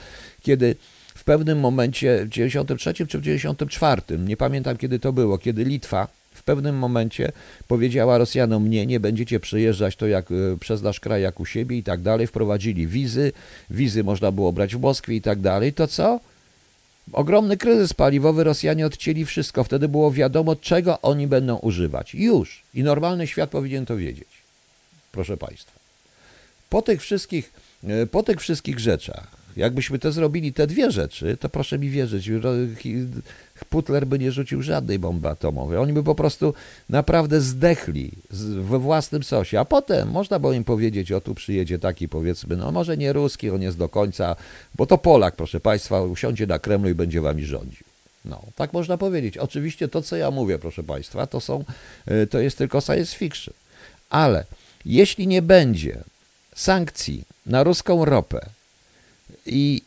kiedy 0.42 0.76
w 1.14 1.24
pewnym 1.24 1.60
momencie, 1.60 2.24
w 2.24 2.28
93 2.28 2.94
czy 2.94 3.18
w 3.18 3.22
94, 3.22 4.02
nie 4.18 4.36
pamiętam 4.36 4.76
kiedy 4.76 4.98
to 4.98 5.12
było, 5.12 5.38
kiedy 5.38 5.64
Litwa 5.64 6.08
w 6.34 6.42
pewnym 6.42 6.78
momencie 6.78 7.32
powiedziała 7.68 8.18
Rosjanom, 8.18 8.70
nie, 8.70 8.86
nie 8.86 9.00
będziecie 9.00 9.40
przyjeżdżać 9.40 9.96
to 9.96 10.06
jak 10.06 10.30
e, 10.30 10.34
przez 10.60 10.82
nasz 10.82 11.00
kraj, 11.00 11.22
jak 11.22 11.40
u 11.40 11.46
siebie 11.46 11.78
i 11.78 11.82
tak 11.82 12.00
dalej. 12.00 12.26
Wprowadzili 12.26 12.86
wizy, 12.86 13.32
wizy 13.70 14.04
można 14.04 14.32
było 14.32 14.52
brać 14.52 14.76
w 14.76 14.80
Moskwie 14.80 15.14
i 15.14 15.22
tak 15.22 15.40
dalej. 15.40 15.72
To 15.72 15.86
co? 15.86 16.20
Ogromny 17.12 17.56
kryzys 17.56 17.94
paliwowy, 17.94 18.44
Rosjanie 18.44 18.86
odcięli 18.86 19.24
wszystko. 19.24 19.64
Wtedy 19.64 19.88
było 19.88 20.12
wiadomo, 20.12 20.56
czego 20.56 21.00
oni 21.00 21.26
będą 21.26 21.56
używać. 21.56 22.14
Już. 22.14 22.62
I 22.74 22.82
normalny 22.82 23.26
świat 23.26 23.50
powinien 23.50 23.86
to 23.86 23.96
wiedzieć. 23.96 24.28
Proszę 25.12 25.36
Państwa. 25.36 25.72
Po 26.70 26.82
tych 26.82 27.00
wszystkich, 27.00 27.52
e, 27.84 28.06
po 28.06 28.22
tych 28.22 28.40
wszystkich 28.40 28.78
rzeczach, 28.78 29.26
jakbyśmy 29.56 29.98
to 29.98 30.12
zrobili, 30.12 30.52
te 30.52 30.66
dwie 30.66 30.90
rzeczy, 30.90 31.36
to 31.40 31.48
proszę 31.48 31.78
mi 31.78 31.90
wierzyć, 31.90 32.30
Putler 33.64 34.06
by 34.06 34.18
nie 34.18 34.32
rzucił 34.32 34.62
żadnej 34.62 34.98
bomby 34.98 35.28
atomowej. 35.28 35.78
Oni 35.78 35.92
by 35.92 36.02
po 36.02 36.14
prostu 36.14 36.54
naprawdę 36.88 37.40
zdechli 37.40 38.12
we 38.60 38.78
własnym 38.78 39.22
sosie. 39.22 39.60
A 39.60 39.64
potem 39.64 40.10
można 40.10 40.38
było 40.38 40.52
im 40.52 40.64
powiedzieć, 40.64 41.12
o 41.12 41.20
tu 41.20 41.34
przyjedzie 41.34 41.78
taki 41.78 42.08
powiedzmy, 42.08 42.56
no 42.56 42.72
może 42.72 42.96
nie 42.96 43.12
ruski, 43.12 43.50
on 43.50 43.62
jest 43.62 43.78
do 43.78 43.88
końca, 43.88 44.36
bo 44.74 44.86
to 44.86 44.98
Polak, 44.98 45.36
proszę 45.36 45.60
Państwa, 45.60 46.02
usiądzie 46.02 46.46
na 46.46 46.58
Kremlu 46.58 46.88
i 46.88 46.94
będzie 46.94 47.20
wami 47.20 47.44
rządził. 47.44 47.84
No, 48.24 48.42
tak 48.56 48.72
można 48.72 48.98
powiedzieć. 48.98 49.38
Oczywiście 49.38 49.88
to, 49.88 50.02
co 50.02 50.16
ja 50.16 50.30
mówię, 50.30 50.58
proszę 50.58 50.82
Państwa, 50.82 51.26
to 51.26 51.40
są, 51.40 51.64
e, 52.06 52.26
to 52.26 52.38
jest 52.38 52.58
tylko 52.58 52.80
science 52.80 53.16
fiction. 53.16 53.54
Ale 54.10 54.44
jeśli 54.84 55.26
nie 55.26 55.42
będzie 55.42 55.98
sankcji 56.54 57.24
na 57.46 57.64
ruską 57.64 58.04
ropę 58.04 58.46
i 59.46 59.82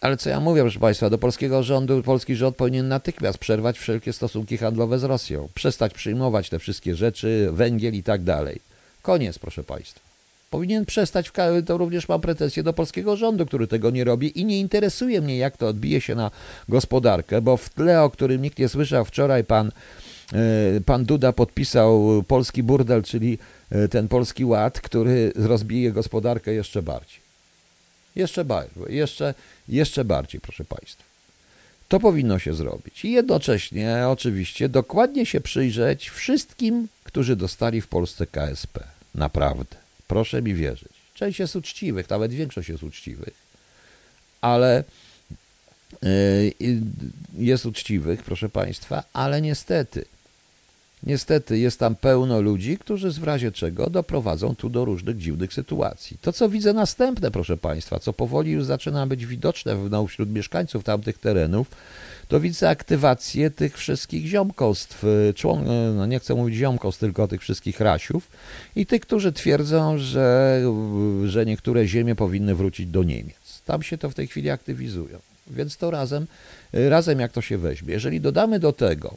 ale 0.00 0.16
co 0.16 0.30
ja 0.30 0.40
mówię, 0.40 0.62
proszę 0.62 0.80
Państwa, 0.80 1.10
do 1.10 1.18
polskiego 1.18 1.62
rządu, 1.62 2.02
polski 2.02 2.36
rząd 2.36 2.56
powinien 2.56 2.88
natychmiast 2.88 3.38
przerwać 3.38 3.78
wszelkie 3.78 4.12
stosunki 4.12 4.58
handlowe 4.58 4.98
z 4.98 5.04
Rosją, 5.04 5.48
przestać 5.54 5.94
przyjmować 5.94 6.48
te 6.48 6.58
wszystkie 6.58 6.96
rzeczy, 6.96 7.48
węgiel 7.52 7.94
i 7.94 8.02
tak 8.02 8.22
dalej. 8.22 8.60
Koniec, 9.02 9.38
proszę 9.38 9.64
Państwa. 9.64 10.06
Powinien 10.50 10.86
przestać, 10.86 11.32
to 11.66 11.78
również 11.78 12.08
mam 12.08 12.20
pretensje 12.20 12.62
do 12.62 12.72
polskiego 12.72 13.16
rządu, 13.16 13.46
który 13.46 13.66
tego 13.66 13.90
nie 13.90 14.04
robi 14.04 14.40
i 14.40 14.44
nie 14.44 14.60
interesuje 14.60 15.20
mnie, 15.20 15.36
jak 15.36 15.56
to 15.56 15.68
odbije 15.68 16.00
się 16.00 16.14
na 16.14 16.30
gospodarkę, 16.68 17.42
bo 17.42 17.56
w 17.56 17.68
tle, 17.70 18.02
o 18.02 18.10
którym 18.10 18.42
nikt 18.42 18.58
nie 18.58 18.68
słyszał, 18.68 19.04
wczoraj 19.04 19.44
pan, 19.44 19.72
e, 20.32 20.80
pan 20.86 21.04
Duda 21.04 21.32
podpisał 21.32 22.22
polski 22.28 22.62
burdel, 22.62 23.02
czyli 23.02 23.38
e, 23.70 23.88
ten 23.88 24.08
polski 24.08 24.44
ład, 24.44 24.80
który 24.80 25.32
rozbije 25.34 25.92
gospodarkę 25.92 26.52
jeszcze 26.52 26.82
bardziej. 26.82 27.20
Jeszcze 28.16 28.44
bardziej, 28.44 28.82
jeszcze, 28.88 29.34
jeszcze 29.68 30.04
bardziej, 30.04 30.40
proszę 30.40 30.64
Państwa. 30.64 31.04
To 31.88 32.00
powinno 32.00 32.38
się 32.38 32.54
zrobić. 32.54 33.04
I 33.04 33.12
jednocześnie, 33.12 34.04
oczywiście, 34.08 34.68
dokładnie 34.68 35.26
się 35.26 35.40
przyjrzeć 35.40 36.10
wszystkim, 36.10 36.88
którzy 37.04 37.36
dostali 37.36 37.80
w 37.80 37.88
Polsce 37.88 38.26
KSP. 38.26 38.84
Naprawdę. 39.14 39.76
Proszę 40.08 40.42
mi 40.42 40.54
wierzyć. 40.54 40.92
Część 41.14 41.38
jest 41.38 41.56
uczciwych, 41.56 42.10
nawet 42.10 42.32
większość 42.32 42.68
jest 42.68 42.82
uczciwych, 42.82 43.34
ale 44.40 44.84
e, 46.02 46.08
jest 47.38 47.66
uczciwych, 47.66 48.22
proszę 48.22 48.48
Państwa, 48.48 49.02
ale 49.12 49.42
niestety, 49.42 50.04
niestety 51.02 51.58
jest 51.58 51.78
tam 51.78 51.96
pełno 51.96 52.40
ludzi, 52.40 52.78
którzy 52.78 53.10
w 53.10 53.24
razie 53.24 53.52
czego 53.52 53.90
doprowadzą 53.90 54.56
tu 54.56 54.68
do 54.68 54.84
różnych 54.84 55.16
dziwnych 55.16 55.54
sytuacji. 55.54 56.18
To, 56.20 56.32
co 56.32 56.48
widzę 56.48 56.72
następne, 56.72 57.30
proszę 57.30 57.56
Państwa, 57.56 57.98
co 57.98 58.12
powoli 58.12 58.50
już 58.52 58.64
zaczyna 58.64 59.06
być 59.06 59.26
widoczne 59.26 59.76
wśród 60.08 60.30
mieszkańców 60.30 60.84
tamtych 60.84 61.18
terenów, 61.18 61.70
to 62.28 62.40
widzę 62.40 62.68
aktywację 62.68 63.50
tych 63.50 63.78
wszystkich 63.78 64.26
ziomkostw, 64.26 65.04
y, 65.04 65.34
człon, 65.34 65.70
y, 65.70 65.94
no 65.94 66.06
nie 66.06 66.18
chcę 66.18 66.34
mówić 66.34 66.56
ziomkostw, 66.56 67.00
tylko 67.00 67.28
tych 67.28 67.40
wszystkich 67.40 67.80
rasiów 67.80 68.28
i 68.76 68.86
tych, 68.86 69.00
którzy 69.00 69.32
twierdzą, 69.32 69.98
że, 69.98 70.60
y, 71.24 71.28
że 71.28 71.46
niektóre 71.46 71.86
ziemie 71.86 72.14
powinny 72.14 72.54
wrócić 72.54 72.86
do 72.86 73.02
Niemiec. 73.02 73.62
Tam 73.64 73.82
się 73.82 73.98
to 73.98 74.10
w 74.10 74.14
tej 74.14 74.26
chwili 74.26 74.50
aktywizują. 74.50 75.18
Więc 75.50 75.76
to 75.76 75.90
razem, 75.90 76.26
razem 76.72 77.20
jak 77.20 77.32
to 77.32 77.40
się 77.40 77.58
weźmie. 77.58 77.92
Jeżeli 77.92 78.20
dodamy 78.20 78.60
do 78.60 78.72
tego 78.72 79.16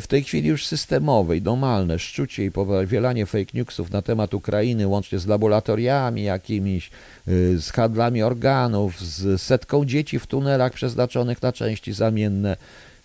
w 0.00 0.04
tej 0.08 0.24
chwili 0.24 0.48
już 0.48 0.66
systemowej, 0.66 1.42
normalne 1.42 1.98
szczucie 1.98 2.44
i 2.44 2.50
powielanie 2.50 3.26
fake 3.26 3.50
newsów 3.54 3.90
na 3.90 4.02
temat 4.02 4.34
Ukrainy, 4.34 4.86
łącznie 4.86 5.18
z 5.18 5.26
laboratoriami 5.26 6.22
jakimiś, 6.22 6.90
y, 7.28 7.60
z 7.60 7.70
handlami 7.70 8.22
organów, 8.22 9.00
z 9.00 9.42
setką 9.42 9.84
dzieci 9.84 10.18
w 10.18 10.26
tunelach 10.26 10.72
przeznaczonych 10.72 11.42
na 11.42 11.52
części 11.52 11.92
zamienne, 11.92 12.56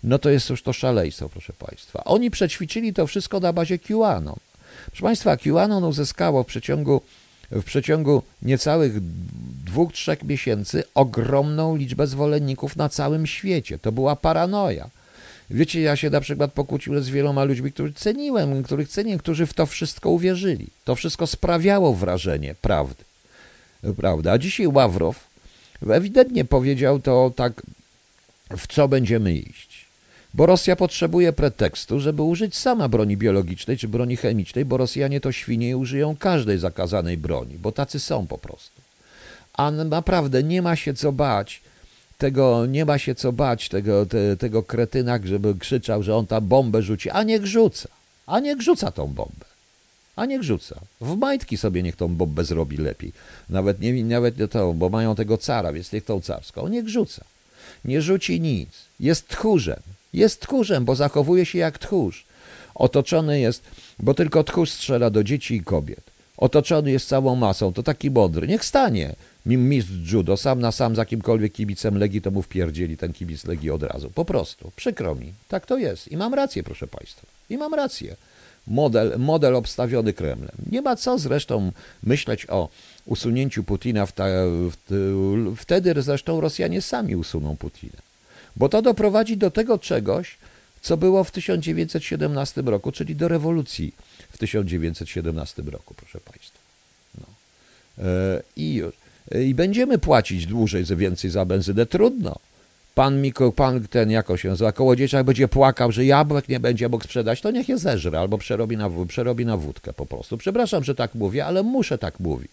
no 0.04 0.20
to 0.20 0.30
jest 0.30 0.50
już 0.50 0.64
to 0.64 0.74
szaleństwo, 0.74 1.30
proszę 1.30 1.54
Państwa. 1.54 2.04
Oni 2.04 2.32
przećwiczyli 2.32 2.94
to 2.94 3.08
wszystko 3.08 3.40
na 3.40 3.54
bazie 3.54 3.80
QAnon. 3.80 4.40
Proszę 4.86 5.04
Państwa, 5.04 5.38
QAnon 5.38 5.84
uzyskało 5.84 6.44
w 6.44 6.48
przeciągu, 6.48 7.02
w 7.52 7.64
przeciągu 7.64 8.24
niecałych 8.42 8.94
dwóch, 9.66 9.94
trzech 9.94 10.24
miesięcy 10.24 10.84
ogromną 10.96 11.76
liczbę 11.76 12.08
zwolenników 12.08 12.76
na 12.76 12.90
całym 12.90 13.28
świecie. 13.28 13.80
To 13.80 13.92
była 13.92 14.16
paranoja. 14.16 14.90
Wiecie, 15.50 15.82
ja 15.82 15.96
się 15.96 16.10
na 16.10 16.22
przykład 16.22 16.54
pokłóciłem 16.54 17.04
z 17.04 17.10
wieloma 17.10 17.44
ludźmi, 17.44 17.72
których 17.72 17.96
ceniłem, 17.96 18.64
których 18.64 18.90
ceniłem, 18.90 19.20
którzy 19.20 19.46
w 19.46 19.54
to 19.54 19.66
wszystko 19.66 20.10
uwierzyli. 20.10 20.68
To 20.86 20.96
wszystko 20.96 21.28
sprawiało 21.28 21.94
wrażenie 21.94 22.56
prawdy. 22.62 23.04
Prawda? 23.98 24.32
A 24.32 24.38
dzisiaj 24.38 24.68
Ławrow 24.68 25.28
ewidentnie 25.90 26.46
powiedział 26.46 27.00
to 27.00 27.32
tak, 27.36 27.62
w 28.58 28.68
co 28.68 28.88
będziemy 28.88 29.34
iść. 29.34 29.69
Bo 30.34 30.46
Rosja 30.46 30.76
potrzebuje 30.76 31.34
pretekstu, 31.34 32.00
żeby 32.00 32.22
użyć 32.22 32.56
sama 32.56 32.88
broni 32.88 33.18
biologicznej 33.18 33.78
czy 33.78 33.88
broni 33.88 34.18
chemicznej, 34.18 34.66
bo 34.66 34.78
Rosjanie 34.78 35.22
to 35.22 35.32
świnie 35.32 35.78
użyją 35.78 36.16
każdej 36.16 36.58
zakazanej 36.60 37.18
broni, 37.18 37.58
bo 37.58 37.72
tacy 37.72 38.00
są 38.00 38.28
po 38.28 38.38
prostu. 38.38 38.82
A 39.54 39.72
naprawdę 39.72 40.44
nie 40.44 40.62
ma 40.62 40.76
się 40.76 40.94
co 40.94 41.12
bać 41.12 41.62
tego 42.20 42.66
nie 42.66 42.86
ma 42.86 42.98
się 42.98 43.16
co 43.16 43.32
bać, 43.32 43.70
tego, 43.70 44.06
te, 44.06 44.38
tego 44.38 44.64
kretyna, 44.64 45.20
żeby 45.24 45.56
krzyczał, 45.56 46.04
że 46.04 46.16
on 46.16 46.28
tam 46.28 46.48
bombę 46.48 46.82
rzuci, 46.82 47.10
a 47.10 47.24
niech 47.24 47.46
rzuca, 47.46 47.90
a 48.28 48.40
niech 48.40 48.62
rzuca 48.62 48.92
tą 48.92 49.08
bombę. 49.08 49.46
A 50.16 50.26
niech 50.26 50.44
rzuca. 50.44 50.76
W 51.02 51.18
majtki 51.18 51.58
sobie 51.58 51.84
niech 51.84 51.96
tą 51.96 52.08
bombę 52.08 52.44
zrobi 52.44 52.78
lepiej. 52.78 53.12
Nawet 53.50 53.80
nie, 53.80 54.04
nawet 54.04 54.38
nie 54.38 54.48
to, 54.48 54.74
bo 54.74 54.90
mają 54.90 55.16
tego 55.16 55.38
cara, 55.38 55.74
więc 55.74 55.92
niech 55.92 56.06
tą 56.06 56.22
carską. 56.22 56.68
Niech 56.68 56.90
rzuca. 56.90 57.24
Nie 57.86 58.02
rzuci 58.02 58.42
nic. 58.42 58.70
Jest 59.00 59.28
tchórzem. 59.28 59.80
Jest 60.14 60.42
tchórzem, 60.42 60.86
bo 60.86 60.96
zachowuje 60.96 61.46
się 61.46 61.58
jak 61.58 61.78
tchórz. 61.78 62.26
Otoczony 62.76 63.40
jest, 63.40 63.64
bo 64.00 64.14
tylko 64.14 64.44
tchórz 64.44 64.70
strzela 64.72 65.10
do 65.10 65.24
dzieci 65.24 65.56
i 65.56 65.64
kobiet. 65.64 66.02
Otoczony 66.38 66.92
jest 66.92 67.08
całą 67.08 67.36
masą, 67.36 67.74
to 67.74 67.84
taki 67.84 68.12
mądry. 68.12 68.48
Niech 68.48 68.66
stanie 68.66 69.16
mistrz 69.46 70.12
judo, 70.12 70.38
sam 70.38 70.60
na 70.60 70.72
sam 70.72 70.96
za 70.96 71.06
kimkolwiek 71.06 71.54
kibicem 71.54 71.98
Legii, 71.98 72.22
to 72.22 72.32
mu 72.32 72.42
wpierdzieli 72.42 72.98
ten 72.98 73.14
kibic 73.14 73.46
Legii 73.46 73.72
od 73.72 73.84
razu. 73.84 74.10
Po 74.10 74.26
prostu. 74.26 74.72
Przykro 74.76 75.16
mi. 75.16 75.34
Tak 75.48 75.66
to 75.66 75.78
jest. 75.78 76.12
I 76.12 76.18
mam 76.18 76.34
rację, 76.34 76.64
proszę 76.64 76.88
Państwa. 76.88 77.28
I 77.50 77.58
mam 77.58 77.74
rację. 77.74 78.16
Model, 78.68 79.20
model 79.20 79.56
obstawiony 79.56 80.14
Kremlem. 80.14 80.56
Nie 80.72 80.82
ma 80.82 80.96
co 80.96 81.18
zresztą 81.18 81.72
myśleć 82.04 82.50
o 82.50 82.70
usunięciu 83.06 83.64
Putina. 83.64 84.06
W 84.06 84.12
ta, 84.12 84.26
w, 84.28 85.56
wtedy 85.58 86.02
zresztą 86.02 86.42
Rosjanie 86.42 86.82
sami 86.82 87.16
usuną 87.16 87.58
Putina. 87.58 88.09
Bo 88.56 88.70
to 88.70 88.82
doprowadzi 88.82 89.38
do 89.38 89.52
tego 89.52 89.80
czegoś, 89.80 90.38
co 90.82 90.98
było 90.98 91.24
w 91.24 91.32
1917 91.32 92.62
roku, 92.62 92.92
czyli 92.92 93.16
do 93.16 93.28
rewolucji 93.28 93.94
w 94.32 94.38
1917 94.38 95.62
roku, 95.62 95.94
proszę 95.98 96.20
Państwa. 96.20 96.60
No. 97.18 97.28
E, 98.06 98.42
I 98.56 98.74
już 98.74 98.94
i 99.36 99.56
będziemy 99.56 99.98
płacić 99.98 100.46
dłużej, 100.46 100.86
więcej 100.86 101.30
za 101.32 101.46
benzynę. 101.46 101.86
Trudno. 101.86 102.36
Pan 102.96 103.22
Miko, 103.22 103.52
pan 103.52 103.88
ten, 103.88 104.12
jako 104.12 104.38
się 104.38 104.50
nazywa, 104.50 104.72
kołodziejczak 104.72 105.26
będzie 105.26 105.48
płakał, 105.48 105.92
że 105.92 106.06
jabłek 106.06 106.50
nie 106.50 106.60
będzie 106.60 106.90
mógł 106.90 107.04
sprzedać, 107.04 107.42
to 107.42 107.52
niech 107.52 107.70
je 107.70 107.78
zeżre 107.78 108.20
albo 108.20 108.38
przerobi 108.38 108.78
na, 108.78 108.90
przerobi 109.08 109.46
na 109.46 109.58
wódkę 109.58 109.94
po 109.94 110.06
prostu. 110.06 110.38
Przepraszam, 110.38 110.84
że 110.84 110.96
tak 110.96 111.16
mówię, 111.16 111.46
ale 111.46 111.64
muszę 111.64 111.98
tak 111.98 112.20
mówić. 112.20 112.52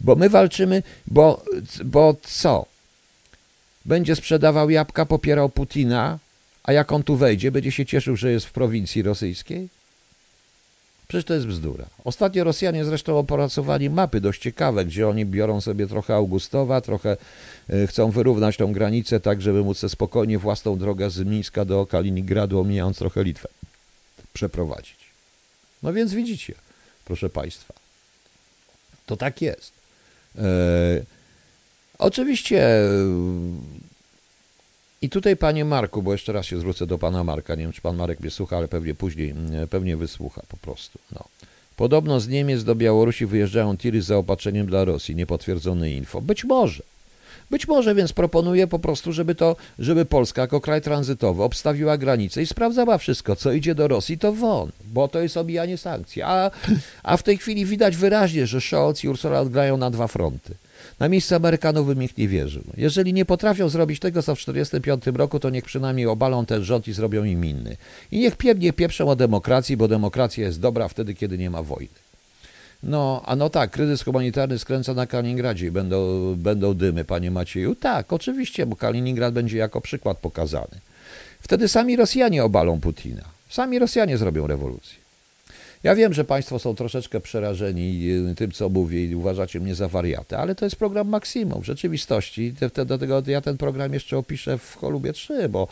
Bo 0.00 0.14
my 0.16 0.28
walczymy, 0.28 0.82
bo, 1.06 1.44
bo 1.84 2.16
co? 2.22 2.66
Będzie 3.84 4.16
sprzedawał 4.16 4.70
jabłka, 4.70 5.06
popierał 5.06 5.48
Putina, 5.48 6.18
a 6.62 6.72
jak 6.72 6.92
on 6.92 7.02
tu 7.02 7.16
wejdzie, 7.16 7.50
będzie 7.50 7.72
się 7.72 7.86
cieszył, 7.86 8.16
że 8.16 8.32
jest 8.32 8.46
w 8.46 8.52
prowincji 8.52 9.02
rosyjskiej? 9.02 9.68
Przecież 11.08 11.24
to 11.24 11.34
jest 11.34 11.46
bzdura. 11.46 11.86
Ostatnio 12.04 12.44
Rosjanie 12.44 12.84
zresztą 12.84 13.18
opracowali 13.18 13.90
mapy 13.90 14.20
dość 14.20 14.42
ciekawe, 14.42 14.84
gdzie 14.84 15.08
oni 15.08 15.26
biorą 15.26 15.60
sobie 15.60 15.86
trochę 15.86 16.14
Augustowa, 16.14 16.80
trochę 16.80 17.16
e, 17.68 17.86
chcą 17.86 18.10
wyrównać 18.10 18.56
tą 18.56 18.72
granicę 18.72 19.20
tak, 19.20 19.42
żeby 19.42 19.62
móc 19.64 19.90
spokojnie 19.90 20.38
własną 20.38 20.78
drogę 20.78 21.10
z 21.10 21.18
Mińska 21.18 21.64
do 21.64 21.86
Kaliningradu, 21.86 22.60
omijając 22.60 22.98
trochę 22.98 23.24
Litwę, 23.24 23.48
przeprowadzić. 24.32 24.96
No 25.82 25.92
więc 25.92 26.12
widzicie, 26.12 26.54
proszę 27.04 27.30
Państwa, 27.30 27.74
to 29.06 29.16
tak 29.16 29.42
jest. 29.42 29.72
E, 30.38 30.42
oczywiście 32.02 32.68
i 35.02 35.10
tutaj, 35.10 35.36
panie 35.36 35.64
Marku, 35.64 36.02
bo 36.02 36.12
jeszcze 36.12 36.32
raz 36.32 36.46
się 36.46 36.58
zwrócę 36.58 36.86
do 36.86 36.98
pana 36.98 37.24
Marka, 37.24 37.54
nie 37.54 37.62
wiem, 37.62 37.72
czy 37.72 37.80
pan 37.80 37.96
Marek 37.96 38.20
mnie 38.20 38.30
słucha, 38.30 38.56
ale 38.56 38.68
pewnie 38.68 38.94
później, 38.94 39.30
mm, 39.30 39.68
pewnie 39.68 39.96
wysłucha 39.96 40.42
po 40.48 40.56
prostu. 40.56 40.98
No. 41.12 41.24
Podobno 41.76 42.20
z 42.20 42.28
Niemiec 42.28 42.64
do 42.64 42.74
Białorusi 42.74 43.26
wyjeżdżają 43.26 43.76
tiry 43.76 44.02
z 44.02 44.06
zaopatrzeniem 44.06 44.66
dla 44.66 44.84
Rosji, 44.84 45.16
niepotwierdzone 45.16 45.90
info. 45.90 46.20
Być 46.20 46.44
może. 46.44 46.82
Być 47.50 47.68
może, 47.68 47.94
więc 47.94 48.12
proponuję 48.12 48.66
po 48.66 48.78
prostu, 48.78 49.12
żeby 49.12 49.34
to, 49.34 49.56
żeby 49.78 50.04
Polska 50.04 50.42
jako 50.42 50.60
kraj 50.60 50.82
tranzytowy 50.82 51.42
obstawiła 51.42 51.98
granice 51.98 52.42
i 52.42 52.46
sprawdzała 52.46 52.98
wszystko, 52.98 53.36
co 53.36 53.52
idzie 53.52 53.74
do 53.74 53.88
Rosji, 53.88 54.18
to 54.18 54.32
won, 54.32 54.70
bo 54.84 55.08
to 55.08 55.20
jest 55.20 55.36
obijanie 55.36 55.78
sankcji. 55.78 56.22
A, 56.22 56.50
a 57.02 57.16
w 57.16 57.22
tej 57.22 57.38
chwili 57.38 57.66
widać 57.66 57.96
wyraźnie, 57.96 58.46
że 58.46 58.60
Scholz 58.60 59.04
i 59.04 59.08
Ursula 59.08 59.44
grają 59.44 59.76
na 59.76 59.90
dwa 59.90 60.06
fronty. 60.06 60.54
Na 61.02 61.08
miejsce 61.08 61.36
Amerykanów 61.36 61.86
bym 61.86 62.02
ich 62.02 62.18
nie 62.18 62.28
wierzył. 62.28 62.62
Jeżeli 62.76 63.12
nie 63.12 63.24
potrafią 63.24 63.68
zrobić 63.68 64.00
tego, 64.00 64.22
co 64.22 64.34
w 64.34 64.38
1945 64.38 65.18
roku, 65.18 65.40
to 65.40 65.50
niech 65.50 65.64
przynajmniej 65.64 66.06
obalą 66.06 66.46
ten 66.46 66.64
rząd 66.64 66.88
i 66.88 66.92
zrobią 66.92 67.24
im 67.24 67.44
inny. 67.44 67.76
I 68.10 68.18
niech 68.18 68.36
piewnie 68.36 68.72
pieprzą 68.72 69.08
o 69.08 69.16
demokracji, 69.16 69.76
bo 69.76 69.88
demokracja 69.88 70.44
jest 70.44 70.60
dobra 70.60 70.88
wtedy, 70.88 71.14
kiedy 71.14 71.38
nie 71.38 71.50
ma 71.50 71.62
wojny. 71.62 71.94
No, 72.82 73.22
a 73.24 73.36
no 73.36 73.50
tak, 73.50 73.70
kryzys 73.70 74.02
humanitarny 74.02 74.58
skręca 74.58 74.94
na 74.94 75.06
Kaliningradzie 75.06 75.66
i 75.66 75.70
będą, 75.70 76.34
będą 76.36 76.74
dymy, 76.74 77.04
panie 77.04 77.30
Macieju. 77.30 77.74
Tak, 77.74 78.12
oczywiście, 78.12 78.66
bo 78.66 78.76
Kaliningrad 78.76 79.34
będzie 79.34 79.58
jako 79.58 79.80
przykład 79.80 80.18
pokazany. 80.18 80.80
Wtedy 81.40 81.68
sami 81.68 81.96
Rosjanie 81.96 82.44
obalą 82.44 82.80
Putina. 82.80 83.24
Sami 83.48 83.78
Rosjanie 83.78 84.18
zrobią 84.18 84.46
rewolucję. 84.46 85.01
Ja 85.82 85.94
wiem, 85.94 86.12
że 86.12 86.24
Państwo 86.24 86.58
są 86.58 86.74
troszeczkę 86.74 87.20
przerażeni 87.20 88.10
y, 88.30 88.34
tym, 88.34 88.50
co 88.50 88.68
mówię 88.68 89.04
i 89.04 89.14
uważacie 89.14 89.60
mnie 89.60 89.74
za 89.74 89.88
wariatę, 89.88 90.38
ale 90.38 90.54
to 90.54 90.64
jest 90.66 90.76
program 90.76 91.08
maksimum. 91.08 91.62
W 91.62 91.66
rzeczywistości, 91.66 92.54
te, 92.60 92.70
te, 92.70 92.84
dlatego 92.84 93.22
ja 93.26 93.40
ten 93.40 93.58
program 93.58 93.94
jeszcze 93.94 94.18
opiszę 94.18 94.58
w 94.58 94.76
Cholubie 94.76 95.12
3, 95.12 95.48
bo 95.48 95.68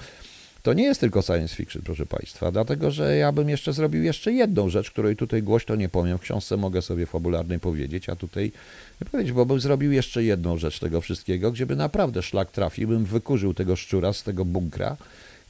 to 0.62 0.72
nie 0.72 0.84
jest 0.84 1.00
tylko 1.00 1.22
science 1.22 1.54
fiction, 1.54 1.82
proszę 1.82 2.06
Państwa, 2.06 2.52
dlatego 2.52 2.90
że 2.90 3.16
ja 3.16 3.32
bym 3.32 3.48
jeszcze 3.48 3.72
zrobił 3.72 4.02
jeszcze 4.02 4.32
jedną 4.32 4.68
rzecz, 4.68 4.90
której 4.90 5.16
tutaj 5.16 5.42
głośno 5.42 5.76
nie 5.76 5.88
powiem. 5.88 6.18
W 6.18 6.20
książce 6.20 6.56
mogę 6.56 6.82
sobie 6.82 7.06
fabularnej 7.06 7.60
powiedzieć, 7.60 8.08
a 8.08 8.16
tutaj 8.16 8.52
nie 9.00 9.06
powiedzieć, 9.10 9.32
bo 9.32 9.46
bym 9.46 9.60
zrobił 9.60 9.92
jeszcze 9.92 10.24
jedną 10.24 10.56
rzecz 10.56 10.78
tego 10.78 11.00
wszystkiego, 11.00 11.52
gdzie 11.52 11.66
by 11.66 11.76
naprawdę 11.76 12.22
szlak 12.22 12.50
trafił, 12.50 12.88
bym 12.88 13.04
wykurzył 13.04 13.54
tego 13.54 13.76
szczura 13.76 14.12
z 14.12 14.22
tego 14.22 14.44
bunkra 14.44 14.96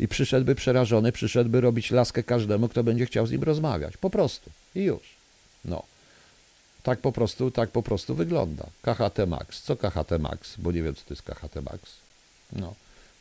i 0.00 0.08
przyszedłby 0.08 0.54
przerażony, 0.54 1.12
przyszedłby 1.12 1.60
robić 1.60 1.90
laskę 1.90 2.22
każdemu, 2.22 2.68
kto 2.68 2.84
będzie 2.84 3.06
chciał 3.06 3.26
z 3.26 3.30
nim 3.30 3.42
rozmawiać. 3.42 3.96
Po 3.96 4.10
prostu. 4.10 4.50
I 4.74 4.80
już. 4.80 5.02
No. 5.64 5.82
Tak 6.82 7.00
po 7.00 7.12
prostu, 7.12 7.50
tak 7.50 7.70
po 7.70 7.82
prostu 7.82 8.14
wygląda. 8.14 8.66
KHT 8.82 9.18
Max. 9.26 9.62
Co 9.62 9.76
KHT 9.76 10.18
Max? 10.18 10.54
Bo 10.58 10.72
nie 10.72 10.82
wiem, 10.82 10.94
co 10.94 11.02
to 11.04 11.14
jest 11.14 11.22
KHT 11.22 11.56
Max. 11.62 11.80
No. 12.52 12.74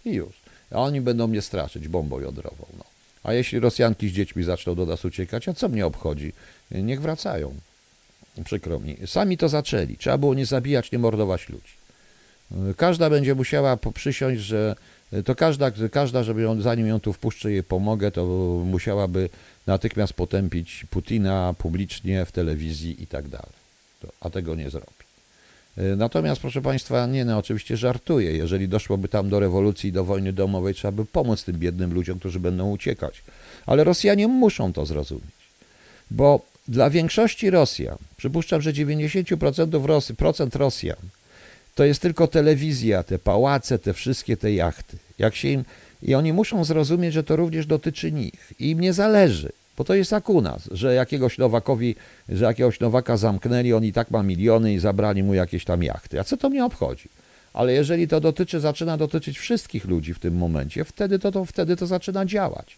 I 0.06 0.12
już. 0.12 0.34
A 0.72 0.76
oni 0.76 1.02
będą 1.02 1.28
mnie 1.28 1.42
straszyć 1.42 1.88
bombą 1.88 2.20
jądrową. 2.20 2.66
No. 2.78 2.84
A 3.24 3.34
jeśli 3.34 3.60
Rosjanki 3.60 4.10
z 4.10 4.12
dziećmi 4.12 4.44
zaczną 4.44 4.76
do 4.76 4.86
nas 4.86 5.06
uciekać, 5.06 5.48
a 5.48 5.54
co 5.54 5.70
mnie 5.70 5.86
obchodzi? 5.86 6.34
Niech 6.72 7.02
wracają. 7.02 7.56
Przykro 8.46 8.80
mi. 8.80 8.98
Sami 9.06 9.38
to 9.38 9.50
zaczęli. 9.50 9.98
Trzeba 9.98 10.18
było 10.18 10.34
nie 10.34 10.46
zabijać, 10.46 10.92
nie 10.92 11.00
mordować 11.00 11.50
ludzi. 11.50 11.74
Każda 12.78 13.10
będzie 13.10 13.36
musiała 13.36 13.78
przysiąść, 13.94 14.42
że 14.42 14.76
to 15.26 15.36
każda, 15.36 15.72
każda 15.92 16.24
żeby 16.24 16.42
ją, 16.42 16.62
zanim 16.62 16.88
ją 16.88 17.00
tu 17.00 17.14
wpuszczę 17.14 17.54
i 17.54 17.64
pomogę, 17.64 18.12
to 18.12 18.26
musiałaby 18.66 19.30
natychmiast 19.68 20.14
potępić 20.14 20.86
Putina 20.90 21.56
publicznie 21.58 22.26
w 22.26 22.32
telewizji 22.32 23.04
i 23.04 23.08
tak 23.08 23.28
dalej. 23.28 23.60
A 24.22 24.30
tego 24.30 24.56
nie 24.56 24.70
zrobi. 24.70 24.88
Natomiast, 25.98 26.42
proszę 26.42 26.62
Państwa, 26.62 27.08
nie, 27.08 27.26
no 27.26 27.38
oczywiście 27.38 27.78
żartuję. 27.78 28.32
Jeżeli 28.32 28.68
doszłoby 28.68 29.08
tam 29.08 29.30
do 29.30 29.40
rewolucji 29.40 29.92
do 29.92 30.06
wojny 30.06 30.34
domowej, 30.34 30.74
trzeba 30.74 30.92
by 30.92 31.06
pomóc 31.06 31.44
tym 31.44 31.60
biednym 31.60 31.94
ludziom, 31.94 32.20
którzy 32.20 32.40
będą 32.40 32.72
uciekać. 32.72 33.24
Ale 33.66 33.84
Rosjanie 33.84 34.28
muszą 34.28 34.74
to 34.74 34.86
zrozumieć. 34.86 35.40
Bo 36.12 36.46
dla 36.68 36.90
większości 36.90 37.50
Rosjan, 37.50 37.98
przypuszczam, 38.18 38.62
że 38.62 38.74
90% 38.74 39.86
Rosy, 39.86 40.14
procent 40.14 40.56
Rosjan 40.56 40.98
to 41.76 41.86
jest 41.86 42.02
tylko 42.02 42.28
telewizja, 42.28 43.04
te 43.04 43.20
pałace, 43.20 43.80
te 43.80 43.94
wszystkie 43.94 44.38
te 44.38 44.54
jachty. 44.54 44.98
Jak 45.20 45.36
się 45.36 45.48
im, 45.48 45.64
I 46.02 46.16
oni 46.16 46.34
muszą 46.34 46.64
zrozumieć, 46.64 47.14
że 47.14 47.24
to 47.24 47.36
również 47.36 47.66
dotyczy 47.66 48.12
nich. 48.12 48.54
I 48.60 48.70
im 48.70 48.80
nie 48.80 48.94
zależy, 48.94 49.52
bo 49.78 49.84
to 49.84 49.96
jest 49.96 50.12
jak 50.12 50.30
u 50.30 50.42
nas, 50.42 50.70
że 50.72 50.94
jakiegoś 50.94 51.38
Nowakowi, 51.38 51.96
że 52.30 52.46
jakiegoś 52.46 52.80
Nowaka 52.80 53.18
zamknęli, 53.18 53.74
on 53.74 53.86
i 53.86 53.94
tak 53.94 54.12
ma 54.12 54.24
miliony 54.24 54.74
i 54.74 54.80
zabrali 54.80 55.24
mu 55.24 55.34
jakieś 55.34 55.66
tam 55.66 55.84
jachty. 55.84 56.20
A 56.20 56.24
co 56.24 56.38
to 56.38 56.50
mnie 56.50 56.66
obchodzi? 56.66 57.10
Ale 57.54 57.74
jeżeli 57.74 58.08
to 58.08 58.20
dotyczy, 58.22 58.60
zaczyna 58.60 58.98
dotyczyć 58.98 59.40
wszystkich 59.40 59.86
ludzi 59.86 60.14
w 60.14 60.20
tym 60.20 60.38
momencie, 60.38 60.86
wtedy 60.86 61.20
to, 61.20 61.32
to, 61.32 61.46
wtedy 61.46 61.76
to 61.76 61.88
zaczyna 61.88 62.26
działać. 62.26 62.78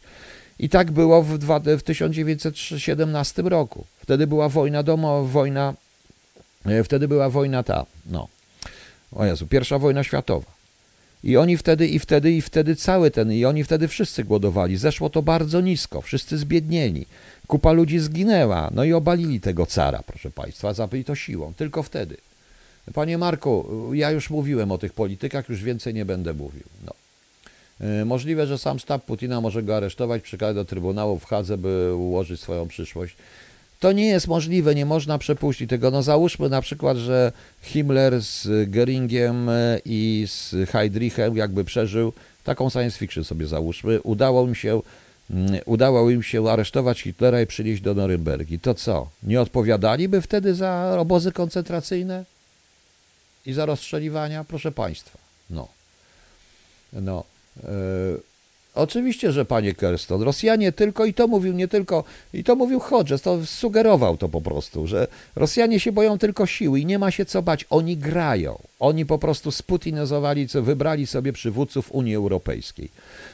I 0.59 0.69
tak 0.69 0.91
było 0.91 1.23
w, 1.23 1.37
dwa, 1.37 1.59
w 1.59 1.83
1917 1.83 3.41
roku. 3.41 3.85
Wtedy 3.99 4.27
była 4.27 4.49
wojna 4.49 4.83
domowa, 4.83 5.27
wojna, 5.27 5.73
e, 6.65 6.83
wtedy 6.83 7.07
była 7.07 7.29
wojna 7.29 7.63
ta, 7.63 7.85
no, 8.05 8.27
o 9.11 9.25
Jezu, 9.25 9.47
pierwsza 9.47 9.79
wojna 9.79 10.03
światowa. 10.03 10.51
I 11.23 11.37
oni 11.37 11.57
wtedy, 11.57 11.87
i 11.87 11.99
wtedy, 11.99 12.31
i 12.31 12.41
wtedy 12.41 12.75
cały 12.75 13.11
ten, 13.11 13.31
i 13.31 13.45
oni 13.45 13.63
wtedy 13.63 13.87
wszyscy 13.87 14.23
głodowali. 14.23 14.77
Zeszło 14.77 15.09
to 15.09 15.21
bardzo 15.21 15.61
nisko, 15.61 16.01
wszyscy 16.01 16.37
zbiednieni. 16.37 17.05
Kupa 17.47 17.71
ludzi 17.71 17.99
zginęła, 17.99 18.69
no 18.73 18.83
i 18.83 18.93
obalili 18.93 19.41
tego 19.41 19.65
cara, 19.65 20.03
proszę 20.07 20.31
Państwa, 20.31 20.73
zabili 20.73 21.05
to 21.05 21.15
siłą, 21.15 21.53
tylko 21.53 21.83
wtedy. 21.83 22.17
Panie 22.93 23.17
Marku, 23.17 23.65
ja 23.93 24.11
już 24.11 24.29
mówiłem 24.29 24.71
o 24.71 24.77
tych 24.77 24.93
politykach, 24.93 25.49
już 25.49 25.63
więcej 25.63 25.93
nie 25.93 26.05
będę 26.05 26.33
mówił. 26.33 26.63
No. 26.85 26.93
E, 27.87 28.05
możliwe, 28.05 28.47
że 28.47 28.57
sam 28.57 28.79
sztab 28.79 29.05
Putina 29.05 29.41
może 29.41 29.63
go 29.63 29.77
aresztować, 29.77 30.21
przekazać 30.21 30.55
do 30.55 30.65
Trybunału 30.65 31.19
w 31.19 31.25
Hadze, 31.25 31.57
by 31.57 31.95
ułożyć 31.95 32.41
swoją 32.41 32.67
przyszłość. 32.67 33.15
To 33.81 33.91
nie 33.91 34.05
jest 34.05 34.27
możliwe, 34.27 34.75
nie 34.75 34.85
można 34.85 35.17
przepuścić 35.17 35.69
tego. 35.69 35.91
No 35.91 36.03
załóżmy 36.03 36.49
na 36.49 36.61
przykład, 36.61 36.97
że 36.97 37.31
Himmler 37.61 38.21
z 38.21 38.69
Geringiem 38.69 39.49
e, 39.49 39.79
i 39.85 40.27
z 40.27 40.69
Heydrichem 40.69 41.37
jakby 41.37 41.63
przeżył, 41.63 42.13
taką 42.43 42.69
science 42.69 42.97
fiction 42.97 43.23
sobie 43.23 43.47
załóżmy, 43.47 44.01
udało 44.01 44.47
im 44.47 44.55
się, 44.55 44.81
mm, 45.31 45.59
udało 45.65 46.09
im 46.09 46.23
się 46.23 46.49
aresztować 46.49 47.01
Hitlera 47.01 47.41
i 47.41 47.47
przynieść 47.47 47.81
do 47.81 47.93
Norymbergi. 47.93 48.59
To 48.59 48.73
co? 48.73 49.09
Nie 49.23 49.41
odpowiadaliby 49.41 50.21
wtedy 50.21 50.55
za 50.55 50.97
obozy 50.99 51.31
koncentracyjne 51.31 52.25
i 53.45 53.53
za 53.53 53.65
rozstrzeliwania? 53.65 54.43
Proszę 54.43 54.71
Państwa, 54.71 55.17
no. 55.49 55.67
No. 56.93 57.23
Yy 57.63 58.30
Oczywiście, 58.75 59.31
że 59.31 59.45
panie 59.45 59.73
Kerston, 59.73 60.21
Rosjanie 60.21 60.71
tylko, 60.71 61.05
i 61.05 61.13
to 61.13 61.27
mówił 61.27 61.53
nie 61.53 61.67
tylko, 61.67 62.03
i 62.33 62.43
to 62.43 62.55
mówił 62.55 62.79
Hodges, 62.79 63.21
to 63.21 63.45
sugerował 63.45 64.17
to 64.17 64.29
po 64.29 64.41
prostu, 64.41 64.87
że 64.87 65.07
Rosjanie 65.35 65.79
się 65.79 65.91
boją 65.91 66.17
tylko 66.17 66.45
siły 66.45 66.79
i 66.79 66.85
nie 66.85 66.99
ma 66.99 67.11
się 67.11 67.25
co 67.25 67.41
bać, 67.41 67.65
oni 67.69 67.97
grają. 67.97 68.59
Oni 68.79 69.05
po 69.05 69.17
prostu 69.17 69.51
sputinizowali, 69.51 70.47
wybrali 70.53 71.07
sobie 71.07 71.33
przywódców 71.33 71.91
Unii 71.91 72.15
Europejskiej, 72.15 72.89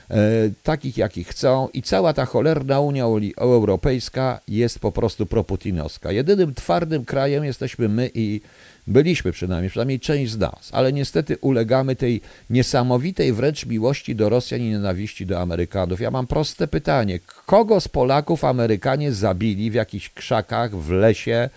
e, 0.09 0.15
takich 0.63 0.97
jakich 0.97 1.27
chcą 1.27 1.67
i 1.73 1.81
cała 1.81 2.13
ta 2.13 2.25
cholerna 2.25 2.79
Unia 2.79 3.05
Europejska 3.37 4.39
jest 4.47 4.79
po 4.79 4.91
prostu 4.91 5.25
proputinowska. 5.25 6.11
Jedynym 6.11 6.53
twardym 6.53 7.05
krajem 7.05 7.45
jesteśmy 7.45 7.89
my 7.89 8.11
i 8.13 8.41
Byliśmy 8.87 9.31
przynajmniej, 9.31 9.69
przynajmniej 9.69 9.99
część 9.99 10.31
z 10.31 10.37
nas, 10.37 10.69
ale 10.71 10.93
niestety 10.93 11.37
ulegamy 11.41 11.95
tej 11.95 12.21
niesamowitej 12.49 13.33
wręcz 13.33 13.65
miłości 13.65 14.15
do 14.15 14.29
Rosjan 14.29 14.61
i 14.61 14.69
nienawiści 14.69 15.25
do 15.25 15.39
Amerykanów. 15.41 16.01
Ja 16.01 16.11
mam 16.11 16.27
proste 16.27 16.67
pytanie. 16.67 17.19
Kogo 17.45 17.81
z 17.81 17.87
Polaków 17.87 18.43
Amerykanie 18.43 19.13
zabili 19.13 19.71
w 19.71 19.73
jakichś 19.73 20.09
krzakach, 20.09 20.75
w 20.75 20.91
lesie, 20.91 21.49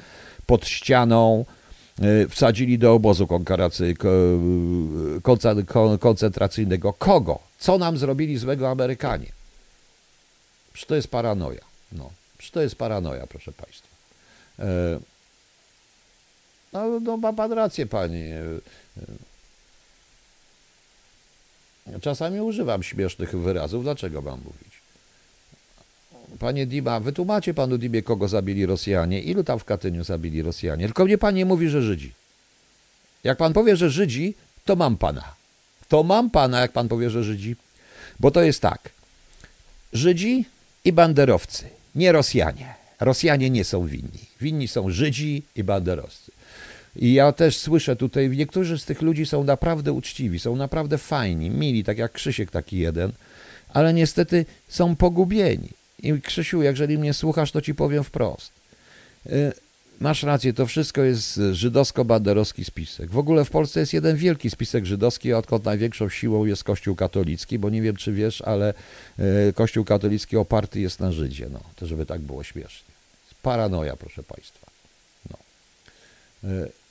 pod 0.46 0.66
ścianą, 0.66 1.44
y, 2.02 2.28
wsadzili 2.28 2.78
do 2.78 2.92
obozu 2.94 3.26
koncentracyjnego? 6.00 6.92
Kogo? 6.92 7.38
Co 7.58 7.78
nam 7.78 7.98
zrobili 7.98 8.38
złego 8.38 8.70
Amerykanie? 8.70 9.26
Przecież 10.72 10.88
to 10.88 10.94
jest 10.94 11.08
paranoja. 11.08 11.60
No, 11.92 12.10
przecież 12.38 12.50
to 12.50 12.60
jest 12.60 12.76
paranoja, 12.76 13.26
proszę 13.26 13.52
Państwa. 13.52 13.88
No, 17.02 17.16
ma 17.16 17.32
pan 17.32 17.52
rację, 17.52 17.86
panie. 17.86 18.42
Czasami 22.00 22.40
używam 22.40 22.82
śmiesznych 22.82 23.36
wyrazów. 23.36 23.82
Dlaczego 23.82 24.22
mam 24.22 24.38
mówić? 24.38 24.80
Panie 26.38 26.66
Dima, 26.66 27.00
wytłumacie 27.00 27.54
panu 27.54 27.78
Dimie, 27.78 28.02
kogo 28.02 28.28
zabili 28.28 28.66
Rosjanie, 28.66 29.20
ilu 29.20 29.44
tam 29.44 29.58
w 29.58 29.64
Katyniu 29.64 30.04
zabili 30.04 30.42
Rosjanie. 30.42 30.84
Tylko 30.84 31.04
mnie 31.04 31.18
pan 31.18 31.34
nie 31.34 31.44
mówi, 31.44 31.68
że 31.68 31.82
Żydzi. 31.82 32.12
Jak 33.24 33.38
pan 33.38 33.52
powie, 33.52 33.76
że 33.76 33.90
Żydzi, 33.90 34.34
to 34.64 34.76
mam 34.76 34.96
pana. 34.96 35.34
To 35.88 36.02
mam 36.02 36.30
pana, 36.30 36.60
jak 36.60 36.72
pan 36.72 36.88
powie, 36.88 37.10
że 37.10 37.24
Żydzi. 37.24 37.56
Bo 38.20 38.30
to 38.30 38.42
jest 38.42 38.60
tak. 38.60 38.90
Żydzi 39.92 40.44
i 40.84 40.92
banderowcy, 40.92 41.64
nie 41.94 42.12
Rosjanie. 42.12 42.74
Rosjanie 43.00 43.50
nie 43.50 43.64
są 43.64 43.86
winni. 43.86 44.24
Winni 44.40 44.68
są 44.68 44.90
Żydzi 44.90 45.42
i 45.56 45.64
banderowcy. 45.64 46.32
I 46.96 47.12
ja 47.12 47.32
też 47.32 47.56
słyszę 47.56 47.96
tutaj, 47.96 48.30
niektórzy 48.30 48.78
z 48.78 48.84
tych 48.84 49.02
ludzi 49.02 49.26
są 49.26 49.44
naprawdę 49.44 49.92
uczciwi, 49.92 50.40
są 50.40 50.56
naprawdę 50.56 50.98
fajni, 50.98 51.50
mili, 51.50 51.84
tak 51.84 51.98
jak 51.98 52.12
Krzysiek 52.12 52.50
taki 52.50 52.78
jeden, 52.78 53.12
ale 53.68 53.94
niestety 53.94 54.46
są 54.68 54.96
pogubieni. 54.96 55.68
I 56.02 56.20
Krzysiu, 56.20 56.62
jeżeli 56.62 56.98
mnie 56.98 57.14
słuchasz, 57.14 57.52
to 57.52 57.60
ci 57.60 57.74
powiem 57.74 58.04
wprost. 58.04 58.52
Y, 59.26 59.52
masz 60.00 60.22
rację, 60.22 60.52
to 60.52 60.66
wszystko 60.66 61.02
jest 61.02 61.40
żydowsko-banderowski 61.52 62.64
spisek. 62.64 63.10
W 63.10 63.18
ogóle 63.18 63.44
w 63.44 63.50
Polsce 63.50 63.80
jest 63.80 63.92
jeden 63.92 64.16
wielki 64.16 64.50
spisek 64.50 64.86
żydowski, 64.86 65.32
odkąd 65.32 65.64
największą 65.64 66.08
siłą 66.08 66.44
jest 66.44 66.64
Kościół 66.64 66.96
katolicki, 66.96 67.58
bo 67.58 67.70
nie 67.70 67.82
wiem, 67.82 67.96
czy 67.96 68.12
wiesz, 68.12 68.42
ale 68.42 68.74
y, 69.48 69.52
Kościół 69.52 69.84
katolicki 69.84 70.36
oparty 70.36 70.80
jest 70.80 71.00
na 71.00 71.12
Żydzie. 71.12 71.48
No, 71.52 71.60
to 71.76 71.86
żeby 71.86 72.06
tak 72.06 72.20
było 72.20 72.44
śmiesznie. 72.44 72.90
Paranoja, 73.42 73.96
proszę 73.96 74.22
Państwa. 74.22 74.66
No. 75.30 75.36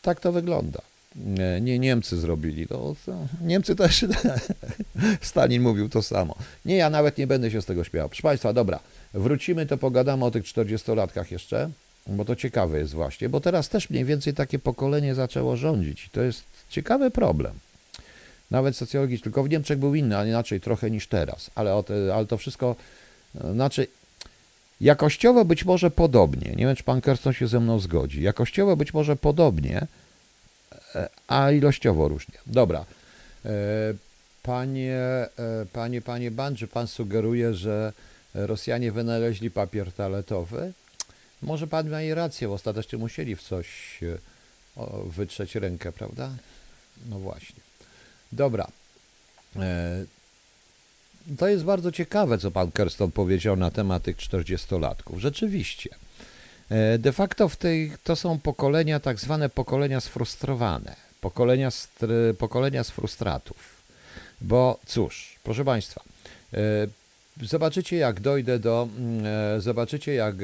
Tak 0.02 0.20
to 0.20 0.32
wygląda. 0.32 0.82
Nie 1.62 1.80
Niemcy 1.80 2.20
zrobili 2.20 2.68
to. 2.68 2.96
Niemcy 3.42 3.76
też. 3.76 4.06
Stalin 5.22 5.62
mówił 5.62 5.90
to 5.90 6.02
samo. 6.02 6.36
Nie, 6.66 6.76
ja 6.76 6.90
nawet 6.90 7.18
nie 7.18 7.28
będę 7.28 7.52
się 7.52 7.62
z 7.62 7.66
tego 7.66 7.84
śmiał. 7.84 8.10
Proszę 8.10 8.24
Państwa, 8.24 8.54
dobra, 8.54 8.80
wrócimy, 9.14 9.66
to 9.66 9.78
pogadamy 9.78 10.26
o 10.26 10.32
tych 10.32 10.44
40-latkach 10.44 11.32
jeszcze, 11.32 11.70
bo 12.08 12.26
to 12.26 12.36
ciekawe 12.36 12.80
jest 12.80 12.94
właśnie, 12.94 13.30
bo 13.30 13.42
teraz 13.42 13.70
też 13.70 13.90
mniej 13.90 14.06
więcej 14.06 14.34
takie 14.34 14.60
pokolenie 14.60 15.16
zaczęło 15.16 15.58
rządzić. 15.58 16.06
I 16.06 16.10
to 16.10 16.22
jest 16.22 16.44
ciekawy 16.70 17.12
problem. 17.12 17.54
Nawet 18.52 18.78
socjologicznie, 18.78 19.24
tylko 19.24 19.44
w 19.44 19.50
Niemczech 19.50 19.80
był 19.80 19.96
inny, 19.96 20.18
a 20.18 20.26
inaczej 20.26 20.62
trochę 20.62 20.92
niż 20.92 21.08
teraz, 21.08 21.52
ale, 21.56 21.84
te, 21.84 22.16
ale 22.16 22.26
to 22.26 22.38
wszystko, 22.38 22.76
znaczy 23.54 23.88
Jakościowo 24.82 25.46
być 25.46 25.66
może 25.66 25.92
podobnie, 25.92 26.52
nie 26.56 26.66
wiem 26.66 26.76
czy 26.76 26.84
pan 26.84 27.02
Kerston 27.02 27.34
się 27.34 27.48
ze 27.48 27.60
mną 27.60 27.80
zgodzi, 27.80 28.22
jakościowo 28.22 28.76
być 28.76 28.94
może 28.94 29.16
podobnie, 29.16 29.88
e, 30.96 31.10
a 31.28 31.52
ilościowo 31.52 32.08
różnie. 32.08 32.36
Dobra. 32.46 32.86
E, 33.46 33.52
panie, 34.44 34.96
e, 34.96 35.30
panie, 35.74 36.02
panie 36.02 36.32
Ban, 36.32 36.56
czy 36.56 36.68
pan 36.68 36.88
sugeruje, 36.88 37.54
że 37.54 37.94
Rosjanie 38.34 38.92
wynaleźli 38.92 39.52
papier 39.52 39.92
toaletowy? 39.92 40.74
Może 41.42 41.68
pan 41.68 41.90
ma 41.90 42.02
i 42.02 42.14
rację, 42.14 42.52
ostatecznie 42.52 43.00
musieli 43.00 43.36
w 43.36 43.42
coś 43.42 44.00
wytrzeć 45.06 45.56
rękę, 45.56 45.92
prawda? 45.92 46.30
No 47.10 47.20
właśnie. 47.20 47.62
Dobra. 48.32 48.68
To 51.38 51.48
jest 51.48 51.64
bardzo 51.64 51.92
ciekawe, 51.92 52.38
co 52.38 52.52
pan 52.52 52.72
Kerston 52.72 53.12
powiedział 53.12 53.56
na 53.56 53.72
temat 53.72 54.04
tych 54.04 54.18
40-latków. 54.18 55.18
Rzeczywiście. 55.18 55.90
E, 56.70 56.98
de 56.98 57.12
facto 57.12 57.50
w 57.50 57.56
tej, 57.56 57.92
to 58.04 58.16
są 58.16 58.40
pokolenia, 58.40 59.00
tak 59.00 59.20
zwane 59.20 59.50
pokolenia 59.50 60.02
sfrustrowane, 60.02 60.96
pokolenia, 61.22 61.70
pokolenia 62.38 62.84
sfrustratów. 62.84 63.58
Bo 64.42 64.80
cóż, 64.86 65.36
proszę 65.44 65.66
Państwa, 65.66 66.04
e, 66.54 66.88
zobaczycie 67.42 67.98
jak 67.98 68.20
dojdę 68.20 68.60
do, 68.60 68.88
mm, 68.98 69.26
e, 69.58 69.62
zobaczycie 69.62 70.14
jak 70.14 70.36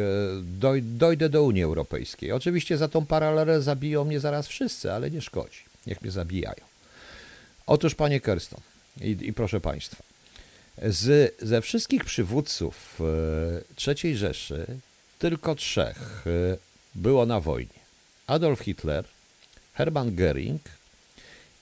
dojdę 0.82 1.30
do 1.30 1.44
Unii 1.44 1.64
Europejskiej. 1.64 2.32
Oczywiście 2.32 2.78
za 2.78 2.88
tą 2.88 3.06
paralelę 3.06 3.62
zabiją 3.62 4.06
mnie 4.06 4.20
zaraz 4.20 4.48
wszyscy, 4.48 4.92
ale 4.92 5.12
nie 5.12 5.22
szkodzi. 5.22 5.60
Niech 5.88 6.02
mnie 6.02 6.12
zabijają. 6.12 6.66
Otóż, 7.68 7.96
panie 7.96 8.20
Kerston 8.20 8.62
i, 9.02 9.18
i 9.22 9.34
proszę 9.34 9.62
Państwa, 9.62 10.15
z, 10.82 11.36
ze 11.42 11.62
wszystkich 11.62 12.06
przywódców 12.06 13.02
e, 13.88 13.94
III 14.04 14.18
Rzeszy 14.18 14.66
tylko 15.20 15.56
trzech 15.56 16.26
e, 16.28 16.58
było 16.96 17.26
na 17.26 17.40
wojnie. 17.40 17.80
Adolf 18.28 18.60
Hitler, 18.60 19.06
Hermann 19.74 20.16
Göring 20.16 20.60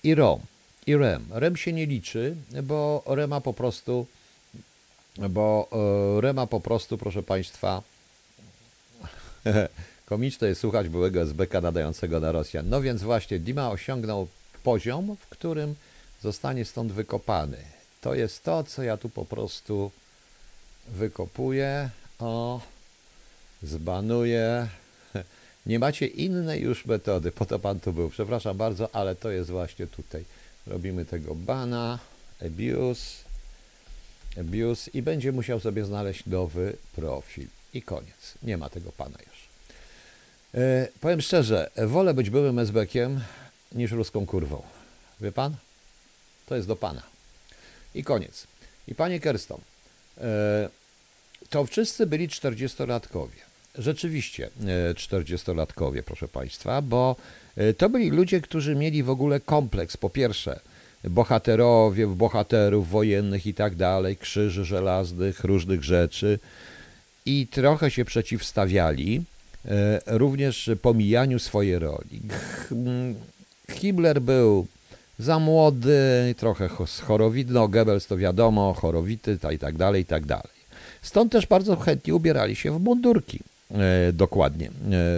i 0.04 0.16
Rom. 0.16 0.40
I 0.88 0.96
Rem. 0.96 1.26
Rem 1.32 1.58
się 1.58 1.74
nie 1.74 1.86
liczy, 1.86 2.36
bo 2.64 3.04
Rema 3.06 3.42
po 3.42 3.54
prostu, 3.54 4.08
bo 5.30 5.68
e, 6.18 6.22
Rema 6.22 6.48
po 6.48 6.60
prostu, 6.60 6.98
proszę 6.98 7.24
Państwa, 7.24 7.82
komiczne 10.06 10.48
jest 10.48 10.62
słuchać 10.62 10.90
byłego 10.90 11.22
SBK 11.22 11.62
nadającego 11.62 12.20
na 12.20 12.32
Rosjan. 12.32 12.70
No 12.70 12.82
więc 12.82 13.04
właśnie 13.04 13.40
Dima 13.40 13.70
osiągnął 13.70 14.28
poziom, 14.64 15.18
w 15.20 15.28
którym 15.28 15.76
zostanie 16.22 16.66
stąd 16.66 16.92
wykopany. 16.92 17.58
To 18.04 18.16
jest 18.16 18.44
to, 18.44 18.64
co 18.64 18.84
ja 18.84 18.98
tu 18.98 19.10
po 19.10 19.26
prostu 19.26 19.92
wykopuję, 20.88 21.90
o, 22.20 22.62
zbanuję. 23.64 24.68
Nie 25.66 25.80
macie 25.80 26.08
innej 26.08 26.62
już 26.62 26.86
metody, 26.86 27.32
po 27.32 27.46
to 27.46 27.60
pan 27.60 27.80
tu 27.80 27.94
był. 27.94 28.10
Przepraszam 28.10 28.58
bardzo, 28.58 28.96
ale 28.96 29.16
to 29.16 29.32
jest 29.32 29.50
właśnie 29.50 29.88
tutaj. 29.88 30.26
Robimy 30.68 31.06
tego 31.06 31.36
bana, 31.36 32.00
abuse, 32.46 33.24
abuse 34.40 34.92
i 34.94 35.02
będzie 35.02 35.32
musiał 35.32 35.60
sobie 35.60 35.86
znaleźć 35.86 36.26
nowy 36.26 36.78
profil. 36.96 37.48
I 37.74 37.82
koniec. 37.82 38.34
Nie 38.44 38.58
ma 38.58 38.70
tego 38.70 38.92
pana 38.92 39.18
już. 39.28 39.48
E, 40.62 40.88
powiem 41.02 41.22
szczerze, 41.22 41.70
wolę 41.88 42.14
być 42.14 42.30
byłym 42.30 42.56
SB-kiem 42.60 43.20
niż 43.72 43.92
ruską 43.92 44.26
kurwą. 44.26 44.62
Wie 45.22 45.32
pan? 45.32 45.56
To 46.46 46.56
jest 46.56 46.68
do 46.68 46.76
pana. 46.76 47.13
I 47.96 48.04
koniec. 48.04 48.48
I 48.88 48.96
panie 48.96 49.20
Kerston, 49.20 49.62
e, 50.18 50.70
to 51.50 51.66
wszyscy 51.66 52.06
byli 52.06 52.28
40-latkowie. 52.28 53.44
Rzeczywiście 53.78 54.50
40-latkowie, 54.96 56.00
e, 56.00 56.04
proszę 56.04 56.28
Państwa, 56.28 56.82
bo 56.82 57.16
e, 57.58 57.74
to 57.74 57.90
byli 57.90 58.10
ludzie, 58.10 58.42
którzy 58.42 58.76
mieli 58.76 59.04
w 59.04 59.10
ogóle 59.10 59.40
kompleks. 59.40 59.98
Po 59.98 60.10
pierwsze, 60.10 60.60
bohaterowie, 61.04 62.08
bohaterów 62.08 62.90
wojennych 62.90 63.48
i 63.48 63.54
tak 63.54 63.76
dalej, 63.76 64.18
krzyży 64.18 64.66
żelaznych, 64.66 65.44
różnych 65.44 65.84
rzeczy 65.84 66.40
i 67.26 67.48
trochę 67.48 67.92
się 67.92 68.06
przeciwstawiali 68.06 69.24
również 70.06 70.70
pomijaniu 70.82 71.40
swojej 71.40 71.80
roli. 71.80 72.22
Himmler 73.72 74.22
był 74.22 74.68
za 75.20 75.40
młody, 75.40 76.36
trochę 76.38 76.70
chorowity, 77.04 77.54
no 77.54 77.68
Goebbels 77.68 78.08
to 78.08 78.18
wiadomo, 78.18 78.74
chorowity 78.74 79.38
i 79.54 79.60
tak 79.60 79.78
dalej, 79.78 80.02
i 80.02 80.06
tak 80.06 80.26
dalej. 80.26 80.64
Stąd 81.02 81.32
też 81.32 81.46
bardzo 81.46 81.76
chętnie 81.76 82.16
ubierali 82.16 82.56
się 82.56 82.78
w 82.80 82.82
mundurki, 82.82 83.40
e, 83.72 84.14
dokładnie 84.14 84.72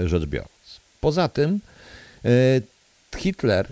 e, 0.04 0.08
rzecz 0.08 0.26
biorąc. 0.26 0.80
Poza 1.02 1.28
tym 1.30 1.60
e, 2.26 2.30
Hitler 3.18 3.68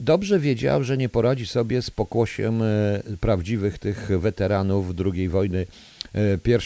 dobrze 0.00 0.38
wiedział, 0.38 0.84
że 0.84 0.96
nie 0.96 1.08
poradzi 1.08 1.46
sobie 1.46 1.82
z 1.82 1.90
pokłosiem 1.90 2.62
prawdziwych 3.20 3.78
tych 3.78 4.20
weteranów 4.20 4.86
II 5.14 5.28
wojny, 5.28 5.66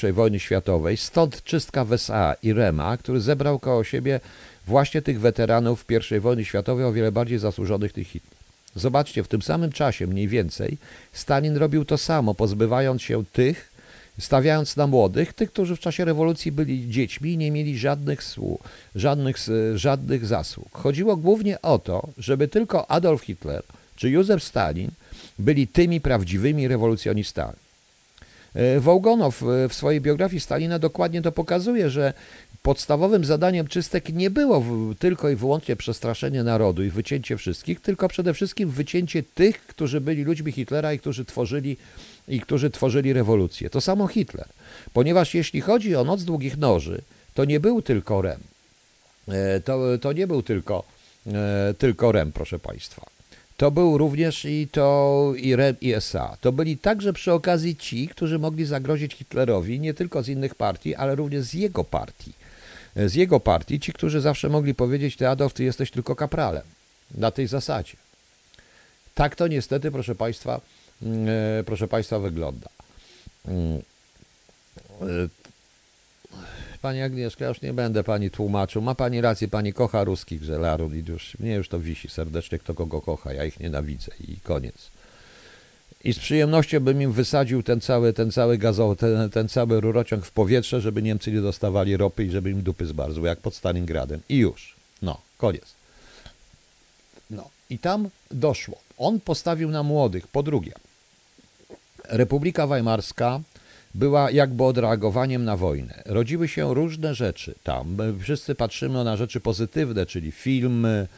I 0.09 0.13
wojny 0.13 0.41
światowej. 0.41 0.97
Stąd 0.97 1.45
czystka 1.45 1.85
w 1.85 1.93
SA 1.93 2.35
i 2.43 2.53
Rema, 2.53 2.97
który 2.97 3.21
zebrał 3.21 3.59
koło 3.59 3.85
siebie 3.85 4.21
właśnie 4.67 5.03
tych 5.03 5.21
weteranów 5.21 5.85
I 6.17 6.21
wojny 6.21 6.45
światowej, 6.45 6.85
o 6.85 6.93
wiele 6.93 7.13
bardziej 7.13 7.39
zasłużonych 7.39 7.97
niż 7.97 8.09
Hitler. 8.09 8.36
Zobaczcie, 8.77 9.23
w 9.23 9.29
tym 9.29 9.43
samym 9.43 9.73
czasie 9.73 10.07
mniej 10.07 10.29
więcej 10.29 10.79
Stalin 11.13 11.57
robił 11.57 11.85
to 11.85 11.99
samo, 11.99 12.35
pozbywając 12.35 13.03
się 13.03 13.25
tych, 13.33 13.71
stawiając 14.19 14.77
na 14.77 14.87
młodych, 14.87 15.33
tych, 15.33 15.53
którzy 15.53 15.77
w 15.77 15.81
czasie 15.81 16.05
rewolucji 16.05 16.53
byli 16.53 16.91
dziećmi 16.91 17.33
i 17.33 17.37
nie 17.37 17.51
mieli 17.51 17.79
żadnych, 17.79 18.21
żadnych, 18.95 19.37
żadnych 19.75 20.27
zasług. 20.27 20.69
Chodziło 20.73 21.17
głównie 21.17 21.63
o 21.63 21.79
to, 21.79 22.09
żeby 22.19 22.49
tylko 22.49 22.91
Adolf 22.91 23.23
Hitler 23.23 23.63
czy 23.97 24.11
Józef 24.11 24.45
Stalin 24.45 24.91
byli 25.39 25.69
tymi 25.69 26.01
prawdziwymi 26.01 26.69
rewolucjonistami. 26.69 27.57
E, 28.55 28.81
Wołgonow 28.81 29.43
e, 29.43 29.69
w 29.69 29.75
swojej 29.75 30.01
biografii 30.01 30.41
Stalina 30.41 30.79
dokładnie 30.79 31.23
to 31.23 31.33
pokazuje, 31.33 31.91
że 31.91 32.13
podstawowym 32.67 33.25
zadaniem 33.25 33.69
czystek 33.69 34.09
nie 34.09 34.31
było 34.31 34.65
tylko 34.99 35.31
i 35.31 35.37
wyłącznie 35.37 35.77
przestraszenie 35.77 36.43
narodu 36.43 36.85
i 36.85 36.91
wycięcie 36.91 37.37
wszystkich, 37.37 37.81
tylko 37.81 38.09
przede 38.09 38.35
wszystkim 38.35 38.71
wycięcie 38.71 39.23
tych, 39.23 39.67
którzy 39.67 40.01
byli 40.01 40.25
ludźmi 40.25 40.53
Hitlera 40.53 40.93
i 40.93 40.99
którzy 40.99 41.25
tworzyli, 41.25 41.77
i 42.29 42.41
którzy 42.41 42.71
tworzyli 42.71 43.13
rewolucję. 43.13 43.71
To 43.71 43.81
samo 43.81 44.07
Hitler. 44.07 44.49
Ponieważ 44.93 45.35
jeśli 45.35 45.61
chodzi 45.61 45.97
o 45.97 46.05
Noc 46.05 46.25
Długich 46.25 46.57
Noży, 46.57 47.03
to 47.35 47.45
nie 47.45 47.61
był 47.61 47.83
tylko 47.83 48.23
Rem. 48.23 48.41
E, 49.29 49.61
to, 49.61 49.99
to 50.01 50.13
nie 50.13 50.27
był 50.27 50.43
tylko, 50.43 50.85
tylko 51.79 52.13
Rem, 52.13 52.33
proszę 52.33 52.59
Państwa 52.59 53.07
to 53.57 53.71
był 53.71 53.99
również 53.99 54.45
i 54.45 54.69
to 54.73 55.33
i 55.37 55.57
REM 55.57 55.77
i 55.81 55.95
SA. 55.95 56.37
To 56.41 56.53
byli 56.53 56.79
także 56.79 57.13
przy 57.13 57.33
okazji 57.33 57.77
ci, 57.77 58.09
którzy 58.09 58.39
mogli 58.39 58.65
zagrozić 58.65 59.15
Hitlerowi 59.15 59.81
nie 59.81 59.95
tylko 59.95 60.23
z 60.23 60.29
innych 60.29 60.55
partii, 60.55 60.95
ale 60.95 61.15
również 61.15 61.45
z 61.45 61.55
jego 61.55 61.85
partii. 61.85 62.33
Z 62.97 63.15
jego 63.15 63.41
partii, 63.41 63.81
ci, 63.81 63.93
którzy 63.93 64.21
zawsze 64.21 64.49
mogli 64.49 64.75
powiedzieć, 64.75 65.17
ty 65.17 65.29
Adolf, 65.29 65.53
ty 65.53 65.65
jesteś 65.65 65.91
tylko 65.91 66.17
kapralem. 66.17 66.63
Na 67.15 67.31
tej 67.31 67.47
zasadzie. 67.47 67.97
Tak 69.15 69.37
to 69.37 69.49
niestety, 69.49 69.91
proszę 69.91 70.15
Państwa, 70.15 70.61
mm, 71.03 71.29
e, 71.61 71.65
proszę 71.65 71.89
Państwa, 71.89 72.19
wygląda. 72.19 72.69
Mm. 73.49 73.83
E, 75.03 75.29
Pani 76.83 77.03
Agnieszka, 77.03 77.47
już 77.47 77.63
nie 77.63 77.73
będę 77.73 78.05
Pani 78.05 78.31
tłumaczył. 78.31 78.83
Ma 78.83 78.95
Pani 78.95 79.21
rację, 79.21 79.49
Pani 79.49 79.73
kocha 79.73 80.05
ruskich 80.05 80.43
żelarów 80.43 80.95
i 80.95 81.05
już, 81.09 81.39
mnie 81.39 81.55
już 81.55 81.69
to 81.69 81.81
wisi 81.81 82.09
serdecznie, 82.09 82.59
kto 82.59 82.75
kogo 82.75 83.01
kocha. 83.01 83.33
Ja 83.33 83.45
ich 83.45 83.61
nienawidzę 83.61 84.13
i 84.29 84.37
koniec. 84.37 84.91
I 86.07 86.13
z 86.13 86.19
przyjemnością 86.19 86.81
bym 86.81 87.03
im 87.03 87.13
wysadził 87.13 87.63
ten 87.63 87.81
cały, 87.81 88.13
ten 88.13 88.33
cały 88.33 88.59
gazowy, 88.59 88.97
ten, 88.97 89.31
ten 89.31 89.49
cały 89.49 89.81
rurociąg 89.81 90.27
w 90.27 90.31
powietrze, 90.31 90.81
żeby 90.81 91.03
Niemcy 91.03 91.33
nie 91.33 91.41
dostawali 91.41 91.97
ropy 91.97 92.25
i 92.25 92.31
żeby 92.31 92.51
im 92.51 92.63
dupy 92.63 92.87
zbarzły, 92.87 93.29
jak 93.29 93.39
pod 93.39 93.55
Stalingradem. 93.55 94.21
I 94.29 94.37
już. 94.37 94.77
No, 95.03 95.21
koniec. 95.39 95.75
No, 97.31 97.51
i 97.71 97.79
tam 97.79 98.09
doszło. 98.31 98.79
On 98.99 99.21
postawił 99.21 99.71
na 99.71 99.83
młodych. 99.83 100.29
Po 100.29 100.43
drugie, 100.43 100.73
Republika 102.09 102.67
Weimarska 102.67 103.41
była 103.95 104.31
jakby 104.31 104.65
odreagowaniem 104.65 105.45
na 105.45 105.57
wojnę. 105.57 106.03
Rodziły 106.07 106.49
się 106.49 106.75
różne 106.75 107.15
rzeczy 107.15 107.55
tam. 107.63 107.97
Wszyscy 108.21 108.55
patrzymy 108.55 109.05
na 109.05 109.17
rzeczy 109.17 109.41
pozytywne, 109.41 110.07
czyli 110.07 110.33
filmy, 110.33 111.09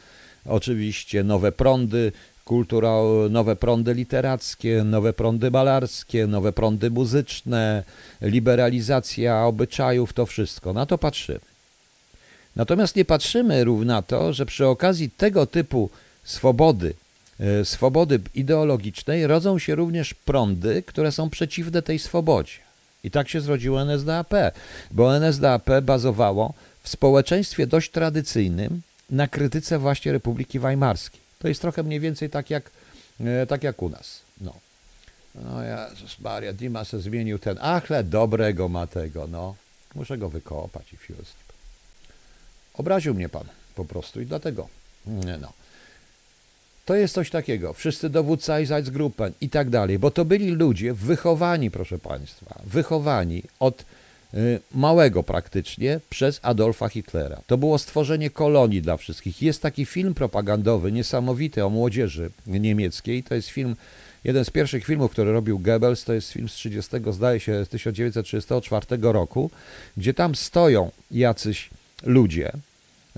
oczywiście 0.45 1.23
nowe 1.23 1.51
prądy, 1.51 2.11
kultura, 2.49 2.93
nowe 3.29 3.55
prądy 3.55 3.93
literackie, 3.93 4.83
nowe 4.83 5.13
prądy 5.13 5.51
malarskie, 5.51 6.27
nowe 6.27 6.53
prądy 6.53 6.91
muzyczne, 6.91 7.83
liberalizacja 8.21 9.45
obyczajów, 9.45 10.13
to 10.13 10.25
wszystko. 10.25 10.73
Na 10.73 10.85
to 10.85 10.97
patrzymy. 10.97 11.39
Natomiast 12.55 12.95
nie 12.95 13.05
patrzymy 13.05 13.65
na 13.85 14.01
to, 14.01 14.33
że 14.33 14.45
przy 14.45 14.67
okazji 14.67 15.09
tego 15.09 15.45
typu 15.45 15.89
swobody, 16.23 16.93
e, 17.39 17.65
swobody 17.65 18.19
ideologicznej 18.35 19.27
rodzą 19.27 19.59
się 19.59 19.75
również 19.75 20.13
prądy, 20.13 20.83
które 20.83 21.11
są 21.11 21.29
przeciwne 21.29 21.81
tej 21.81 21.99
swobodzie. 21.99 22.59
I 23.03 23.11
tak 23.11 23.29
się 23.29 23.41
zrodziło 23.41 23.81
NSDAP, 23.81 24.33
bo 24.91 25.15
NSDAP 25.17 25.67
bazowało 25.81 26.53
w 26.83 26.89
społeczeństwie 26.89 27.67
dość 27.67 27.91
tradycyjnym 27.91 28.81
na 29.09 29.27
krytyce 29.27 29.79
właśnie 29.79 30.11
Republiki 30.11 30.59
Weimarskiej. 30.59 31.28
To 31.39 31.47
jest 31.47 31.61
trochę 31.61 31.83
mniej 31.83 31.99
więcej 31.99 32.29
tak 32.29 32.49
jak, 32.49 32.71
e, 33.19 33.45
tak 33.47 33.63
jak 33.63 33.81
u 33.81 33.89
nas. 33.89 34.21
No. 34.41 34.53
No 35.35 35.63
Jezus 35.63 36.19
Maria, 36.19 36.53
Dima 36.53 36.85
se 36.85 36.99
zmienił 36.99 37.39
ten, 37.39 37.57
achle 37.61 38.03
dobrego 38.03 38.69
ma 38.69 38.87
tego, 38.87 39.27
no. 39.27 39.55
Muszę 39.95 40.17
go 40.17 40.29
wykopać 40.29 40.93
i 40.93 40.97
fiust. 40.97 41.35
Obraził 42.73 43.13
mnie 43.13 43.29
pan 43.29 43.45
po 43.75 43.85
prostu 43.85 44.21
i 44.21 44.25
dlatego, 44.25 44.67
no. 45.41 45.53
To 46.85 46.95
jest 46.95 47.13
coś 47.13 47.29
takiego, 47.29 47.73
wszyscy 47.73 48.09
dowódcy 48.09 48.53
Einsatzgruppen 48.53 49.33
i 49.41 49.49
tak 49.49 49.69
dalej, 49.69 49.99
bo 49.99 50.11
to 50.11 50.25
byli 50.25 50.51
ludzie 50.51 50.93
wychowani, 50.93 51.71
proszę 51.71 51.97
państwa, 51.97 52.61
wychowani 52.65 53.43
od 53.59 53.85
małego 54.75 55.23
praktycznie 55.23 55.99
przez 56.09 56.39
Adolfa 56.41 56.89
Hitlera. 56.89 57.41
To 57.47 57.57
było 57.57 57.77
stworzenie 57.77 58.29
kolonii 58.29 58.81
dla 58.81 58.97
wszystkich. 58.97 59.41
Jest 59.41 59.61
taki 59.61 59.85
film 59.85 60.13
propagandowy 60.13 60.91
niesamowity 60.91 61.65
o 61.65 61.69
młodzieży 61.69 62.31
niemieckiej. 62.47 63.23
To 63.23 63.35
jest 63.35 63.49
film 63.49 63.75
Jeden 64.23 64.45
z 64.45 64.49
pierwszych 64.49 64.85
filmów, 64.85 65.11
który 65.11 65.31
robił 65.31 65.59
Goebbels, 65.59 66.03
to 66.03 66.13
jest 66.13 66.31
film 66.31 66.49
z 66.49 66.53
30, 66.53 66.91
zdaje 67.11 67.39
się, 67.39 67.65
z 67.65 67.69
1934 67.69 68.85
roku, 69.01 69.51
gdzie 69.97 70.13
tam 70.13 70.35
stoją 70.35 70.91
jacyś 71.11 71.69
ludzie, 72.03 72.51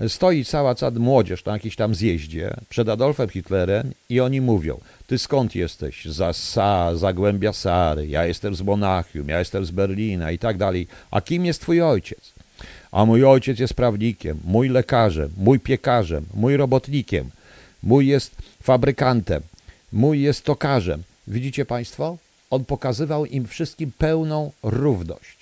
stoi 0.08 0.44
cała, 0.44 0.74
cała 0.74 0.92
młodzież 0.92 1.44
na 1.44 1.52
jakiejś 1.52 1.76
tam 1.76 1.94
zjeździe 1.94 2.54
przed 2.68 2.88
Adolfem 2.88 3.28
Hitlerem 3.28 3.92
i 4.08 4.20
oni 4.20 4.40
mówią, 4.40 4.80
ty 5.06 5.18
skąd 5.18 5.54
jesteś? 5.54 6.04
Za 6.04 6.30
Sa, 6.32 6.96
Zagłębia 6.96 7.52
Sary, 7.52 8.06
ja 8.06 8.26
jestem 8.26 8.54
z 8.54 8.62
Monachium, 8.62 9.28
ja 9.28 9.38
jestem 9.38 9.64
z 9.64 9.70
Berlina 9.70 10.30
i 10.30 10.38
tak 10.38 10.58
dalej. 10.58 10.86
A 11.10 11.20
kim 11.20 11.46
jest 11.46 11.60
twój 11.60 11.82
ojciec? 11.82 12.32
A 12.92 13.04
mój 13.04 13.24
ojciec 13.24 13.58
jest 13.58 13.74
prawnikiem, 13.74 14.40
mój 14.44 14.68
lekarzem, 14.68 15.30
mój 15.36 15.60
piekarzem, 15.60 16.24
mój 16.34 16.56
robotnikiem, 16.56 17.30
mój 17.82 18.06
jest 18.06 18.34
fabrykantem, 18.62 19.42
Mój 19.92 20.20
jest 20.20 20.44
tokarzem. 20.44 21.02
Widzicie 21.26 21.64
Państwo? 21.64 22.16
On 22.50 22.64
pokazywał 22.64 23.26
im 23.26 23.46
wszystkim 23.46 23.92
pełną 23.98 24.52
równość. 24.62 25.38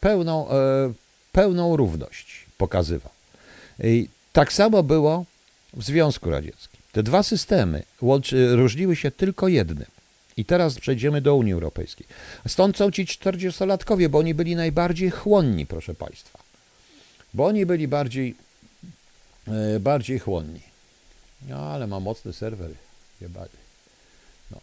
Pełną, 0.00 0.50
e, 0.50 0.92
pełną 1.32 1.76
równość 1.76 2.46
pokazywał. 2.58 3.13
I 3.82 4.08
tak 4.32 4.52
samo 4.52 4.82
było 4.82 5.24
w 5.74 5.84
Związku 5.84 6.30
Radzieckim. 6.30 6.80
Te 6.92 7.02
dwa 7.02 7.22
systemy 7.22 7.82
łączy, 8.00 8.56
różniły 8.56 8.96
się 8.96 9.10
tylko 9.10 9.48
jednym. 9.48 9.86
I 10.36 10.44
teraz 10.44 10.80
przejdziemy 10.80 11.20
do 11.20 11.34
Unii 11.34 11.52
Europejskiej. 11.52 12.06
Stąd 12.48 12.76
są 12.76 12.90
ci 12.90 13.06
40-latkowie, 13.06 14.08
bo 14.08 14.18
oni 14.18 14.34
byli 14.34 14.56
najbardziej 14.56 15.10
chłonni, 15.10 15.66
proszę 15.66 15.94
Państwa. 15.94 16.38
Bo 17.34 17.46
oni 17.46 17.66
byli 17.66 17.88
bardziej, 17.88 18.34
e, 19.48 19.80
bardziej 19.80 20.18
chłonni. 20.18 20.60
No, 21.48 21.56
ale 21.56 21.86
ma 21.86 22.00
mocny 22.00 22.32
serwer. 22.32 22.70
No. 24.50 24.60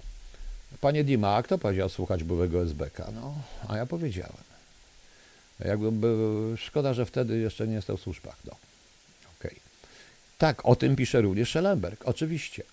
Panie 0.82 1.04
Dima, 1.04 1.36
a 1.36 1.44
kto 1.44 1.58
powiedział 1.58 1.90
słuchać 1.90 2.24
byłego 2.24 2.64
SBK? 2.64 3.12
No, 3.16 3.34
a 3.68 3.78
ja 3.78 3.86
powiedziałem. 3.86 4.44
Jakby 5.66 6.08
szkoda, 6.58 6.94
że 6.94 7.06
wtedy 7.06 7.38
jeszcze 7.38 7.68
nie 7.68 7.82
stał 7.82 7.98
w 7.98 8.02
służbach. 8.02 8.36
No. 8.46 8.56
Tak, 10.42 10.66
o 10.66 10.76
tym 10.76 10.96
pisze 10.96 11.22
również 11.22 11.50
Schellenberg, 11.50 12.02
oczywiście. 12.06 12.64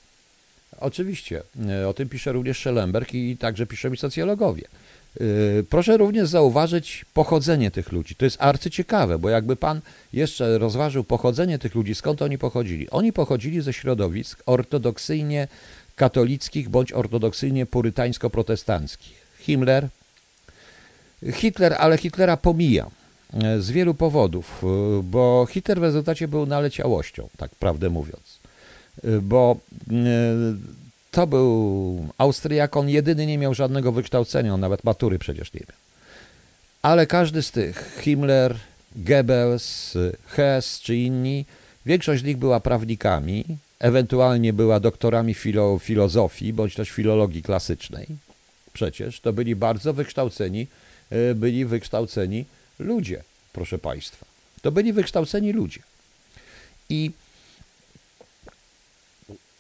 Oczywiście, 0.80 1.42
e, 1.68 1.88
o 1.88 1.94
tym 1.94 2.08
pisze 2.08 2.32
również 2.32 2.58
Schellenberg 2.58 3.14
i 3.14 3.36
także 3.36 3.66
piszą 3.66 3.92
i 3.92 3.96
socjologowie. 3.96 4.62
E, 5.20 5.24
proszę 5.70 5.96
również 5.96 6.28
zauważyć 6.28 7.04
pochodzenie 7.14 7.70
tych 7.70 7.92
ludzi. 7.92 8.14
To 8.14 8.24
jest 8.24 8.36
arcyciekawe, 8.40 9.18
bo 9.18 9.28
jakby 9.28 9.56
pan 9.56 9.80
jeszcze 10.12 10.58
rozważył 10.58 11.04
pochodzenie 11.04 11.58
tych 11.58 11.74
ludzi, 11.74 11.94
skąd 11.94 12.22
oni 12.22 12.38
pochodzili. 12.38 12.90
Oni 12.90 13.12
pochodzili 13.12 13.60
ze 13.60 13.72
środowisk 13.72 14.42
ortodoksyjnie 14.46 15.48
katolickich 15.96 16.68
bądź 16.68 16.92
ortodoksyjnie 16.92 17.66
purytańsko-protestanckich. 17.66 19.16
Himmler, 19.40 19.88
Hitler, 21.32 21.76
ale 21.78 21.98
Hitlera 21.98 22.36
pomija 22.36 22.86
e, 22.86 22.90
z 23.58 23.70
wielu 23.70 23.94
powodów, 23.94 24.64
e, 24.64 25.02
bo 25.02 25.46
Hitler 25.50 25.78
w 25.78 25.82
rezultacie 25.82 26.28
był 26.28 26.46
naleciałością, 26.46 27.28
tak 27.36 27.50
prawdę 27.50 27.90
mówiąc. 27.90 28.38
E, 29.04 29.20
bo 29.20 29.56
to 31.10 31.26
był 31.26 32.06
Austriak, 32.18 32.76
on 32.76 32.88
jedyny 32.88 33.26
nie 33.26 33.38
miał 33.38 33.54
żadnego 33.54 33.92
wykształcenia, 33.92 34.54
on 34.54 34.60
nawet 34.60 34.84
matury 34.84 35.18
przecież 35.18 35.52
nie 35.52 35.60
miał. 35.60 35.78
Ale 36.82 37.06
każdy 37.06 37.42
z 37.42 37.50
tych, 37.50 37.98
Himmler, 38.00 38.56
Goebbels, 38.96 39.94
Hess 40.26 40.80
czy 40.80 40.96
inni, 40.96 41.44
większość 41.86 42.22
z 42.22 42.24
nich 42.24 42.36
była 42.36 42.60
prawnikami, 42.60 43.44
ewentualnie 43.78 44.52
była 44.52 44.80
doktorami 44.80 45.34
filo, 45.34 45.78
filozofii 45.78 46.52
bądź 46.52 46.74
też 46.74 46.90
filologii 46.90 47.42
klasycznej. 47.42 48.06
Przecież 48.72 49.20
to 49.20 49.32
byli 49.32 49.56
bardzo 49.56 49.92
wykształceni, 49.92 50.66
e, 51.10 51.34
byli 51.34 51.64
wykształceni 51.64 52.44
ludzie, 52.78 53.22
proszę 53.52 53.78
Państwa. 53.78 54.26
To 54.62 54.72
byli 54.72 54.92
wykształceni 54.92 55.52
ludzie. 55.52 55.80
I 56.88 57.10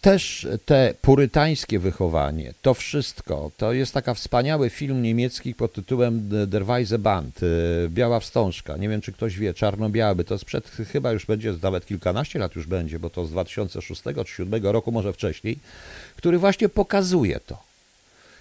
też 0.00 0.46
te 0.64 0.94
purytańskie 1.02 1.78
wychowanie, 1.78 2.54
to 2.62 2.74
wszystko, 2.74 3.50
to 3.56 3.72
jest 3.72 3.94
taka 3.94 4.14
wspaniały 4.14 4.70
film 4.70 5.02
niemiecki 5.02 5.54
pod 5.54 5.72
tytułem 5.72 6.28
Der 6.46 6.66
Weise 6.66 6.98
Band, 6.98 7.42
y, 7.42 7.88
Biała 7.90 8.20
Wstążka. 8.20 8.76
Nie 8.76 8.88
wiem, 8.88 9.00
czy 9.00 9.12
ktoś 9.12 9.38
wie, 9.38 9.54
czarno-biały, 9.54 10.24
to 10.24 10.38
sprzed 10.38 10.68
chyba 10.68 11.12
już 11.12 11.26
będzie, 11.26 11.54
nawet 11.62 11.86
kilkanaście 11.86 12.38
lat 12.38 12.56
już 12.56 12.66
będzie, 12.66 12.98
bo 12.98 13.10
to 13.10 13.24
z 13.24 13.30
2006 13.30 14.02
czy 14.02 14.12
2007 14.12 14.66
roku, 14.66 14.92
może 14.92 15.12
wcześniej, 15.12 15.58
który 16.16 16.38
właśnie 16.38 16.68
pokazuje 16.68 17.40
to. 17.40 17.62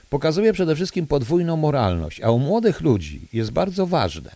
Pokazuje 0.10 0.54
przede 0.54 0.76
wszystkim 0.76 1.08
podwójną 1.08 1.58
moralność, 1.58 2.22
a 2.22 2.32
u 2.32 2.40
młodych 2.40 2.82
ludzi 2.82 3.22
jest 3.34 3.52
bardzo 3.52 3.88
ważne, 3.88 4.32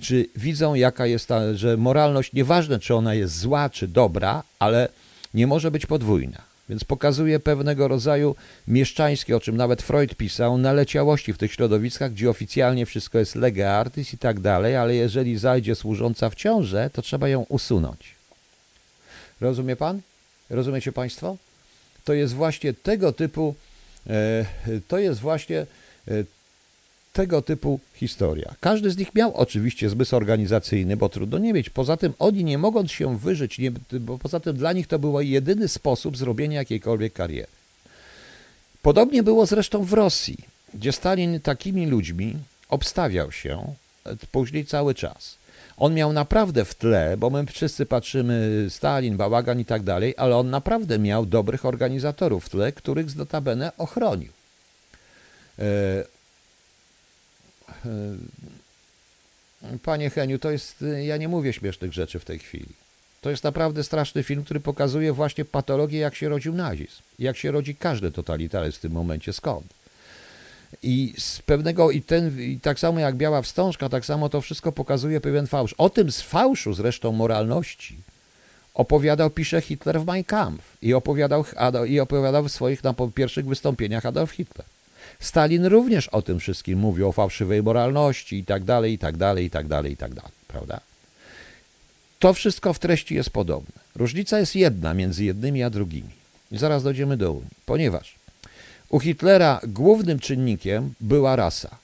czy 0.00 0.26
widzą, 0.36 0.74
jaka 0.74 1.06
jest 1.06 1.28
ta, 1.28 1.54
że 1.54 1.76
moralność, 1.76 2.32
nieważne 2.32 2.78
czy 2.78 2.94
ona 2.94 3.14
jest 3.14 3.38
zła 3.38 3.70
czy 3.70 3.88
dobra, 3.88 4.42
ale 4.58 4.88
nie 5.34 5.46
może 5.46 5.70
być 5.70 5.86
podwójna. 5.86 6.54
Więc 6.68 6.84
pokazuje 6.84 7.40
pewnego 7.40 7.88
rodzaju 7.88 8.36
mieszczańskie, 8.68 9.36
o 9.36 9.40
czym 9.40 9.56
nawet 9.56 9.82
Freud 9.82 10.14
pisał, 10.14 10.58
naleciałości 10.58 11.32
w 11.32 11.38
tych 11.38 11.52
środowiskach, 11.52 12.12
gdzie 12.12 12.30
oficjalnie 12.30 12.86
wszystko 12.86 13.18
jest 13.18 13.34
lega 13.34 13.70
artis 13.70 14.14
i 14.14 14.18
tak 14.18 14.40
dalej, 14.40 14.76
ale 14.76 14.94
jeżeli 14.94 15.38
zajdzie 15.38 15.74
służąca 15.74 16.30
w 16.30 16.34
ciążę, 16.34 16.90
to 16.92 17.02
trzeba 17.02 17.28
ją 17.28 17.46
usunąć. 17.48 18.14
Rozumie 19.40 19.76
pan? 19.76 20.00
Rozumiecie 20.50 20.92
państwo? 20.92 21.36
To 22.04 22.12
jest 22.12 22.34
właśnie 22.34 22.74
tego 22.74 23.12
typu, 23.12 23.54
e, 24.06 24.44
to 24.88 24.98
jest 24.98 25.20
właśnie 25.20 25.58
e, 25.58 25.66
tego 27.14 27.42
typu 27.42 27.80
historia. 27.94 28.54
Każdy 28.60 28.90
z 28.90 28.96
nich 28.96 29.14
miał 29.14 29.34
oczywiście 29.34 29.90
zmysł 29.90 30.16
organizacyjny, 30.16 30.96
bo 30.96 31.08
trudno 31.08 31.38
nie 31.38 31.52
mieć. 31.52 31.70
Poza 31.70 31.96
tym 31.96 32.14
oni 32.18 32.44
nie 32.44 32.58
mogąc 32.58 32.92
się 32.92 33.18
wyżyć, 33.18 33.58
nie, 33.58 33.70
bo 34.00 34.18
poza 34.18 34.40
tym 34.40 34.56
dla 34.56 34.72
nich 34.72 34.86
to 34.86 34.98
był 34.98 35.20
jedyny 35.20 35.68
sposób 35.68 36.16
zrobienia 36.16 36.58
jakiejkolwiek 36.58 37.12
kariery. 37.12 37.46
Podobnie 38.82 39.22
było 39.22 39.46
zresztą 39.46 39.84
w 39.84 39.92
Rosji, 39.92 40.38
gdzie 40.74 40.92
Stalin 40.92 41.40
takimi 41.40 41.86
ludźmi 41.86 42.36
obstawiał 42.68 43.32
się 43.32 43.74
później 44.32 44.66
cały 44.66 44.94
czas. 44.94 45.36
On 45.76 45.94
miał 45.94 46.12
naprawdę 46.12 46.64
w 46.64 46.74
tle, 46.74 47.16
bo 47.16 47.30
my 47.30 47.46
wszyscy 47.46 47.86
patrzymy 47.86 48.66
Stalin, 48.70 49.16
bałagan 49.16 49.60
i 49.60 49.64
tak 49.64 49.82
dalej, 49.82 50.14
ale 50.16 50.36
on 50.36 50.50
naprawdę 50.50 50.98
miał 50.98 51.26
dobrych 51.26 51.64
organizatorów 51.64 52.44
w 52.44 52.48
tle, 52.48 52.72
których 52.72 53.10
z 53.10 53.16
notabene 53.16 53.72
ochronił. 53.78 54.32
E, 57.68 58.16
E, 59.72 59.78
panie 59.78 60.10
Heniu, 60.10 60.38
to 60.38 60.50
jest, 60.50 60.84
ja 61.02 61.16
nie 61.16 61.28
mówię 61.28 61.52
śmiesznych 61.52 61.92
rzeczy 61.92 62.18
w 62.18 62.24
tej 62.24 62.38
chwili. 62.38 62.68
To 63.20 63.30
jest 63.30 63.44
naprawdę 63.44 63.84
straszny 63.84 64.22
film, 64.22 64.44
który 64.44 64.60
pokazuje 64.60 65.12
właśnie 65.12 65.44
patologię, 65.44 65.98
jak 65.98 66.14
się 66.14 66.28
rodził 66.28 66.54
nazizm. 66.54 67.02
Jak 67.18 67.36
się 67.36 67.50
rodzi 67.50 67.74
każdy 67.74 68.10
totalitaryzm 68.10 68.78
w 68.78 68.80
tym 68.80 68.92
momencie, 68.92 69.32
skąd. 69.32 69.66
I 70.82 71.14
z 71.18 71.42
pewnego, 71.42 71.90
i, 71.90 72.02
ten, 72.02 72.40
i 72.40 72.60
tak 72.60 72.78
samo 72.78 73.00
jak 73.00 73.16
Biała 73.16 73.42
Wstążka, 73.42 73.88
tak 73.88 74.06
samo 74.06 74.28
to 74.28 74.40
wszystko 74.40 74.72
pokazuje 74.72 75.20
pewien 75.20 75.46
fałsz. 75.46 75.72
O 75.72 75.90
tym 75.90 76.12
z 76.12 76.20
fałszu 76.20 76.74
zresztą 76.74 77.12
moralności 77.12 77.96
opowiadał, 78.74 79.30
pisze 79.30 79.60
Hitler 79.60 80.00
w 80.00 80.06
Mein 80.06 80.24
Kampf 80.24 80.76
i 80.82 80.94
opowiadał, 80.94 81.44
i 81.86 82.00
opowiadał 82.00 82.44
w 82.44 82.52
swoich 82.52 82.84
na 82.84 82.94
pierwszych 83.14 83.46
wystąpieniach 83.46 84.06
Adolf 84.06 84.30
Hitler. 84.30 84.66
Stalin 85.24 85.66
również 85.66 86.08
o 86.08 86.22
tym 86.22 86.40
wszystkim 86.40 86.78
mówił, 86.78 87.08
o 87.08 87.12
fałszywej 87.12 87.62
moralności 87.62 88.38
i 88.38 88.44
tak 88.44 88.64
dalej, 88.64 88.92
i 88.92 88.98
tak 88.98 89.16
dalej, 89.16 89.44
i 89.44 89.50
tak 89.50 89.68
dalej, 89.68 89.92
i 89.92 89.96
tak 89.96 90.14
dalej, 90.14 90.32
prawda? 90.48 90.80
To 92.18 92.34
wszystko 92.34 92.72
w 92.72 92.78
treści 92.78 93.14
jest 93.14 93.30
podobne. 93.30 93.80
Różnica 93.94 94.38
jest 94.38 94.56
jedna 94.56 94.94
między 94.94 95.24
jednymi 95.24 95.62
a 95.62 95.70
drugimi. 95.70 96.10
I 96.52 96.58
zaraz 96.58 96.82
dojdziemy 96.82 97.16
do 97.16 97.32
Unii, 97.32 97.50
ponieważ 97.66 98.14
u 98.88 99.00
Hitlera 99.00 99.60
głównym 99.66 100.18
czynnikiem 100.18 100.94
była 101.00 101.36
rasa. 101.36 101.78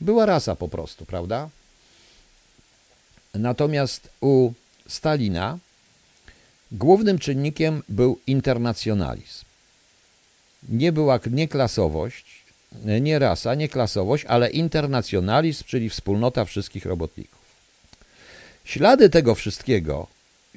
Była 0.00 0.26
rasa 0.26 0.56
po 0.56 0.68
prostu, 0.68 1.06
prawda? 1.06 1.48
Natomiast 3.34 4.08
u 4.20 4.52
Stalina 4.88 5.58
głównym 6.72 7.18
czynnikiem 7.18 7.82
był 7.88 8.18
internacjonalizm. 8.26 9.45
Nie 10.68 10.92
była 10.92 11.20
nie 11.30 11.48
klasowość, 11.48 12.44
nie 13.00 13.18
rasa, 13.18 13.54
nie 13.54 13.68
klasowość, 13.68 14.24
ale 14.24 14.50
internacjonalizm, 14.50 15.64
czyli 15.64 15.90
wspólnota 15.90 16.44
wszystkich 16.44 16.86
robotników. 16.86 17.38
Ślady 18.64 19.10
tego 19.10 19.34
wszystkiego, 19.34 20.06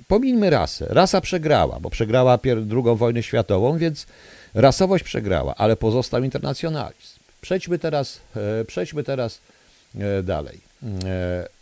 pomińmy 0.08 0.50
rasę. 0.50 0.86
Rasa 0.90 1.22
przegrała, 1.22 1.80
bo 1.80 1.90
przegrała 1.90 2.40
II 2.46 2.96
wojnę 2.96 3.24
światową, 3.24 3.78
więc 3.78 4.06
rasowość 4.54 5.04
przegrała, 5.04 5.56
ale 5.56 5.76
pozostał 5.76 6.24
internacjonalizm. 6.24 7.20
Przejdźmy 7.42 7.80
teraz, 7.80 8.20
e, 8.36 8.66
przejdźmy 8.66 9.04
teraz 9.04 9.40
e, 9.96 10.24
dalej. 10.24 10.60
E, 11.06 11.60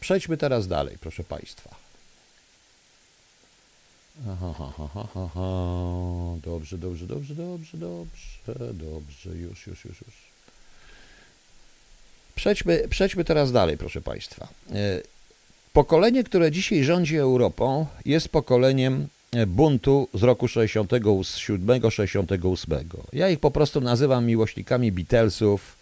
Przejdźmy 0.00 0.36
teraz 0.36 0.68
dalej, 0.68 0.96
proszę 1.00 1.24
Państwa. 1.24 1.70
Dobrze, 6.42 6.78
dobrze, 6.78 7.06
dobrze, 7.06 7.34
dobrze, 7.34 7.78
dobrze, 7.78 8.74
dobrze, 8.74 9.30
już, 9.30 9.66
już, 9.66 9.84
już, 9.84 10.00
już. 10.00 10.14
Przejdźmy, 12.34 12.88
przejdźmy 12.90 13.24
teraz 13.24 13.52
dalej, 13.52 13.78
proszę 13.78 14.00
Państwa. 14.00 14.48
E, 14.72 15.00
pokolenie, 15.72 16.24
które 16.24 16.52
dzisiaj 16.52 16.84
rządzi 16.84 17.16
Europą, 17.16 17.86
jest 18.04 18.28
pokoleniem 18.28 19.08
buntu 19.46 20.08
z 20.14 20.22
roku 20.22 20.46
67-68. 20.46 22.84
Ja 23.12 23.28
ich 23.28 23.40
po 23.40 23.50
prostu 23.50 23.80
nazywam 23.80 24.26
miłośnikami 24.26 24.92
Beatlesów, 24.92 25.76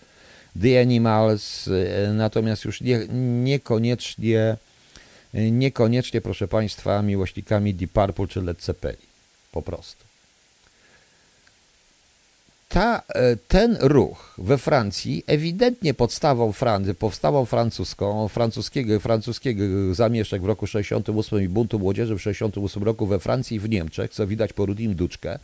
The 0.63 0.81
Animals, 0.81 1.69
e, 1.69 2.13
natomiast 2.13 2.65
już 2.65 2.81
nie, 2.81 3.07
niekoniecznie, 3.45 4.57
niekoniecznie, 5.35 6.21
proszę 6.21 6.49
Państwa, 6.49 7.03
miłośnikami 7.03 7.75
Deep 7.75 7.91
Purple 7.91 8.27
czy 8.27 8.43
Led 8.43 8.63
Zeppelin. 8.63 9.07
Po 9.53 9.63
prostu. 9.63 10.05
Ta, 12.69 13.03
e, 13.09 13.37
ten 13.49 13.77
ruch 13.81 14.35
we 14.39 14.59
Francji 14.59 15.25
ewidentnie 15.27 15.95
podstawą 15.95 16.53
Francji, 16.53 16.95
powstawą 16.95 17.45
francuską, 17.45 18.29
francuskiego, 18.29 19.01
francuskiego 19.01 19.95
zamieszek 19.95 20.43
w 20.43 20.45
roku 20.45 20.67
68 20.67 21.43
i 21.43 21.49
buntu 21.49 21.79
młodzieży 21.79 22.15
w 22.15 22.23
68 22.23 22.83
roku 22.83 23.07
we 23.07 23.19
Francji 23.19 23.57
i 23.57 23.61
w 23.61 23.69
Niemczech, 23.69 24.11
co 24.11 24.27
widać 24.27 24.53
po 24.53 24.67
Rudim 24.67 24.95
Duczkę 24.95 25.39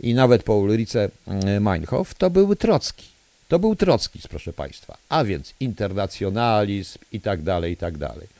i 0.00 0.14
nawet 0.14 0.42
po 0.42 0.56
Ulrice 0.56 1.08
mm, 1.26 1.62
Meinhof, 1.62 2.14
to 2.14 2.30
były 2.30 2.56
Trocki. 2.56 3.06
To 3.48 3.58
był 3.58 3.76
Trockis, 3.76 4.26
proszę 4.26 4.52
Państwa, 4.52 4.96
a 5.08 5.24
więc 5.24 5.54
internacjonalizm 5.60 6.98
i 7.12 7.20
tak 7.20 7.42
dalej, 7.42 7.72
i 7.72 7.76
tak 7.76 7.98
dalej. 7.98 8.35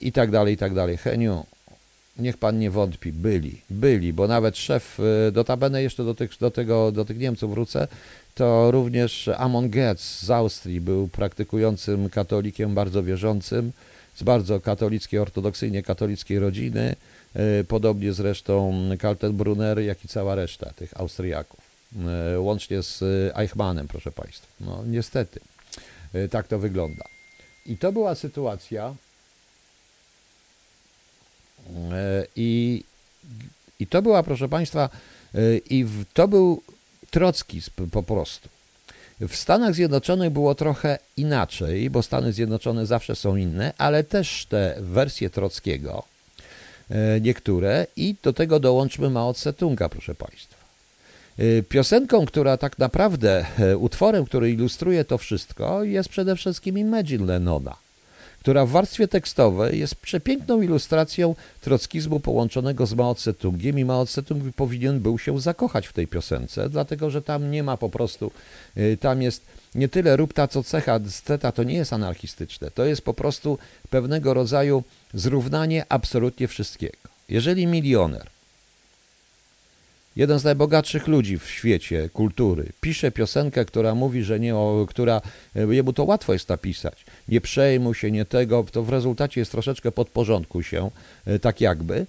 I 0.00 0.12
tak 0.12 0.30
dalej, 0.30 0.54
i 0.54 0.56
tak 0.56 0.74
dalej. 0.74 0.96
Heniu, 0.96 1.44
niech 2.18 2.36
Pan 2.36 2.58
nie 2.58 2.70
wątpi, 2.70 3.12
byli, 3.12 3.60
byli, 3.70 4.12
bo 4.12 4.28
nawet 4.28 4.56
szef, 4.56 5.00
y, 5.00 5.32
notabene 5.34 5.82
jeszcze 5.82 6.04
do 6.04 6.14
tych, 6.14 6.30
do, 6.40 6.50
tego, 6.50 6.92
do 6.92 7.04
tych 7.04 7.18
Niemców 7.18 7.50
wrócę, 7.50 7.88
to 8.34 8.70
również 8.70 9.28
Amon 9.36 9.70
Goetz 9.70 10.00
z 10.00 10.30
Austrii 10.30 10.80
był 10.80 11.08
praktykującym 11.08 12.10
katolikiem, 12.10 12.74
bardzo 12.74 13.02
wierzącym, 13.02 13.72
z 14.14 14.22
bardzo 14.22 14.60
katolickiej, 14.60 15.20
ortodoksyjnie 15.20 15.82
katolickiej 15.82 16.38
rodziny, 16.38 16.96
y, 17.60 17.64
podobnie 17.64 18.12
zresztą 18.12 18.74
Kaltenbrunner, 18.98 19.78
jak 19.78 20.04
i 20.04 20.08
cała 20.08 20.34
reszta 20.34 20.72
tych 20.72 21.00
Austriaków. 21.00 21.60
E, 22.34 22.40
łącznie 22.40 22.82
z 22.82 23.02
Eichmannem, 23.36 23.88
proszę 23.88 24.12
Państwa. 24.12 24.46
No 24.60 24.82
niestety, 24.86 25.40
tak 26.30 26.48
to 26.48 26.58
wygląda. 26.58 27.04
I 27.66 27.78
to 27.78 27.92
była 27.92 28.14
sytuacja 28.14 28.94
i, 32.36 32.84
i 33.80 33.86
to 33.86 34.02
była, 34.02 34.22
proszę 34.22 34.48
Państwa, 34.48 34.88
i 35.70 35.86
to 36.14 36.28
był 36.28 36.62
trockizm 37.10 37.70
po 37.90 38.02
prostu. 38.02 38.48
W 39.20 39.36
Stanach 39.36 39.74
Zjednoczonych 39.74 40.30
było 40.30 40.54
trochę 40.54 40.98
inaczej, 41.16 41.90
bo 41.90 42.02
Stany 42.02 42.32
Zjednoczone 42.32 42.86
zawsze 42.86 43.16
są 43.16 43.36
inne, 43.36 43.72
ale 43.78 44.04
też 44.04 44.46
te 44.46 44.76
wersje 44.80 45.30
Trockiego, 45.30 46.02
niektóre, 47.20 47.86
i 47.96 48.14
do 48.22 48.32
tego 48.32 48.60
dołączmy 48.60 49.10
Mao 49.10 49.32
Tse-tunga, 49.32 49.88
proszę 49.88 50.14
Państwa. 50.14 50.58
Piosenką, 51.68 52.26
która 52.26 52.56
tak 52.56 52.78
naprawdę, 52.78 53.46
e, 53.58 53.76
utworem, 53.76 54.24
który 54.24 54.52
ilustruje 54.52 55.04
to 55.04 55.18
wszystko, 55.18 55.84
jest 55.84 56.08
przede 56.08 56.36
wszystkim 56.36 56.78
Imagine 56.78 57.26
Lennona, 57.26 57.76
która 58.40 58.66
w 58.66 58.70
warstwie 58.70 59.08
tekstowej 59.08 59.78
jest 59.78 59.94
przepiękną 59.94 60.62
ilustracją 60.62 61.34
trockizmu 61.60 62.20
połączonego 62.20 62.86
z 62.86 62.94
Mao 62.94 63.14
Tse-tungiem 63.14 63.78
i 63.78 63.84
Mao 63.84 64.04
Tse-tung 64.04 64.52
powinien 64.56 65.00
był 65.00 65.18
się 65.18 65.40
zakochać 65.40 65.86
w 65.86 65.92
tej 65.92 66.06
piosence, 66.06 66.68
dlatego 66.68 67.10
że 67.10 67.22
tam 67.22 67.50
nie 67.50 67.62
ma 67.62 67.76
po 67.76 67.90
prostu, 67.90 68.30
y, 68.76 68.98
tam 69.00 69.22
jest 69.22 69.42
nie 69.74 69.88
tyle 69.88 70.16
rób 70.16 70.32
ta 70.32 70.48
co 70.48 70.62
cecha, 70.62 71.00
steta 71.08 71.52
to 71.52 71.62
nie 71.62 71.74
jest 71.74 71.92
anarchistyczne, 71.92 72.70
to 72.70 72.84
jest 72.84 73.02
po 73.02 73.14
prostu 73.14 73.58
pewnego 73.90 74.34
rodzaju 74.34 74.84
zrównanie 75.14 75.86
absolutnie 75.88 76.48
wszystkiego. 76.48 77.08
Jeżeli 77.28 77.66
milioner 77.66 78.37
jeden 80.18 80.38
z 80.38 80.44
najbogatszych 80.44 81.08
ludzi 81.08 81.38
w 81.38 81.50
świecie 81.50 82.08
kultury, 82.12 82.72
pisze 82.80 83.10
piosenkę, 83.10 83.64
która 83.64 83.94
mówi, 83.94 84.22
że 84.22 84.40
nie, 84.40 84.54
która 84.88 85.20
e, 85.56 85.74
jemu 85.74 85.92
to 85.92 86.04
łatwo 86.04 86.32
jest 86.32 86.48
napisać. 86.48 87.04
Nie 87.28 87.40
przejmuj 87.40 87.94
się, 87.94 88.10
nie 88.10 88.24
tego, 88.24 88.64
to 88.72 88.82
w 88.82 88.88
rezultacie 88.88 89.40
jest 89.40 89.50
troszeczkę 89.50 89.92
podporządku 89.92 90.62
się, 90.62 90.90
e, 91.26 91.38
tak 91.38 91.60
jakby. 91.60 92.06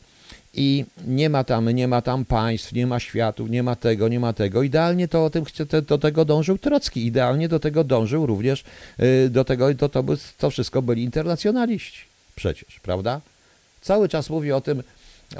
I 0.53 0.85
nie 1.07 1.29
ma 1.29 1.43
tam, 1.43 1.69
nie 1.69 1.87
ma 1.87 2.01
tam 2.01 2.25
państw, 2.25 2.73
nie 2.73 2.87
ma 2.87 2.99
światów, 2.99 3.49
nie 3.49 3.63
ma 3.63 3.75
tego, 3.75 4.07
nie 4.07 4.19
ma 4.19 4.33
tego. 4.33 4.63
Idealnie 4.63 5.07
to 5.07 5.25
o 5.25 5.29
tym 5.29 5.43
do 5.87 5.97
tego 5.97 6.25
dążył 6.25 6.57
Trocki, 6.57 7.05
idealnie 7.05 7.49
do 7.49 7.59
tego 7.59 7.83
dążył 7.83 8.25
również 8.25 8.63
e, 8.97 9.29
do 9.29 9.45
tego, 9.45 9.75
to, 9.75 9.89
to, 9.89 10.03
to 10.37 10.49
wszystko 10.49 10.81
byli 10.81 11.03
internacjonaliści 11.03 12.09
przecież, 12.35 12.79
prawda? 12.79 13.21
Cały 13.81 14.09
czas 14.09 14.29
mówi 14.29 14.51
o 14.51 14.61
tym, 14.61 14.83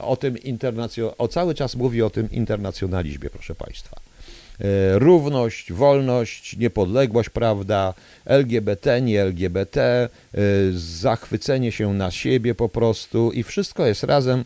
o 0.02 0.18
tym 0.18 0.36
internacjo- 0.36 1.14
o 1.18 1.28
cały 1.28 1.56
czas 1.56 1.76
mówi 1.76 2.02
o 2.02 2.10
tym 2.10 2.32
internacjonalizmie, 2.32 3.30
proszę 3.30 3.56
Państwa. 3.56 4.00
E, 4.62 5.00
równość, 5.00 5.74
wolność, 5.74 6.58
niepodległość, 6.58 7.30
prawda, 7.30 7.94
LGBT, 8.26 9.02
nie 9.02 9.22
LGBT, 9.22 9.82
e, 9.82 10.40
zachwycenie 10.74 11.72
się 11.72 11.94
na 11.94 12.12
siebie 12.12 12.56
po 12.56 12.70
prostu 12.70 13.32
i 13.32 13.44
wszystko 13.44 13.86
jest 13.86 14.04
razem 14.04 14.44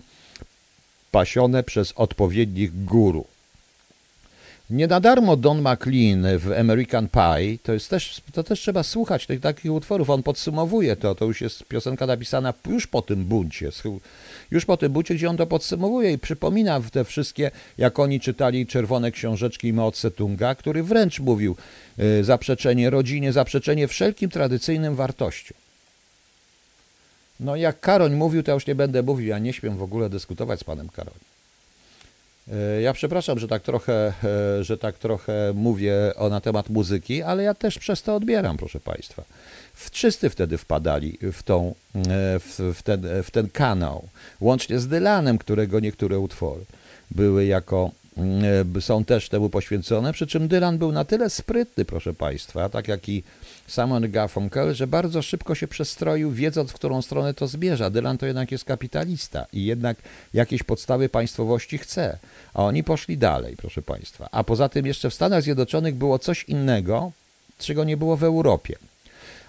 pasione 1.12 1.64
przez 1.64 1.94
odpowiednich 1.96 2.86
guru. 2.86 3.26
Nie 4.70 4.88
na 4.88 5.00
darmo 5.00 5.36
Don 5.36 5.62
McLean 5.62 6.40
w 6.40 6.52
American 6.60 7.08
Pie, 7.08 7.58
to, 7.64 7.74
jest 7.74 7.90
też, 7.90 8.22
to 8.34 8.44
też 8.44 8.60
trzeba 8.60 8.84
słuchać 8.84 9.26
tych 9.26 9.40
takich 9.40 9.72
utworów, 9.72 10.10
on 10.10 10.24
podsumowuje 10.24 10.96
to, 10.96 11.16
to 11.16 11.26
już 11.26 11.42
jest 11.42 11.64
piosenka 11.64 12.06
napisana 12.06 12.54
już 12.68 12.88
po 12.88 13.02
tym 13.02 13.26
buncie, 13.26 13.70
już 14.52 14.66
po 14.66 14.78
tym 14.78 14.92
buncie, 14.92 15.16
gdzie 15.16 15.30
on 15.30 15.38
to 15.38 15.48
podsumowuje 15.48 16.12
i 16.12 16.20
przypomina 16.20 16.82
te 16.92 17.04
wszystkie, 17.04 17.52
jak 17.78 18.00
oni 18.00 18.20
czytali 18.20 18.68
czerwone 18.68 19.12
książeczki 19.12 19.74
Mao 19.74 19.92
Tse-tunga, 19.92 20.56
który 20.56 20.84
wręcz 20.84 21.20
mówił 21.20 21.56
y, 22.00 22.24
zaprzeczenie 22.24 22.90
rodzinie, 22.90 23.34
zaprzeczenie 23.34 23.88
wszelkim 23.88 24.30
tradycyjnym 24.30 24.96
wartościom. 24.96 25.58
No 27.40 27.56
jak 27.56 27.80
Karoń 27.80 28.14
mówił, 28.16 28.44
to 28.44 28.52
ja 28.52 28.56
już 28.56 28.68
nie 28.68 28.76
będę 28.76 29.04
mówił, 29.04 29.28
ja 29.28 29.40
nie 29.40 29.54
śmiem 29.54 29.78
w 29.78 29.84
ogóle 29.84 30.10
dyskutować 30.10 30.60
z 30.60 30.64
panem 30.64 30.90
Karoniem. 30.90 31.33
E, 32.52 32.82
ja 32.82 32.94
przepraszam, 32.94 33.40
że 33.40 33.48
tak 33.48 33.62
trochę, 33.62 34.14
e, 34.24 34.64
że 34.64 34.78
tak 34.78 34.98
trochę 34.98 35.54
mówię 35.56 35.96
o, 36.16 36.30
na 36.30 36.42
temat 36.42 36.70
muzyki, 36.70 37.22
ale 37.22 37.44
ja 37.44 37.54
też 37.54 37.80
przez 37.80 38.04
to 38.04 38.16
odbieram, 38.16 38.58
proszę 38.58 38.80
Państwa. 38.80 39.24
Wszyscy 39.74 40.30
wtedy 40.30 40.58
wpadali 40.58 41.18
w, 41.34 41.44
tą, 41.44 41.76
e, 41.96 42.40
w, 42.40 42.60
w, 42.76 42.84
ten, 42.84 43.08
w 43.24 43.32
ten 43.32 43.50
kanał, 43.50 44.08
łącznie 44.42 44.80
z 44.80 44.88
Dylanem, 44.88 45.38
którego 45.38 45.80
niektóre 45.80 46.20
utwory 46.20 46.66
były 47.12 47.46
jako 47.46 47.92
są 48.80 49.06
też 49.06 49.30
temu 49.30 49.50
poświęcone, 49.50 50.14
przy 50.14 50.28
czym 50.28 50.48
Dylan 50.48 50.78
był 50.78 50.92
na 50.92 51.06
tyle 51.06 51.30
sprytny, 51.30 51.86
proszę 51.86 52.14
Państwa, 52.14 52.70
tak 52.70 52.88
jak 52.88 53.10
i 53.10 53.24
Simon 53.68 54.12
Garfunkel, 54.12 54.74
że 54.74 54.88
bardzo 54.88 55.22
szybko 55.22 55.56
się 55.56 55.68
przestroił, 55.68 56.32
wiedząc, 56.32 56.72
w 56.72 56.74
którą 56.74 57.02
stronę 57.02 57.34
to 57.34 57.48
zmierza. 57.48 57.90
Dylan 57.90 58.18
to 58.18 58.26
jednak 58.26 58.52
jest 58.52 58.66
kapitalista 58.66 59.46
i 59.54 59.66
jednak 59.66 59.98
jakieś 60.34 60.64
podstawy 60.64 61.10
państwowości 61.10 61.78
chce. 61.78 62.18
A 62.54 62.64
oni 62.64 62.84
poszli 62.84 63.18
dalej, 63.18 63.56
proszę 63.58 63.82
Państwa. 63.82 64.30
A 64.32 64.44
poza 64.44 64.70
tym 64.70 64.86
jeszcze 64.86 65.10
w 65.10 65.14
Stanach 65.14 65.44
Zjednoczonych 65.44 65.96
było 65.96 66.20
coś 66.20 66.44
innego, 66.44 67.12
czego 67.60 67.84
nie 67.84 67.98
było 67.98 68.18
w 68.18 68.24
Europie. 68.24 68.76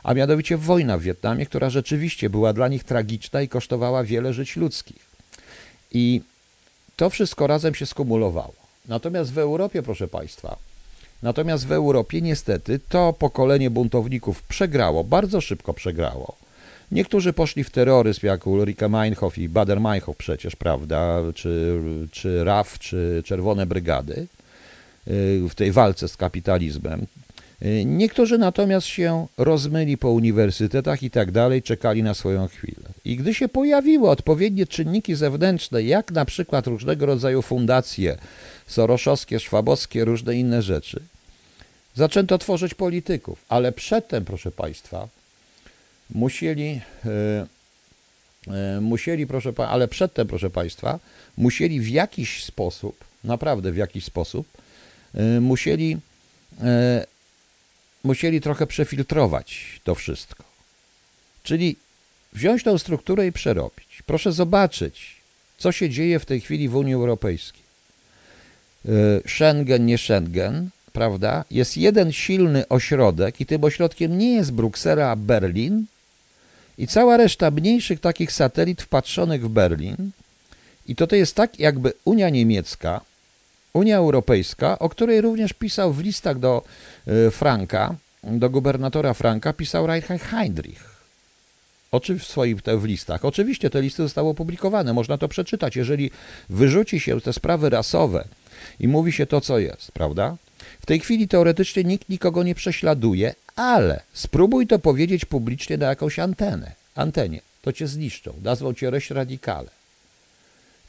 A 0.03 0.15
mianowicie 0.15 0.57
wojna 0.57 0.99
w 0.99 1.03
Wietnamie, 1.03 1.47
która 1.47 1.71
rzeczywiście 1.71 2.31
była 2.31 2.53
dla 2.53 2.69
nich 2.69 2.85
tragiczna 2.85 3.43
i 3.43 3.49
kosztowała 3.49 4.05
wiele 4.05 4.33
żyć 4.33 4.57
ludzkich. 4.57 5.07
I 5.93 6.23
to 6.97 7.11
wszystko 7.11 7.47
razem 7.47 7.75
się 7.75 7.87
skumulowało. 7.87 8.55
Natomiast 8.89 9.33
w 9.33 9.39
Europie, 9.39 9.83
proszę 9.83 10.09
Państwa, 10.09 10.57
Natomiast 11.25 11.67
w 11.67 11.73
Europie 11.73 12.21
niestety 12.21 12.81
to 12.89 13.13
pokolenie 13.13 13.71
buntowników 13.71 14.43
przegrało, 14.43 15.05
bardzo 15.05 15.41
szybko 15.41 15.75
przegrało. 15.75 16.37
Niektórzy 16.93 17.33
poszli 17.33 17.65
w 17.65 17.71
terroryzm, 17.71 18.27
jak 18.27 18.47
Ulrike 18.47 18.89
Meinhof 18.89 19.39
i 19.39 19.49
Bader 19.49 19.81
Meinhof 19.81 20.17
przecież, 20.17 20.57
prawda, 20.57 21.21
czy, 21.35 21.81
czy 22.13 22.45
RAF, 22.45 22.79
czy 22.79 23.23
Czerwone 23.27 23.67
Brygady 23.67 24.27
y, 25.09 25.49
w 25.51 25.55
tej 25.55 25.73
walce 25.73 26.09
z 26.09 26.17
kapitalizmem. 26.17 27.07
Y, 27.65 27.85
niektórzy 27.85 28.39
natomiast 28.39 28.87
się 28.87 29.27
rozmyli 29.39 29.99
po 29.99 30.11
uniwersytetach 30.11 31.03
i 31.03 31.11
tak 31.11 31.31
dalej, 31.31 31.63
czekali 31.63 32.03
na 32.03 32.15
swoją 32.15 32.49
chwilę. 32.49 32.89
I 33.05 33.17
gdy 33.17 33.35
się 33.35 33.49
pojawiły 33.49 34.11
odpowiednie 34.11 34.67
czynniki 34.67 35.15
zewnętrzne, 35.15 35.83
jak 35.83 36.13
na 36.13 36.25
przykład 36.25 36.67
różnego 36.67 37.07
rodzaju 37.07 37.43
fundacje, 37.43 38.17
soroszowskie, 38.67 39.41
szwabowskie, 39.41 40.05
różne 40.05 40.37
inne 40.37 40.63
rzeczy, 40.63 41.01
zaczęto 41.95 42.39
tworzyć 42.39 42.75
polityków. 42.75 43.45
Ale 43.49 43.73
przedtem, 43.73 44.25
proszę 44.25 44.51
Państwa, 44.51 45.09
musieli, 46.11 46.81
e, 47.07 47.47
e, 48.77 48.81
musieli, 48.81 49.27
proszę, 49.27 49.53
ale 49.57 49.89
przedtem, 49.89 50.27
proszę 50.27 50.51
Państwa, 50.51 50.99
musieli 51.37 51.81
w 51.81 51.89
jakiś 51.89 52.45
sposób, 52.45 53.05
naprawdę 53.25 53.73
w 53.73 53.77
jakiś 53.77 54.05
sposób, 54.05 54.47
musieli, 55.41 55.97
musieli 58.05 58.41
trochę 58.41 58.67
przefiltrować 58.67 59.81
to 59.85 59.95
wszystko. 59.95 60.45
Czyli 61.43 61.77
wziąć 62.33 62.63
tą 62.63 62.79
strukturę 62.79 63.27
i 63.27 63.33
przerobić. 63.33 64.03
Proszę 64.07 64.33
zobaczyć, 64.33 65.17
co 65.59 65.73
się 65.73 65.91
dzieje 65.91 66.19
w 66.19 66.27
tej 66.27 66.41
chwili 66.41 66.69
w 66.69 66.77
Unii 66.77 66.95
Europejskiej. 66.95 67.65
Schengen, 69.27 69.87
nie 69.87 69.99
Schengen, 69.99 70.71
prawda? 70.93 71.45
Jest 71.51 71.77
jeden 71.77 72.13
silny 72.13 72.69
ośrodek 72.69 73.41
i 73.41 73.47
tym 73.47 73.65
ośrodkiem 73.65 74.19
nie 74.19 74.35
jest 74.35 74.53
Bruksela, 74.53 75.11
a 75.11 75.17
Berlin, 75.17 75.87
i 76.79 76.87
cała 76.87 77.17
reszta 77.17 77.51
mniejszych 77.51 78.01
takich 78.01 78.33
satelit 78.33 78.83
wpatrzonych 78.83 79.45
w 79.45 79.49
Berlin. 79.49 80.11
I 80.87 80.97
to 80.97 81.07
to 81.07 81.17
jest 81.17 81.35
tak, 81.35 81.59
jakby 81.59 81.93
Unia 82.05 82.31
Niemiecka, 82.31 83.01
Unia 83.75 83.97
Europejska, 83.97 84.79
o 84.79 84.89
której 84.89 85.21
również 85.21 85.53
pisał 85.53 85.93
w 85.93 86.01
listach 86.01 86.39
do 86.39 86.63
e, 87.07 87.31
Franka, 87.31 87.95
do 88.23 88.51
gubernatora 88.51 89.15
Franka, 89.15 89.53
pisał 89.53 89.87
Reinhard 89.87 90.23
Heinrich. 90.23 90.95
Oczywiście 91.93 92.29
w 92.29 92.31
swoich 92.31 92.63
te, 92.63 92.79
w 92.79 92.85
listach. 92.85 93.25
Oczywiście 93.25 93.71
te 93.71 93.83
listy 93.83 94.03
zostały 94.03 94.29
opublikowane, 94.29 94.93
można 94.93 95.19
to 95.19 95.29
przeczytać. 95.29 95.77
Jeżeli 95.77 96.11
wyrzuci 96.49 97.01
się 97.01 97.21
te 97.21 97.33
sprawy 97.33 97.71
rasowe 97.71 98.25
i 98.81 98.89
mówi 98.89 99.13
się 99.13 99.27
to, 99.27 99.41
co 99.41 99.59
jest, 99.59 99.93
prawda? 99.93 100.37
W 100.81 100.87
tej 100.87 101.01
chwili 101.01 101.29
teoretycznie 101.29 101.85
nikt 101.85 102.09
nikogo 102.09 102.43
nie 102.43 102.55
prześladuje, 102.55 103.35
ale 103.57 104.03
spróbuj 104.13 104.67
to 104.67 104.79
powiedzieć 104.79 105.25
publicznie 105.25 105.77
na 105.77 105.87
jakąś 105.87 106.19
antenę, 106.19 106.73
antenie, 106.95 107.41
to 107.63 107.73
cię 107.73 107.87
zniszczą, 107.87 108.35
nazwą 108.43 108.75
cię 108.75 108.91
reść 108.91 109.11
radikale. 109.11 109.84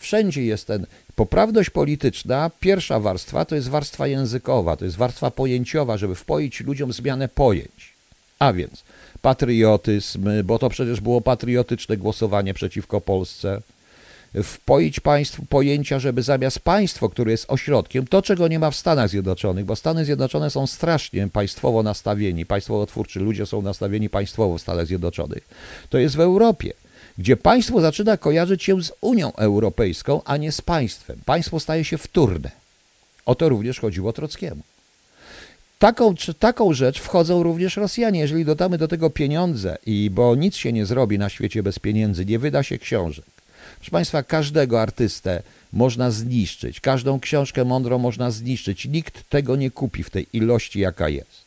Wszędzie 0.06 0.46
jest 0.46 0.68
ten 0.68 0.86
poprawność 1.16 1.70
polityczna. 1.70 2.52
Pierwsza 2.60 3.00
warstwa 3.00 3.46
to 3.46 3.56
jest 3.56 3.70
warstwa 3.70 4.08
językowa, 4.08 4.76
to 4.76 4.86
jest 4.86 4.98
warstwa 4.98 5.32
pojęciowa, 5.32 5.98
żeby 5.98 6.16
wpoić 6.16 6.62
ludziom 6.62 6.94
zmianę 6.94 7.28
pojęć. 7.28 7.94
A 8.40 8.54
więc 8.54 8.84
patriotyzm, 9.22 10.30
bo 10.44 10.60
to 10.60 10.70
przecież 10.70 11.02
było 11.02 11.22
patriotyczne 11.22 11.98
głosowanie 11.98 12.54
przeciwko 12.54 13.02
Polsce, 13.02 13.62
wpoić 14.44 15.00
państwu 15.00 15.46
pojęcia, 15.46 16.00
żeby 16.00 16.24
zamiast 16.24 16.60
państwo, 16.60 17.10
które 17.10 17.32
jest 17.32 17.46
ośrodkiem, 17.48 18.08
to 18.08 18.22
czego 18.22 18.48
nie 18.48 18.60
ma 18.60 18.72
w 18.72 18.76
Stanach 18.76 19.10
Zjednoczonych, 19.10 19.66
bo 19.66 19.76
Stany 19.76 20.06
Zjednoczone 20.06 20.50
są 20.50 20.68
strasznie 20.68 21.28
państwowo 21.28 21.84
nastawieni, 21.84 22.46
państwowo-twórczy 22.46 23.20
ludzie 23.20 23.46
są 23.46 23.62
nastawieni 23.62 24.10
państwowo 24.10 24.58
w 24.58 24.62
Stanach 24.62 24.88
Zjednoczonych, 24.88 25.48
to 25.90 25.98
jest 25.98 26.16
w 26.16 26.20
Europie 26.20 26.74
gdzie 27.18 27.38
państwo 27.38 27.82
zaczyna 27.82 28.18
kojarzyć 28.18 28.64
się 28.64 28.84
z 28.84 28.92
Unią 29.02 29.36
Europejską, 29.36 30.22
a 30.26 30.38
nie 30.38 30.52
z 30.52 30.62
państwem. 30.62 31.20
Państwo 31.26 31.60
staje 31.60 31.84
się 31.84 31.98
wtórne. 31.98 32.52
O 33.26 33.36
to 33.36 33.50
również 33.50 33.80
chodziło 33.80 34.14
Trockiemu. 34.14 34.62
Taką, 35.80 36.16
taką 36.40 36.74
rzecz 36.74 37.00
wchodzą 37.00 37.44
również 37.44 37.78
Rosjanie. 37.78 38.20
Jeżeli 38.20 38.46
dodamy 38.46 38.78
do 38.78 38.88
tego 38.88 39.10
pieniądze, 39.10 39.78
i 39.86 40.10
bo 40.10 40.36
nic 40.36 40.56
się 40.56 40.74
nie 40.74 40.86
zrobi 40.86 41.20
na 41.20 41.30
świecie 41.30 41.64
bez 41.64 41.80
pieniędzy, 41.80 42.26
nie 42.26 42.40
wyda 42.40 42.64
się 42.64 42.78
książek, 42.78 43.26
Proszę 43.76 43.92
Państwa, 43.92 44.24
każdego 44.24 44.82
artystę 44.82 45.44
można 45.74 46.12
zniszczyć, 46.12 46.80
każdą 46.80 47.20
książkę 47.20 47.66
mądrą 47.66 47.98
można 47.98 48.32
zniszczyć. 48.32 48.86
Nikt 48.86 49.30
tego 49.30 49.56
nie 49.56 49.72
kupi 49.72 50.04
w 50.04 50.10
tej 50.10 50.28
ilości, 50.34 50.80
jaka 50.80 51.10
jest. 51.10 51.45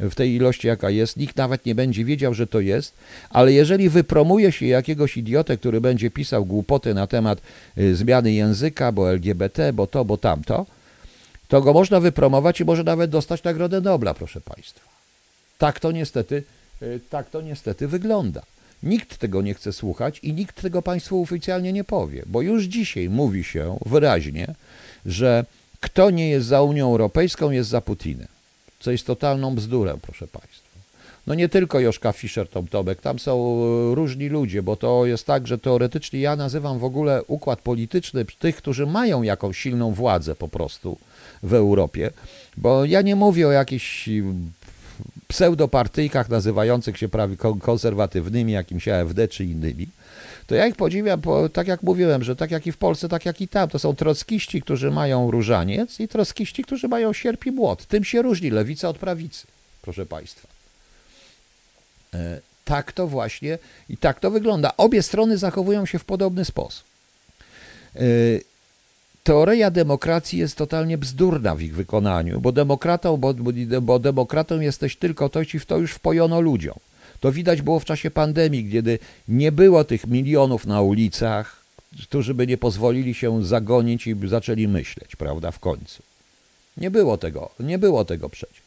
W 0.00 0.14
tej 0.14 0.34
ilości, 0.34 0.66
jaka 0.66 0.90
jest, 0.90 1.16
nikt 1.16 1.36
nawet 1.36 1.66
nie 1.66 1.74
będzie 1.74 2.04
wiedział, 2.04 2.34
że 2.34 2.46
to 2.46 2.60
jest, 2.60 2.94
ale 3.30 3.52
jeżeli 3.52 3.88
wypromuje 3.88 4.52
się 4.52 4.66
jakiegoś 4.66 5.16
idiotę, 5.16 5.56
który 5.56 5.80
będzie 5.80 6.10
pisał 6.10 6.44
głupoty 6.44 6.94
na 6.94 7.06
temat 7.06 7.40
y, 7.78 7.96
zmiany 7.96 8.32
języka, 8.32 8.92
bo 8.92 9.10
LGBT, 9.10 9.72
bo 9.72 9.86
to, 9.86 10.04
bo 10.04 10.16
tamto, 10.16 10.66
to 11.48 11.60
go 11.60 11.72
można 11.72 12.00
wypromować 12.00 12.60
i 12.60 12.64
może 12.64 12.84
nawet 12.84 13.10
dostać 13.10 13.42
Nagrodę 13.42 13.80
Nobla, 13.80 14.14
proszę 14.14 14.40
Państwa. 14.40 14.90
Tak 15.58 15.80
to 15.80 15.92
niestety, 15.92 16.42
y, 16.82 17.00
tak 17.10 17.30
to 17.30 17.40
niestety 17.40 17.88
wygląda. 17.88 18.42
Nikt 18.82 19.18
tego 19.18 19.42
nie 19.42 19.54
chce 19.54 19.72
słuchać 19.72 20.18
i 20.22 20.32
nikt 20.32 20.62
tego 20.62 20.82
Państwu 20.82 21.22
oficjalnie 21.22 21.72
nie 21.72 21.84
powie, 21.84 22.22
bo 22.26 22.42
już 22.42 22.64
dzisiaj 22.64 23.08
mówi 23.08 23.44
się 23.44 23.78
wyraźnie, 23.86 24.54
że 25.06 25.44
kto 25.80 26.10
nie 26.10 26.28
jest 26.30 26.46
za 26.46 26.62
Unią 26.62 26.86
Europejską, 26.90 27.50
jest 27.50 27.70
za 27.70 27.80
Putinem. 27.80 28.28
Co 28.80 28.90
jest 28.90 29.06
totalną 29.06 29.54
bzdurą, 29.54 29.98
proszę 30.02 30.26
Państwa. 30.26 30.70
No 31.26 31.34
nie 31.34 31.48
tylko 31.48 31.80
Joszka 31.80 32.12
Fischer, 32.12 32.48
Tom 32.48 32.66
Tobek, 32.66 33.00
tam 33.00 33.18
są 33.18 33.32
e, 33.32 33.94
różni 33.94 34.28
ludzie, 34.28 34.62
bo 34.62 34.76
to 34.76 35.06
jest 35.06 35.26
tak, 35.26 35.46
że 35.46 35.58
teoretycznie 35.58 36.20
ja 36.20 36.36
nazywam 36.36 36.78
w 36.78 36.84
ogóle 36.84 37.24
układ 37.24 37.60
polityczny 37.60 38.24
tych, 38.38 38.56
którzy 38.56 38.86
mają 38.86 39.22
jakąś 39.22 39.58
silną 39.58 39.92
władzę 39.92 40.34
po 40.34 40.48
prostu 40.48 40.98
w 41.42 41.54
Europie, 41.54 42.10
bo 42.56 42.84
ja 42.84 43.02
nie 43.02 43.16
mówię 43.16 43.48
o 43.48 43.52
jakichś 43.52 44.08
pseudopartyjkach 45.28 46.28
nazywających 46.28 46.98
się 46.98 47.08
prawie 47.08 47.36
konserwatywnymi, 47.60 48.52
jakimś 48.52 48.88
AFD 48.88 49.28
czy 49.28 49.44
innymi, 49.44 49.88
to 50.50 50.54
ja 50.54 50.66
ich 50.66 50.76
podziwiam, 50.76 51.20
bo 51.20 51.48
tak 51.48 51.68
jak 51.68 51.82
mówiłem, 51.82 52.24
że 52.24 52.36
tak 52.36 52.50
jak 52.50 52.66
i 52.66 52.72
w 52.72 52.76
Polsce, 52.76 53.08
tak 53.08 53.26
jak 53.26 53.40
i 53.40 53.48
tam, 53.48 53.68
to 53.68 53.78
są 53.78 53.96
trockiści, 53.96 54.62
którzy 54.62 54.90
mają 54.90 55.30
różaniec 55.30 56.00
i 56.00 56.08
trockiści, 56.08 56.64
którzy 56.64 56.88
mają 56.88 57.12
sierp 57.12 57.46
i 57.46 57.50
młot. 57.50 57.86
Tym 57.86 58.04
się 58.04 58.22
różni 58.22 58.50
lewica 58.50 58.88
od 58.88 58.98
prawicy, 58.98 59.46
proszę 59.82 60.06
Państwa. 60.06 60.48
E, 62.14 62.40
tak 62.64 62.92
to 62.92 63.06
właśnie 63.06 63.58
i 63.88 63.96
tak 63.96 64.20
to 64.20 64.30
wygląda. 64.30 64.76
Obie 64.76 65.02
strony 65.02 65.38
zachowują 65.38 65.86
się 65.86 65.98
w 65.98 66.04
podobny 66.04 66.44
sposób. 66.44 66.84
E, 67.96 68.00
teoria 69.24 69.70
demokracji 69.70 70.38
jest 70.38 70.56
totalnie 70.56 70.98
bzdurna 70.98 71.54
w 71.54 71.62
ich 71.62 71.74
wykonaniu, 71.74 72.40
bo 72.40 72.52
demokratą, 72.52 73.16
bo, 73.16 73.34
bo 73.82 73.98
demokratą 73.98 74.60
jesteś 74.60 74.96
tylko 74.96 75.28
to, 75.28 75.44
ci 75.44 75.58
w 75.58 75.66
to 75.66 75.78
już 75.78 75.92
wpojono 75.92 76.40
ludziom. 76.40 76.78
To 77.20 77.32
widać 77.32 77.62
było 77.62 77.80
w 77.80 77.84
czasie 77.84 78.10
pandemii, 78.10 78.70
kiedy 78.72 78.98
nie 79.28 79.52
było 79.52 79.84
tych 79.84 80.06
milionów 80.06 80.66
na 80.66 80.80
ulicach, 80.80 81.64
którzy 82.02 82.34
by 82.34 82.46
nie 82.46 82.58
pozwolili 82.58 83.14
się 83.14 83.44
zagonić 83.44 84.06
i 84.06 84.16
zaczęli 84.24 84.68
myśleć, 84.68 85.16
prawda, 85.16 85.50
w 85.50 85.58
końcu. 85.58 86.02
Nie 86.76 86.90
było 86.90 87.18
tego, 87.18 87.50
nie 87.60 87.78
było 87.78 88.04
tego 88.04 88.28
przecież. 88.28 88.62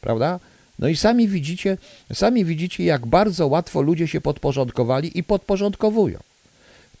Prawda? 0.00 0.40
No 0.78 0.88
i 0.88 0.96
sami 0.96 1.28
widzicie, 1.28 1.78
sami 2.12 2.44
widzicie, 2.44 2.84
jak 2.84 3.06
bardzo 3.06 3.46
łatwo 3.46 3.82
ludzie 3.82 4.08
się 4.08 4.20
podporządkowali 4.20 5.18
i 5.18 5.24
podporządkowują 5.24 6.18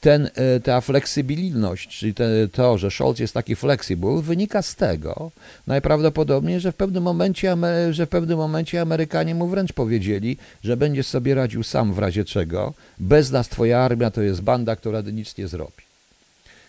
ten, 0.06 0.30
e, 0.34 0.60
ta 0.60 0.80
fleksybilność, 0.80 1.98
czyli 1.98 2.14
te, 2.14 2.48
to, 2.52 2.78
że 2.78 2.90
Scholz 2.90 3.18
jest 3.18 3.34
taki 3.34 3.56
flexible, 3.56 4.22
wynika 4.22 4.62
z 4.62 4.74
tego 4.74 5.30
najprawdopodobniej, 5.66 6.60
że 6.60 6.72
w 6.72 6.74
pewnym 6.74 7.02
momencie, 7.02 7.56
że 7.90 8.06
w 8.06 8.08
pewnym 8.08 8.38
momencie 8.38 8.80
Amerykanie 8.80 9.34
mu 9.34 9.48
wręcz 9.48 9.72
powiedzieli, 9.72 10.36
że 10.64 10.76
będziesz 10.76 11.06
sobie 11.06 11.34
radził 11.34 11.62
sam 11.62 11.94
w 11.94 11.98
razie 11.98 12.24
czego, 12.24 12.74
bez 12.98 13.30
nas 13.30 13.48
twoja 13.48 13.78
armia 13.78 14.10
to 14.10 14.22
jest 14.22 14.40
banda, 14.40 14.76
która 14.76 15.00
nic 15.00 15.38
nie 15.38 15.48
zrobi. 15.48 15.82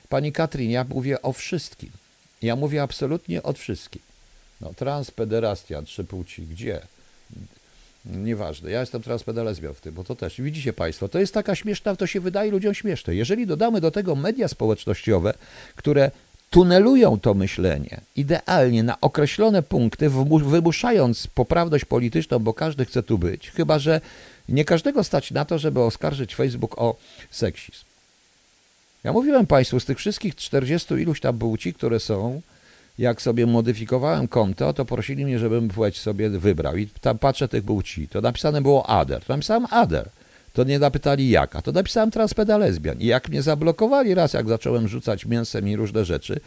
Pani 0.10 0.32
Katrin, 0.32 0.72
ja 0.72 0.84
mówię 0.84 1.22
o 1.22 1.34
wszystkim. 1.34 1.90
Ja 2.42 2.56
mówię 2.56 2.84
absolutnie 2.84 3.44
o 3.44 3.54
wszystkim. 3.54 4.02
No, 4.62 4.74
transpederastia, 4.74 5.82
trzy 5.82 6.04
płci, 6.04 6.42
gdzie? 6.42 6.82
Nieważne, 8.12 8.72
ja 8.72 8.80
jestem 8.80 9.02
teraz 9.02 9.24
pedalezbią 9.24 9.74
w 9.74 9.82
tym, 9.82 9.94
bo 9.94 10.04
to 10.04 10.16
też, 10.16 10.42
widzicie 10.42 10.74
Państwo, 10.74 11.10
to 11.10 11.20
jest 11.20 11.34
taka 11.34 11.56
śmieszna, 11.56 11.96
to 11.96 12.08
się 12.08 12.20
wydaje 12.20 12.52
ludziom 12.52 12.74
śmieszne. 12.74 13.16
Jeżeli 13.16 13.48
dodamy 13.48 13.82
do 13.82 13.92
tego 13.92 14.16
media 14.16 14.48
społecznościowe, 14.48 15.34
które 15.76 16.12
tunelują 16.50 17.20
to 17.20 17.34
myślenie 17.34 18.02
idealnie 18.16 18.84
na 18.84 19.02
określone 19.02 19.64
punkty, 19.64 20.10
wymuszając 20.46 21.28
poprawność 21.28 21.86
polityczną, 21.86 22.40
bo 22.40 22.54
każdy 22.54 22.86
chce 22.86 23.04
tu 23.04 23.18
być, 23.18 23.52
chyba 23.52 23.80
że 23.80 24.02
nie 24.50 24.66
każdego 24.66 25.04
stać 25.04 25.32
na 25.32 25.46
to, 25.46 25.60
żeby 25.60 25.82
oskarżyć 25.82 26.36
Facebook 26.36 26.78
o 26.78 26.96
seksizm. 27.32 27.86
Ja 29.04 29.14
mówiłem 29.14 29.48
Państwu, 29.48 29.80
z 29.80 29.86
tych 29.86 29.98
wszystkich 29.98 30.36
40 30.36 30.94
iluś 30.94 31.20
tam 31.20 31.38
płci, 31.38 31.74
które 31.74 32.00
są, 32.00 32.42
jak 32.98 33.22
sobie 33.22 33.46
modyfikowałem 33.46 34.28
konto, 34.28 34.74
to 34.74 34.86
prosili 34.86 35.26
mnie, 35.26 35.40
żebym 35.40 35.68
płeć 35.68 36.00
sobie 36.00 36.30
wybrał. 36.30 36.78
I 36.78 36.88
tam 36.88 37.18
patrzę, 37.18 37.48
tych 37.48 37.64
był 37.64 37.82
ci. 37.82 38.08
To 38.08 38.22
napisane 38.22 38.62
było 38.62 38.90
Ader. 38.90 39.24
To 39.24 39.34
napisałem 39.34 39.66
Ader. 39.72 40.10
To 40.54 40.64
nie 40.64 40.80
zapytali 40.80 41.30
jaka. 41.30 41.62
To 41.62 41.72
napisałem 41.72 42.12
transpeda 42.12 42.58
lesbian. 42.58 43.00
I 43.00 43.06
jak 43.06 43.30
mnie 43.30 43.42
zablokowali 43.42 44.14
raz, 44.14 44.34
jak 44.34 44.50
zacząłem 44.50 44.88
rzucać 44.88 45.26
mięsem 45.26 45.68
i 45.70 45.76
różne 45.76 46.06
rzeczy, 46.06 46.40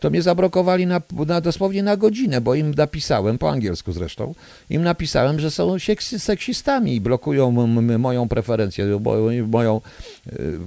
to 0.00 0.10
mnie 0.10 0.22
zablokowali 0.22 0.86
na, 0.86 1.02
na, 1.26 1.40
dosłownie 1.40 1.82
na 1.82 1.96
godzinę, 1.96 2.40
bo 2.40 2.54
im 2.54 2.74
napisałem, 2.74 3.38
po 3.38 3.50
angielsku 3.50 3.92
zresztą, 3.92 4.34
im 4.70 4.82
napisałem, 4.82 5.40
że 5.40 5.50
są 5.50 5.76
seksistami 6.18 6.94
i 6.94 7.00
blokują 7.00 7.50
moją 7.98 8.28
preferencję, 8.28 9.00
moją 9.48 9.80
y, 10.32 10.58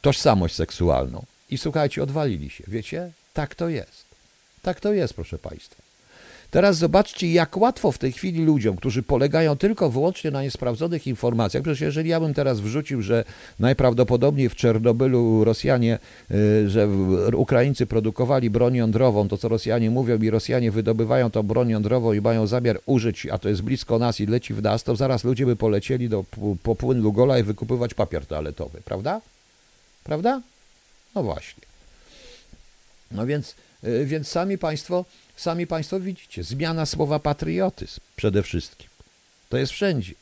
tożsamość 0.00 0.54
seksualną. 0.54 1.24
I 1.50 1.58
słuchajcie, 1.58 2.02
odwalili 2.02 2.50
się. 2.50 2.64
Wiecie? 2.68 3.10
Tak 3.32 3.54
to 3.54 3.68
jest. 3.68 4.03
Tak 4.64 4.80
to 4.80 4.92
jest, 4.92 5.14
proszę 5.14 5.38
Państwa. 5.38 5.82
Teraz 6.50 6.76
zobaczcie, 6.76 7.32
jak 7.32 7.56
łatwo 7.56 7.92
w 7.92 7.98
tej 7.98 8.12
chwili 8.12 8.44
ludziom, 8.44 8.76
którzy 8.76 9.02
polegają 9.02 9.56
tylko 9.56 9.90
wyłącznie 9.90 10.30
na 10.30 10.42
niesprawdzonych 10.42 11.06
informacjach, 11.06 11.62
przecież 11.62 11.80
jeżeli 11.80 12.10
ja 12.10 12.20
bym 12.20 12.34
teraz 12.34 12.60
wrzucił, 12.60 13.02
że 13.02 13.24
najprawdopodobniej 13.60 14.48
w 14.48 14.54
Czernobylu 14.54 15.44
Rosjanie, 15.44 15.98
y, 16.30 16.70
że 16.70 16.88
Ukraińcy 17.36 17.86
produkowali 17.86 18.50
broń 18.50 18.74
jądrową, 18.74 19.28
to 19.28 19.38
co 19.38 19.48
Rosjanie 19.48 19.90
mówią 19.90 20.18
i 20.18 20.30
Rosjanie 20.30 20.70
wydobywają 20.70 21.30
tą 21.30 21.42
broń 21.42 21.68
jądrową 21.68 22.12
i 22.12 22.20
mają 22.20 22.46
zamiar 22.46 22.80
użyć, 22.86 23.26
a 23.26 23.38
to 23.38 23.48
jest 23.48 23.62
blisko 23.62 23.98
nas 23.98 24.20
i 24.20 24.26
leci 24.26 24.54
w 24.54 24.62
nas, 24.62 24.82
to 24.84 24.96
zaraz 24.96 25.24
ludzie 25.24 25.46
by 25.46 25.56
polecieli 25.56 26.08
do, 26.08 26.24
po 26.62 26.74
płyn 26.74 27.02
Lugola 27.02 27.38
i 27.38 27.42
wykupywać 27.42 27.94
papier 27.94 28.26
toaletowy, 28.26 28.80
prawda? 28.84 29.20
Prawda? 30.04 30.40
No 31.14 31.22
właśnie. 31.22 31.62
No 33.10 33.26
więc, 33.26 33.54
więc 34.04 34.28
sami 34.28 34.58
Państwo 34.58 35.04
Sami 35.36 35.66
Państwo 35.66 36.00
widzicie, 36.00 36.44
zmiana 36.44 36.86
słowa 36.86 37.18
patriotyzm 37.18 38.00
przede 38.16 38.42
wszystkim. 38.42 38.88
To 39.48 39.56
jest 39.56 39.72
wszędzie. 39.72 40.12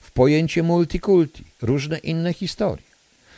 W 0.00 0.10
pojęcie 0.10 0.62
multikulti, 0.62 1.44
różne 1.62 1.98
inne 1.98 2.34
historie. 2.34 2.84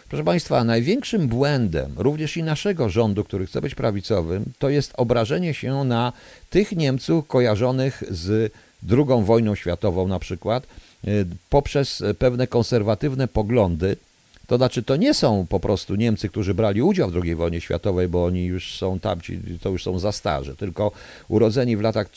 Proszę 0.08 0.24
Państwa, 0.24 0.64
największym 0.64 1.28
błędem 1.28 1.94
również 1.96 2.36
i 2.36 2.42
naszego 2.42 2.88
rządu, 2.88 3.24
który 3.24 3.46
chce 3.46 3.60
być 3.60 3.74
prawicowym, 3.74 4.44
to 4.58 4.68
jest 4.68 4.92
obrażenie 4.96 5.54
się 5.54 5.84
na 5.84 6.12
tych 6.50 6.72
Niemców 6.72 7.26
kojarzonych 7.26 8.02
z 8.10 8.52
II 8.90 9.24
wojną 9.24 9.54
światową 9.54 10.08
na 10.08 10.18
przykład, 10.18 10.66
y, 11.08 11.26
poprzez 11.50 12.02
pewne 12.18 12.46
konserwatywne 12.46 13.28
poglądy, 13.28 13.96
to 14.46 14.56
znaczy, 14.56 14.82
to 14.82 14.96
nie 14.96 15.14
są 15.14 15.46
po 15.48 15.60
prostu 15.60 15.94
Niemcy, 15.94 16.28
którzy 16.28 16.54
brali 16.54 16.82
udział 16.82 17.10
w 17.10 17.16
II 17.24 17.34
wojnie 17.34 17.60
światowej, 17.60 18.08
bo 18.08 18.24
oni 18.24 18.44
już 18.44 18.78
są 18.78 19.00
tamci, 19.00 19.40
to 19.62 19.70
już 19.70 19.82
są 19.82 19.98
za 19.98 20.12
starzy, 20.12 20.56
tylko 20.56 20.92
urodzeni 21.28 21.76
w 21.76 21.80
latach 21.80 22.10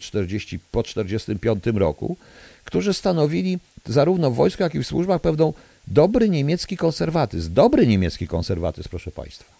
40, 0.00 0.58
po 0.72 0.82
1945 0.82 1.78
roku, 1.78 2.16
którzy 2.64 2.94
stanowili 2.94 3.58
zarówno 3.86 4.30
w 4.30 4.34
wojsku, 4.34 4.62
jak 4.62 4.74
i 4.74 4.78
w 4.78 4.86
służbach 4.86 5.20
pewną 5.20 5.52
dobry 5.86 6.28
niemiecki 6.28 6.76
konserwatyzm. 6.76 7.54
Dobry 7.54 7.86
niemiecki 7.86 8.28
konserwatyzm, 8.28 8.88
proszę 8.88 9.10
Państwa. 9.10 9.52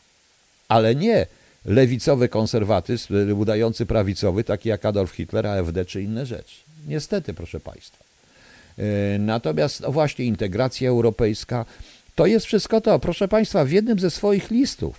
Ale 0.68 0.94
nie 0.94 1.26
lewicowy 1.64 2.28
konserwatyzm, 2.28 3.38
udający 3.38 3.86
prawicowy, 3.86 4.44
taki 4.44 4.68
jak 4.68 4.84
Adolf 4.84 5.10
Hitler, 5.10 5.46
AfD 5.46 5.84
czy 5.84 6.02
inne 6.02 6.26
rzeczy. 6.26 6.56
Niestety, 6.86 7.34
proszę 7.34 7.60
Państwa. 7.60 8.04
E, 8.78 9.18
natomiast 9.18 9.80
no 9.80 9.92
właśnie 9.92 10.24
integracja 10.24 10.88
europejska, 10.90 11.64
to 12.18 12.26
jest 12.26 12.46
wszystko 12.46 12.80
to. 12.80 12.98
Proszę 12.98 13.28
Państwa, 13.28 13.64
w 13.64 13.70
jednym 13.70 13.98
ze 13.98 14.10
swoich 14.10 14.50
listów 14.50 14.96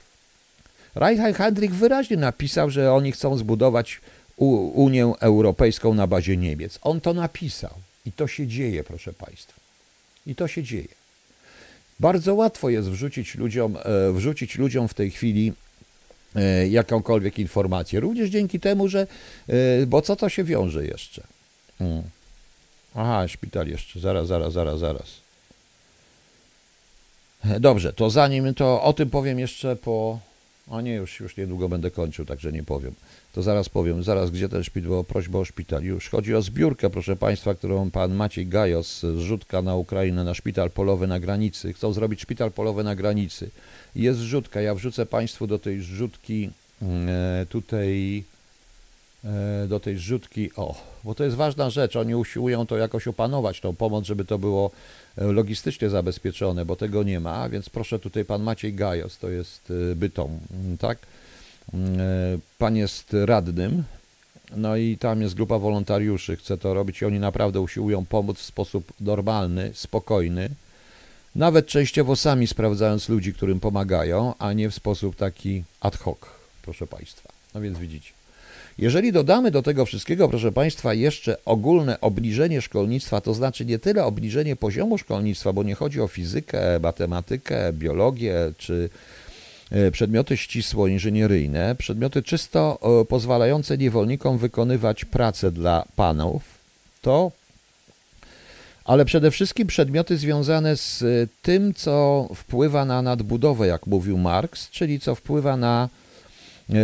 Reinhard 0.96 1.38
Heydrich 1.38 1.76
wyraźnie 1.76 2.18
napisał, 2.18 2.70
że 2.70 2.94
oni 2.94 3.12
chcą 3.12 3.38
zbudować 3.38 4.02
Unię 4.38 5.14
Europejską 5.20 5.94
na 5.94 6.08
bazie 6.08 6.38
Niemiec. 6.38 6.80
On 6.82 7.02
to 7.02 7.14
napisał 7.14 7.74
i 8.06 8.12
to 8.12 8.28
się 8.28 8.48
dzieje, 8.48 8.84
proszę 8.84 9.14
Państwa. 9.14 9.60
I 10.28 10.36
to 10.36 10.48
się 10.48 10.64
dzieje. 10.64 10.88
Bardzo 12.00 12.36
łatwo 12.36 12.70
jest 12.70 12.90
wrzucić 12.90 13.36
ludziom, 13.36 13.78
e, 13.78 14.12
wrzucić 14.14 14.58
ludziom 14.58 14.88
w 14.88 14.94
tej 14.94 15.12
chwili 15.12 15.54
e, 16.36 16.68
jakąkolwiek 16.68 17.40
informację. 17.40 18.00
Również 18.00 18.30
dzięki 18.30 18.60
temu, 18.60 18.88
że. 18.88 19.08
E, 19.48 19.86
bo 19.86 20.02
co 20.02 20.16
to 20.16 20.30
się 20.30 20.44
wiąże 20.44 20.86
jeszcze? 20.86 21.24
Hmm. 21.80 22.04
Aha, 22.96 23.28
szpital 23.28 23.68
jeszcze. 23.68 24.00
Zaraz, 24.00 24.28
zaraz, 24.28 24.54
zaraz, 24.54 24.80
zaraz. 24.80 25.29
Dobrze, 27.60 27.94
to 27.94 28.10
zanim 28.10 28.54
to 28.54 28.84
o 28.84 28.94
tym 28.94 29.10
powiem 29.10 29.40
jeszcze 29.40 29.76
po. 29.76 30.20
O 30.68 30.82
nie, 30.82 30.96
już, 30.96 31.20
już 31.20 31.38
niedługo 31.38 31.70
będę 31.70 31.92
kończył, 31.92 32.26
także 32.26 32.52
nie 32.52 32.64
powiem. 32.64 32.94
To 33.34 33.42
zaraz 33.42 33.70
powiem, 33.70 34.04
zaraz 34.04 34.32
gdzie 34.32 34.50
ten 34.50 34.64
szpital, 34.64 34.90
bo 34.90 35.04
prośba 35.04 35.40
o 35.40 35.46
szpital. 35.46 35.84
Już 35.84 36.10
chodzi 36.10 36.36
o 36.36 36.42
zbiórkę, 36.42 36.90
proszę 36.90 37.16
Państwa, 37.16 37.56
którą 37.56 37.92
pan 37.92 38.16
Maciej 38.16 38.48
Gajos 38.48 39.00
zrzutka 39.00 39.62
na 39.62 39.76
Ukrainę, 39.76 40.24
na 40.24 40.34
szpital 40.34 40.72
polowy 40.72 41.08
na 41.08 41.20
granicy. 41.20 41.74
Chcą 41.74 41.94
zrobić 41.94 42.22
szpital 42.22 42.52
polowy 42.52 42.84
na 42.84 42.96
granicy. 42.96 43.50
Jest 43.96 44.20
zrzutka, 44.20 44.62
ja 44.62 44.76
wrzucę 44.76 45.06
Państwu 45.06 45.48
do 45.48 45.60
tej 45.60 45.82
zrzutki 45.82 46.50
e, 46.82 47.46
tutaj 47.50 48.24
do 49.68 49.80
tej 49.80 49.98
zrzutki, 49.98 50.52
o, 50.56 50.76
bo 51.04 51.16
to 51.16 51.24
jest 51.24 51.36
ważna 51.36 51.70
rzecz, 51.70 51.96
oni 51.96 52.16
usiłują 52.16 52.66
to 52.66 52.78
jakoś 52.78 53.08
opanować, 53.08 53.60
tą 53.60 53.76
pomoc, 53.76 54.06
żeby 54.06 54.26
to 54.26 54.38
było 54.38 54.72
logistycznie 55.18 55.90
zabezpieczone, 55.90 56.66
bo 56.66 56.76
tego 56.76 57.04
nie 57.04 57.20
ma, 57.20 57.50
więc 57.50 57.70
proszę 57.70 58.00
tutaj 58.00 58.26
pan 58.26 58.44
Maciej 58.44 58.74
Gajos, 58.74 59.18
to 59.18 59.30
jest 59.30 59.72
y, 59.72 59.96
Bytom, 59.96 60.40
tak? 60.80 60.98
Y, 61.74 61.78
pan 62.58 62.76
jest 62.76 63.16
radnym, 63.26 63.84
no 64.56 64.76
i 64.76 64.98
tam 64.98 65.22
jest 65.22 65.36
grupa 65.36 65.58
wolontariuszy, 65.58 66.36
chce 66.36 66.58
to 66.58 66.74
robić 66.74 67.02
i 67.02 67.06
oni 67.06 67.20
naprawdę 67.20 67.62
usiłują 67.62 68.06
pomóc 68.06 68.38
w 68.38 68.46
sposób 68.46 68.94
normalny, 69.02 69.72
spokojny, 69.74 70.50
nawet 71.36 71.68
częściowo 71.68 72.16
sami 72.16 72.48
sprawdzając 72.48 73.10
ludzi, 73.10 73.34
którym 73.34 73.60
pomagają, 73.60 74.34
a 74.40 74.54
nie 74.54 74.70
w 74.70 74.76
sposób 74.76 75.16
taki 75.16 75.64
ad 75.82 75.98
hoc, 75.98 76.18
proszę 76.62 76.88
Państwa. 76.88 77.30
No 77.56 77.62
więc 77.62 77.78
widzicie. 77.78 78.19
Jeżeli 78.82 79.12
dodamy 79.12 79.52
do 79.52 79.62
tego 79.62 79.86
wszystkiego, 79.86 80.30
proszę 80.30 80.52
Państwa, 80.52 80.94
jeszcze 80.94 81.38
ogólne 81.46 82.02
obniżenie 82.02 82.62
szkolnictwa, 82.62 83.22
to 83.22 83.34
znaczy 83.34 83.66
nie 83.66 83.80
tyle 83.80 84.06
obniżenie 84.06 84.56
poziomu 84.56 84.98
szkolnictwa, 84.98 85.54
bo 85.54 85.64
nie 85.64 85.76
chodzi 85.76 86.02
o 86.02 86.08
fizykę, 86.08 86.80
matematykę, 86.80 87.74
biologię 87.74 88.36
czy 88.58 88.90
e, 89.72 89.92
przedmioty 89.92 90.38
ścisło 90.38 90.88
inżynieryjne, 90.88 91.76
przedmioty 91.76 92.24
czysto 92.24 92.80
e, 93.02 93.06
pozwalające 93.06 93.78
niewolnikom 93.78 94.38
wykonywać 94.38 95.06
pracę 95.06 95.52
dla 95.52 95.86
panów, 95.96 96.44
to 97.02 97.32
ale 98.86 99.06
przede 99.06 99.32
wszystkim 99.32 99.68
przedmioty 99.68 100.18
związane 100.18 100.76
z 100.76 101.04
tym, 101.42 101.74
co 101.74 102.28
wpływa 102.36 102.86
na 102.86 103.02
nadbudowę, 103.02 103.68
jak 103.68 103.88
mówił 103.88 104.18
Marx, 104.18 104.70
czyli 104.70 105.00
co 105.00 105.16
wpływa 105.16 105.58
na 105.58 105.90
E, 105.94 105.99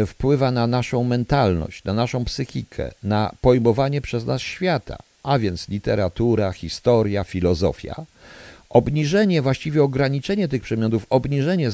wpływa 0.07 0.51
na 0.51 0.67
naszą 0.67 1.03
mentalność, 1.03 1.83
na 1.83 1.93
naszą 1.93 2.25
psychikę, 2.25 2.91
na 3.03 3.31
pojmowanie 3.41 4.01
przez 4.01 4.25
nas 4.25 4.41
świata, 4.41 4.97
a 5.23 5.39
więc 5.39 5.69
literatura, 5.69 6.51
historia, 6.51 7.23
filozofia. 7.23 8.05
Obniżenie, 8.69 9.41
właściwie 9.41 9.83
ograniczenie 9.83 10.47
tych 10.47 10.61
przedmiotów, 10.61 11.05
obniżenie, 11.09 11.71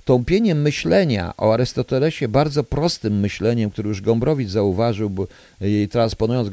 zastąpieniem 0.00 0.62
myślenia 0.62 1.34
o 1.36 1.52
Arystotelesie 1.52 2.28
bardzo 2.28 2.64
prostym 2.64 3.20
myśleniem, 3.20 3.70
który 3.70 3.88
już 3.88 4.00
Gombrowicz 4.00 4.48
zauważył, 4.48 5.10
bo, 5.10 5.26
transponując 5.90 6.48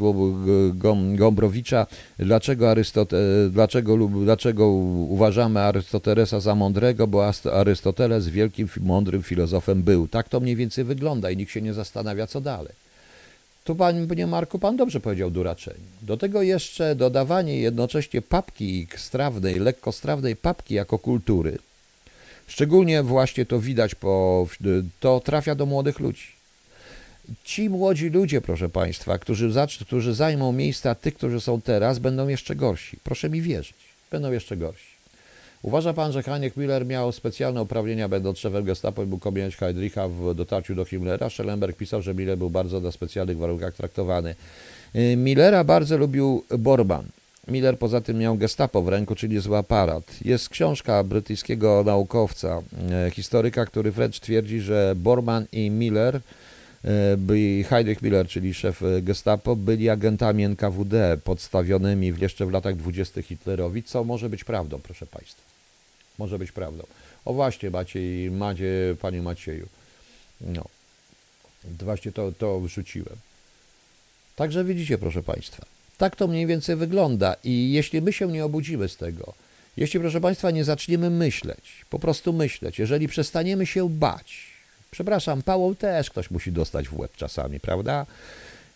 Gombrowicza, 1.16 1.88
dlaczego, 2.20 2.72
Arystote, 2.72 3.18
dlaczego, 3.50 3.98
dlaczego 4.08 4.68
uważamy 5.10 5.60
Arystotelesa 5.60 6.40
za 6.40 6.56
mądrego, 6.56 7.08
bo 7.08 7.32
Arystoteles 7.54 8.28
wielkim, 8.28 8.68
mądrym 8.82 9.24
filozofem 9.24 9.84
był. 9.84 10.08
Tak 10.08 10.30
to 10.30 10.40
mniej 10.40 10.56
więcej 10.56 10.84
wygląda 10.84 11.32
i 11.32 11.38
nikt 11.38 11.52
się 11.52 11.62
nie 11.62 11.74
zastanawia, 11.74 12.28
co 12.28 12.42
dalej. 12.42 12.74
Tu, 13.64 13.76
panie 13.76 14.28
Marku, 14.28 14.60
pan 14.60 14.78
dobrze 14.78 15.00
powiedział 15.00 15.32
duraczenie. 15.32 15.88
Do 16.02 16.18
tego 16.18 16.42
jeszcze 16.42 16.96
dodawanie 16.96 17.60
jednocześnie 17.60 18.22
papki 18.22 18.88
strawnej, 18.98 19.56
lekkostrawnej 19.56 20.36
papki 20.36 20.74
jako 20.74 21.00
kultury, 21.00 21.58
Szczególnie 22.48 23.04
właśnie 23.04 23.46
to 23.46 23.60
widać, 23.60 23.96
po, 23.96 24.48
to 25.00 25.20
trafia 25.20 25.56
do 25.56 25.66
młodych 25.66 26.00
ludzi. 26.00 26.28
Ci 27.44 27.70
młodzi 27.70 28.10
ludzie, 28.10 28.42
proszę 28.42 28.70
Państwa, 28.70 29.20
którzy, 29.20 29.52
którzy 29.86 30.14
zajmą 30.14 30.52
miejsca 30.52 30.96
tych, 30.96 31.14
którzy 31.14 31.42
są 31.42 31.62
teraz, 31.62 32.00
będą 32.00 32.28
jeszcze 32.28 32.56
gorsi. 32.56 32.98
Proszę 33.04 33.30
mi 33.30 33.42
wierzyć, 33.42 33.76
będą 34.12 34.32
jeszcze 34.32 34.58
gorsi. 34.58 34.98
Uważa 35.62 35.94
Pan, 35.94 36.12
że 36.12 36.24
Haniek 36.24 36.58
Miller 36.58 36.86
miał 36.86 37.12
specjalne 37.12 37.62
uprawnienia, 37.62 38.10
będąc 38.10 38.40
szefem 38.40 38.64
gestapo 38.64 39.04
i 39.04 39.06
mógł 39.06 39.30
objąć 39.30 39.56
Heydricha 39.56 40.08
w 40.08 40.34
dotarciu 40.36 40.76
do 40.76 40.86
Himmlera? 40.86 41.30
Schellenberg 41.30 41.78
pisał, 41.78 42.02
że 42.02 42.14
Miller 42.14 42.38
był 42.38 42.50
bardzo 42.50 42.80
na 42.80 42.92
specjalnych 42.92 43.38
warunkach 43.38 43.74
traktowany. 43.74 44.36
Y, 44.96 45.16
Millera 45.18 45.64
bardzo 45.64 45.98
lubił 45.98 46.44
Borban. 46.60 47.06
Miller 47.48 47.80
poza 47.80 48.02
tym 48.02 48.18
miał 48.18 48.38
gestapo 48.38 48.82
w 48.82 48.88
ręku, 48.88 49.16
czyli 49.16 49.40
zły 49.40 49.58
aparat. 49.58 50.04
Jest 50.26 50.50
książka 50.50 51.04
brytyjskiego 51.04 51.84
naukowca, 51.86 52.62
e, 52.92 53.12
historyka, 53.12 53.66
który 53.66 53.92
wręcz 53.92 54.20
twierdzi, 54.20 54.60
że 54.60 54.94
Borman 54.96 55.46
i 55.52 55.70
Miller 55.70 56.16
e, 56.16 57.18
by 57.18 57.64
Heinrich 57.70 58.02
Miller, 58.02 58.28
czyli 58.28 58.54
szef 58.54 58.84
e, 58.84 59.02
Gestapo, 59.02 59.56
byli 59.56 59.90
agentami 59.90 60.44
NKWD 60.44 61.18
podstawionymi 61.24 62.14
jeszcze 62.20 62.46
w 62.46 62.52
latach 62.52 62.76
dwudziestych 62.76 63.26
Hitlerowi, 63.26 63.84
co 63.84 64.04
może 64.04 64.30
być 64.30 64.44
prawdą, 64.44 64.80
proszę 64.84 65.06
Państwa. 65.06 65.42
Może 66.18 66.40
być 66.40 66.52
prawdą. 66.52 66.84
O 67.26 67.34
właśnie, 67.34 67.70
Maciej, 67.70 68.32
Macie, 68.32 68.96
Panie 69.02 69.22
Macieju. 69.22 69.68
No. 70.42 70.66
Właśnie 71.80 72.12
to, 72.12 72.32
to 72.32 72.60
wrzuciłem. 72.60 73.16
Także 74.36 74.64
widzicie, 74.64 74.98
proszę 74.98 75.24
Państwa. 75.24 75.77
Tak 75.98 76.16
to 76.16 76.28
mniej 76.28 76.46
więcej 76.46 76.76
wygląda 76.76 77.36
i 77.44 77.72
jeśli 77.72 78.02
my 78.02 78.14
się 78.14 78.28
nie 78.28 78.46
obudzimy 78.46 78.90
z 78.90 78.98
tego, 78.98 79.34
jeśli, 79.78 80.00
proszę 80.00 80.22
Państwa, 80.22 80.52
nie 80.52 80.64
zaczniemy 80.64 81.10
myśleć, 81.10 81.86
po 81.90 82.00
prostu 82.00 82.34
myśleć, 82.34 82.80
jeżeli 82.80 83.08
przestaniemy 83.08 83.66
się 83.66 83.90
bać, 83.90 84.44
przepraszam, 84.92 85.42
pałą 85.42 85.76
też 85.76 86.10
ktoś 86.10 86.32
musi 86.32 86.52
dostać 86.52 86.88
w 86.88 87.00
łeb 87.00 87.12
czasami, 87.16 87.60
prawda? 87.60 88.06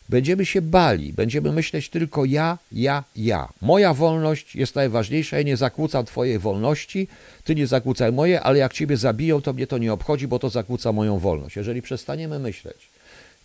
Będziemy 0.10 0.46
się 0.46 0.62
bali, 0.62 1.14
będziemy 1.14 1.52
myśleć 1.52 1.90
tylko 1.90 2.26
ja, 2.26 2.58
ja, 2.72 3.04
ja. 3.16 3.48
Moja 3.62 3.94
wolność 3.94 4.56
jest 4.56 4.76
najważniejsza, 4.76 5.38
ja 5.38 5.44
nie 5.44 5.58
zakłócam 5.58 6.06
Twojej 6.06 6.40
wolności, 6.40 7.08
Ty 7.44 7.56
nie 7.56 7.68
zakłócaj 7.68 8.12
moje, 8.12 8.42
ale 8.42 8.60
jak 8.60 8.74
Ciebie 8.74 8.98
zabiją, 8.98 9.42
to 9.42 9.54
mnie 9.54 9.68
to 9.68 9.78
nie 9.78 9.94
obchodzi, 9.94 10.28
bo 10.28 10.40
to 10.40 10.50
zakłóca 10.50 10.92
moją 10.92 11.20
wolność. 11.20 11.56
Jeżeli 11.56 11.82
przestaniemy 11.82 12.40
myśleć, 12.40 12.90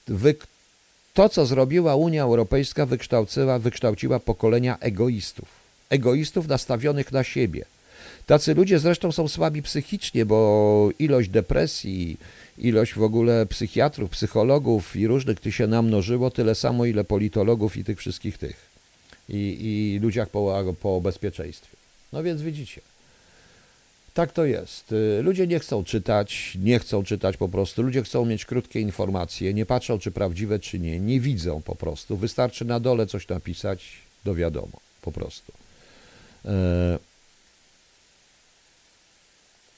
wy, 0.09 0.35
to, 1.17 1.29
co 1.29 1.47
zrobiła 1.47 1.95
Unia 1.95 2.23
Europejska, 2.23 2.87
wykształciła, 2.87 3.59
wykształciła 3.59 4.21
pokolenia 4.21 4.79
egoistów. 4.79 5.49
Egoistów 5.91 6.49
nastawionych 6.49 7.13
na 7.13 7.25
siebie. 7.25 7.65
Tacy 8.27 8.55
ludzie 8.55 8.79
zresztą 8.79 9.13
są 9.13 9.29
słabi 9.29 9.63
psychicznie, 9.63 10.27
bo 10.27 10.91
ilość 10.99 11.29
depresji, 11.29 12.17
ilość 12.59 12.95
w 12.95 13.03
ogóle 13.03 13.47
psychiatrów, 13.47 14.11
psychologów 14.11 14.97
i 14.97 15.07
różnych 15.07 15.41
tych 15.41 15.55
się 15.55 15.67
namnożyło, 15.67 16.31
tyle 16.31 16.55
samo 16.55 16.85
ile 16.85 17.05
politologów 17.05 17.77
i 17.77 17.85
tych 17.85 17.99
wszystkich 17.99 18.39
tych. 18.39 18.57
I, 19.29 19.57
i 19.61 19.99
ludziach 20.03 20.29
po, 20.29 20.75
po 20.83 21.01
bezpieczeństwie. 21.01 21.77
No 22.13 22.23
więc 22.23 22.43
widzicie. 22.43 22.81
Tak 24.17 24.33
to 24.33 24.45
jest. 24.45 24.95
Ludzie 25.23 25.47
nie 25.47 25.59
chcą 25.59 25.85
czytać, 25.85 26.59
nie 26.63 26.79
chcą 26.79 27.05
czytać 27.05 27.37
po 27.37 27.49
prostu. 27.49 27.83
Ludzie 27.83 28.03
chcą 28.03 28.25
mieć 28.25 28.45
krótkie 28.45 28.81
informacje, 28.81 29.55
nie 29.55 29.67
patrzą, 29.67 29.99
czy 29.99 30.11
prawdziwe, 30.11 30.59
czy 30.59 30.79
nie. 30.79 31.01
Nie 31.01 31.21
widzą 31.21 31.63
po 31.63 31.75
prostu. 31.75 32.17
Wystarczy 32.17 32.65
na 32.65 32.81
dole 32.81 33.07
coś 33.07 33.29
napisać, 33.29 33.93
do 34.25 34.35
wiadomo, 34.35 34.81
po 35.03 35.13
prostu. 35.13 35.53
E, 36.45 36.99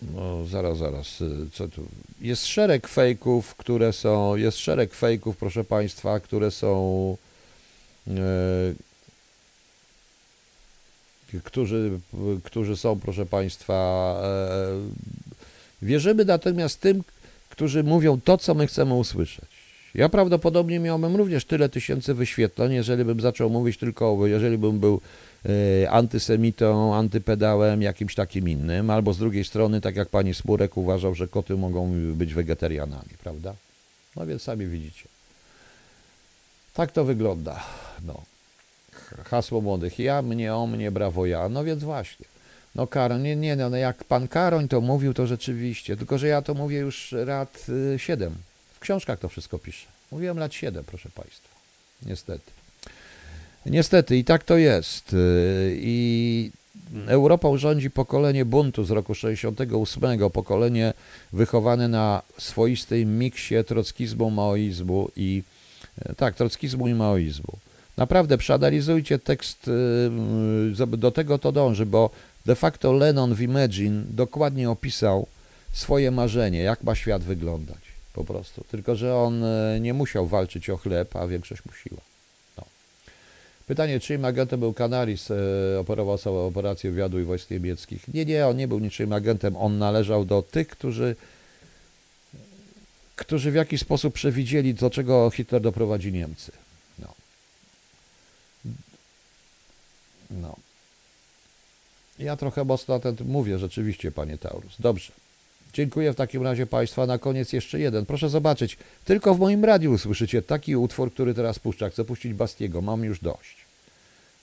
no, 0.03 0.45
zaraz, 0.47 0.79
zaraz. 0.79 1.25
Co 1.53 1.69
tu? 1.69 1.87
Jest 2.21 2.47
szereg 2.47 2.89
fejków, 2.89 3.55
które 3.55 3.93
są. 3.93 4.37
Jest 4.37 4.59
szereg 4.59 4.95
fejków, 4.95 5.37
proszę 5.37 5.65
Państwa, 5.65 6.21
które 6.21 6.51
są. 6.51 7.17
E, 11.35 11.41
którzy, 11.41 12.01
którzy 12.45 12.77
są, 12.77 13.01
proszę 13.01 13.27
Państwa. 13.27 13.75
E, 14.23 15.87
wierzymy 15.87 16.25
natomiast 16.25 16.81
tym, 16.81 17.03
którzy 17.51 17.85
mówią 17.85 18.21
to, 18.21 18.39
co 18.39 18.55
my 18.55 18.67
chcemy 18.67 18.95
usłyszeć. 18.95 19.59
Ja 19.95 20.09
prawdopodobnie 20.09 20.81
miałbym 20.81 21.17
również 21.17 21.45
tyle 21.45 21.69
tysięcy 21.69 22.15
wyświetleń, 22.15 22.73
jeżeli 22.73 23.05
bym 23.05 23.21
zaczął 23.21 23.51
mówić 23.51 23.79
tylko, 23.79 24.27
jeżeli 24.27 24.59
bym 24.59 24.79
był 24.79 25.01
e, 25.85 25.91
antysemitą, 25.91 26.95
antypedałem, 26.95 27.83
jakimś 27.83 28.15
takim 28.15 28.49
innym, 28.49 28.91
albo 28.91 29.13
z 29.13 29.19
drugiej 29.19 29.45
strony, 29.45 29.81
tak 29.81 29.97
jak 29.97 30.09
pani 30.09 30.35
Smurek 30.35 30.77
uważał, 30.77 31.15
że 31.15 31.29
koty 31.29 31.57
mogą 31.57 31.93
być 32.15 32.35
wegetarianami, 32.35 33.11
prawda? 33.23 33.55
No 34.17 34.27
więc 34.27 34.43
sami 34.43 34.67
widzicie. 34.67 35.05
Tak 36.75 36.93
to 36.93 37.05
wygląda. 37.05 37.65
No. 38.05 38.23
Hasło 39.25 39.61
młodych. 39.61 39.99
Ja, 39.99 40.23
mnie, 40.23 40.55
o 40.55 40.67
mnie, 40.67 40.91
brawo 40.91 41.27
ja. 41.27 41.49
No 41.49 41.65
więc 41.65 41.85
właśnie. 41.85 42.27
No 42.75 42.87
Karoń, 42.87 43.23
nie, 43.23 43.37
nie, 43.37 43.57
no 43.57 43.77
jak 43.77 44.05
pan 44.05 44.29
Karoń 44.29 44.69
to 44.69 44.81
mówił, 44.81 45.15
to 45.15 45.27
rzeczywiście. 45.27 45.97
Tylko, 45.97 46.19
że 46.19 46.29
ja 46.29 46.43
to 46.43 46.55
mówię 46.55 46.79
już 46.79 47.15
lat 47.27 47.67
y, 47.95 47.99
siedem. 47.99 48.35
W 48.75 48.79
książkach 48.79 49.19
to 49.19 49.29
wszystko 49.29 49.59
piszę. 49.59 49.87
Mówiłem 50.13 50.39
lat 50.39 50.55
7, 50.55 50.85
proszę 50.85 51.09
Państwa. 51.15 51.49
Niestety. 52.03 52.51
Niestety 53.67 54.17
i 54.17 54.25
tak 54.25 54.45
to 54.45 54.57
jest. 54.57 55.17
I 55.73 56.51
Europą 57.07 57.59
rządzi 57.59 57.91
pokolenie 57.91 58.45
buntu 58.45 58.85
z 58.85 58.91
roku 58.91 59.15
68, 59.15 60.31
pokolenie 60.31 60.93
wychowane 61.33 61.89
na 61.89 62.23
swoistym 62.39 63.19
miksie 63.19 63.55
trockizmu, 63.67 64.31
maoizmu 64.31 65.11
i 65.17 65.43
tak, 66.17 66.35
trockizmu 66.35 66.89
i 66.89 66.95
maoizmu. 66.95 67.59
Naprawdę 67.99 68.39
przeanalizujcie 68.39 69.19
tekst, 69.19 69.71
do 70.99 71.11
tego 71.11 71.39
to 71.39 71.53
dąży, 71.53 71.87
bo 71.87 72.11
de 72.47 72.55
facto 72.55 72.93
Lennon 72.93 73.35
w 73.35 73.41
Imagine 73.41 74.03
dokładnie 74.11 74.71
opisał 74.71 75.27
swoje 75.73 76.11
marzenie, 76.11 76.59
jak 76.59 76.83
ma 76.83 76.95
świat 76.95 77.23
wyglądać 77.23 77.79
po 78.13 78.25
prostu. 78.25 78.65
Tylko, 78.71 78.97
że 78.97 79.17
on 79.17 79.45
e, 79.45 79.81
nie 79.81 79.95
musiał 79.95 80.27
walczyć 80.27 80.71
o 80.71 80.77
chleb, 80.77 81.17
a 81.17 81.27
większość 81.27 81.63
musiła. 81.67 82.01
No. 82.57 82.65
Pytanie, 83.67 84.01
czyim 84.01 84.25
agentem 84.25 84.61
był 84.61 84.75
Canaris, 84.75 85.31
e, 85.31 85.35
operował 85.81 86.19
sobie 86.19 86.39
operację 86.39 86.91
wywiadu 86.91 87.21
i 87.21 87.25
wojsk 87.25 87.51
niemieckich. 87.51 88.09
Nie, 88.15 88.25
nie, 88.25 88.47
on 88.47 88.57
nie 88.57 88.69
był 88.69 88.79
niczym 88.79 89.13
agentem, 89.13 89.57
on 89.57 89.79
należał 89.79 90.25
do 90.25 90.43
tych, 90.43 90.69
którzy 90.69 91.17
którzy 93.17 93.51
w 93.51 93.55
jakiś 93.55 93.81
sposób 93.81 94.15
przewidzieli, 94.15 94.75
do 94.75 94.91
czego 94.91 95.31
Hitler 95.31 95.63
doprowadzi 95.63 96.13
Niemcy. 96.13 96.53
No. 100.31 100.57
Ja 102.19 102.37
trochę 102.37 102.65
mocno 102.65 102.95
na 102.95 103.01
ten 103.01 103.17
mówię, 103.27 103.59
rzeczywiście, 103.59 104.13
panie 104.13 104.39
Taurus. 104.39 104.77
Dobrze. 104.79 105.13
Dziękuję 105.73 106.13
w 106.13 106.17
takim 106.17 106.43
razie 106.43 106.67
Państwa. 106.67 107.07
Na 107.07 107.19
koniec 107.19 107.53
jeszcze 107.53 107.81
jeden. 107.81 108.07
Proszę 108.07 108.29
zobaczyć, 108.29 108.77
tylko 109.05 109.35
w 109.35 109.39
moim 109.39 109.65
radiu 109.65 109.93
usłyszycie 109.93 110.43
taki 110.43 110.77
utwór, 110.77 111.13
który 111.13 111.35
teraz 111.35 111.59
puszcza. 111.59 111.91
Chcę 111.91 112.05
puścić 112.05 112.35
Bastiego, 112.35 112.81
mam 112.81 113.05
już 113.05 113.21
dość. 113.21 113.57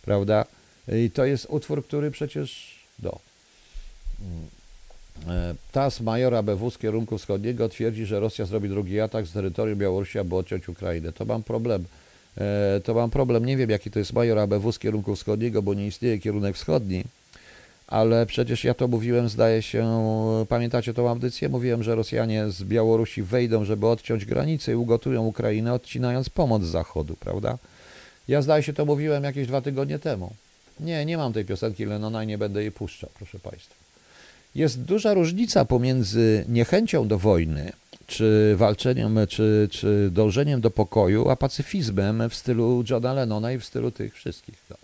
Prawda? 0.01 0.45
I 0.93 1.11
to 1.11 1.25
jest 1.25 1.45
utwór, 1.49 1.85
który 1.85 2.11
przecież 2.11 2.79
do. 2.99 3.19
Mm. 4.21 4.47
E, 5.27 5.55
TAS 5.71 6.01
majora 6.01 6.43
BW 6.43 6.71
z 6.71 6.77
kierunku 6.77 7.17
wschodniego 7.17 7.69
twierdzi, 7.69 8.05
że 8.05 8.19
Rosja 8.19 8.45
zrobi 8.45 8.69
drugi 8.69 8.99
atak 8.99 9.27
z 9.27 9.31
terytorium 9.31 9.79
Białorusi, 9.79 10.19
aby 10.19 10.35
odciąć 10.35 10.69
Ukrainę. 10.69 11.13
To 11.13 11.25
mam 11.25 11.43
problem. 11.43 11.85
E, 12.37 12.81
to 12.83 12.93
mam 12.93 13.09
problem. 13.09 13.45
Nie 13.45 13.57
wiem, 13.57 13.69
jaki 13.69 13.91
to 13.91 13.99
jest 13.99 14.13
major 14.13 14.39
ABW 14.39 14.71
z 14.71 14.79
kierunku 14.79 15.15
wschodniego, 15.15 15.61
bo 15.61 15.73
nie 15.73 15.87
istnieje 15.87 16.19
kierunek 16.19 16.55
wschodni 16.55 17.03
ale 17.87 18.25
przecież 18.25 18.63
ja 18.63 18.73
to 18.73 18.87
mówiłem, 18.87 19.29
zdaje 19.29 19.61
się, 19.61 20.05
pamiętacie 20.49 20.93
tą 20.93 21.09
audycję? 21.09 21.49
Mówiłem, 21.49 21.83
że 21.83 21.95
Rosjanie 21.95 22.49
z 22.49 22.63
Białorusi 22.63 23.23
wejdą, 23.23 23.65
żeby 23.65 23.87
odciąć 23.87 24.25
granicę 24.25 24.71
i 24.71 24.75
ugotują 24.75 25.25
Ukrainę, 25.25 25.73
odcinając 25.73 26.29
pomoc 26.29 26.63
z 26.63 26.67
zachodu, 26.67 27.15
prawda? 27.19 27.57
Ja 28.27 28.41
zdaje 28.41 28.63
się 28.63 28.73
to 28.73 28.85
mówiłem 28.85 29.23
jakieś 29.23 29.47
dwa 29.47 29.61
tygodnie 29.61 29.99
temu. 29.99 30.33
Nie, 30.79 31.05
nie 31.05 31.17
mam 31.17 31.33
tej 31.33 31.45
piosenki 31.45 31.85
Lenona 31.85 32.23
i 32.23 32.27
nie 32.27 32.37
będę 32.37 32.61
jej 32.61 32.71
puszczał, 32.71 33.09
proszę 33.17 33.39
Państwa. 33.39 33.75
Jest 34.55 34.81
duża 34.81 35.13
różnica 35.13 35.65
pomiędzy 35.65 36.45
niechęcią 36.49 37.07
do 37.07 37.19
wojny, 37.19 37.71
czy 38.07 38.53
walczeniem, 38.57 39.19
czy, 39.29 39.67
czy 39.71 40.09
dążeniem 40.11 40.61
do 40.61 40.71
pokoju, 40.71 41.29
a 41.29 41.35
pacyfizmem 41.35 42.29
w 42.29 42.35
stylu 42.35 42.83
Johna 42.89 43.13
Lennona 43.13 43.51
i 43.51 43.59
w 43.59 43.65
stylu 43.65 43.91
tych 43.91 44.15
wszystkich. 44.15 44.55
No. 44.69 44.77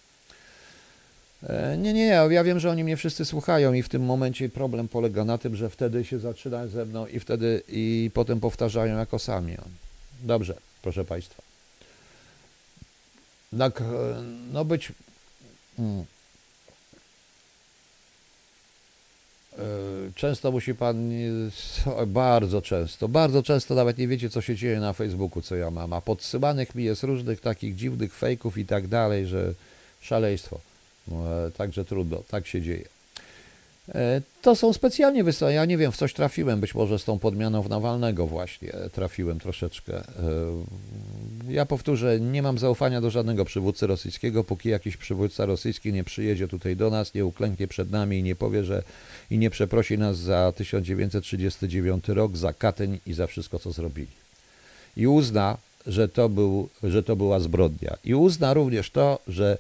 E, 1.50 1.78
nie, 1.78 1.94
nie, 1.94 2.06
ja 2.30 2.44
wiem, 2.44 2.60
że 2.60 2.70
oni 2.70 2.84
mnie 2.84 2.98
wszyscy 2.98 3.26
słuchają 3.26 3.74
i 3.74 3.84
w 3.84 3.90
tym 3.90 4.06
momencie 4.06 4.50
problem 4.50 4.88
polega 4.88 5.26
na 5.26 5.38
tym, 5.38 5.56
że 5.56 5.70
wtedy 5.70 6.06
się 6.06 6.20
zaczynają 6.20 6.68
ze 6.68 6.86
mną 6.86 7.08
i 7.08 7.20
wtedy 7.20 7.64
i 7.68 8.12
potem 8.14 8.40
powtarzają 8.40 8.98
jako 8.98 9.20
sami. 9.20 9.58
Dobrze, 10.24 10.58
proszę 10.82 11.06
Państwa. 11.06 11.44
Tak, 13.58 13.82
e, 13.82 13.86
no 14.54 14.66
być... 14.66 14.92
Hmm. 15.78 16.00
E, 16.00 16.06
często 20.16 20.52
musi 20.52 20.76
pan, 20.76 21.12
bardzo 22.08 22.62
często, 22.62 23.08
bardzo 23.08 23.44
często 23.44 23.76
nawet 23.76 23.98
nie 23.98 24.08
wiecie, 24.08 24.30
co 24.30 24.42
się 24.42 24.56
dzieje 24.56 24.80
na 24.80 24.94
Facebooku, 24.94 25.42
co 25.42 25.56
ja 25.56 25.72
mam, 25.72 25.94
a 25.94 26.02
podsyłanych 26.02 26.76
mi 26.76 26.84
jest 26.84 27.04
różnych 27.04 27.42
takich 27.42 27.76
dziwnych 27.76 28.14
fejków 28.14 28.58
i 28.58 28.66
tak 28.66 28.88
dalej, 28.88 29.28
że 29.28 29.54
szaleństwo. 30.02 30.60
E, 31.12 31.52
także 31.52 31.86
trudno, 31.86 32.24
tak 32.28 32.48
się 32.48 32.62
dzieje. 32.62 32.86
E, 33.96 34.22
to 34.42 34.56
są 34.56 34.74
specjalnie 34.74 35.24
wysłane. 35.24 35.54
Ja 35.54 35.66
nie 35.66 35.78
wiem, 35.78 35.92
w 35.92 35.98
coś 35.98 36.14
trafiłem, 36.14 36.60
być 36.60 36.76
może 36.76 37.00
z 37.00 37.04
tą 37.04 37.20
podmianą 37.20 37.62
w 37.62 37.70
Nawalnego 37.70 38.28
właśnie 38.28 38.72
trafiłem 38.94 39.40
troszeczkę. 39.40 40.04
Ja 41.52 41.66
powtórzę, 41.66 42.20
nie 42.20 42.42
mam 42.42 42.58
zaufania 42.58 43.02
do 43.02 43.10
żadnego 43.10 43.46
przywódcy 43.46 43.88
rosyjskiego, 43.88 44.44
póki 44.44 44.70
jakiś 44.70 44.98
przywódca 44.98 45.46
rosyjski 45.46 45.94
nie 45.94 46.04
przyjedzie 46.04 46.48
tutaj 46.48 46.76
do 46.76 46.90
nas, 46.90 47.14
nie 47.14 47.26
uklęknie 47.26 47.68
przed 47.68 47.92
nami 47.92 48.20
i 48.20 48.24
nie 48.24 48.36
powie, 48.36 48.64
że 48.64 48.84
i 49.32 49.38
nie 49.38 49.50
przeprosi 49.50 49.98
nas 49.98 50.18
za 50.18 50.52
1939 50.52 52.08
rok, 52.08 52.38
za 52.38 52.54
Katyń 52.54 53.00
i 53.06 53.14
za 53.14 53.28
wszystko, 53.28 53.60
co 53.60 53.72
zrobili. 53.72 54.08
i 54.98 55.08
uzna, 55.08 55.58
że 55.88 56.10
to, 56.10 56.30
był, 56.30 56.70
że 56.84 57.04
to 57.04 57.16
była 57.16 57.40
zbrodnia. 57.40 57.98
I 58.04 58.16
uzna 58.16 58.54
również 58.54 58.90
to, 58.90 59.20
że 59.28 59.58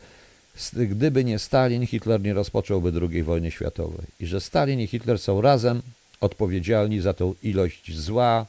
gdyby 0.75 1.23
nie 1.23 1.39
Stalin, 1.39 1.87
Hitler 1.87 2.21
nie 2.21 2.33
rozpocząłby 2.33 2.91
II 3.01 3.23
wojny 3.23 3.51
światowej. 3.51 4.05
I 4.19 4.25
że 4.25 4.41
Stalin 4.41 4.79
i 4.79 4.87
Hitler 4.87 5.19
są 5.19 5.41
razem 5.41 5.81
odpowiedzialni 6.21 7.01
za 7.01 7.13
tą 7.13 7.33
ilość 7.43 7.97
zła, 7.97 8.45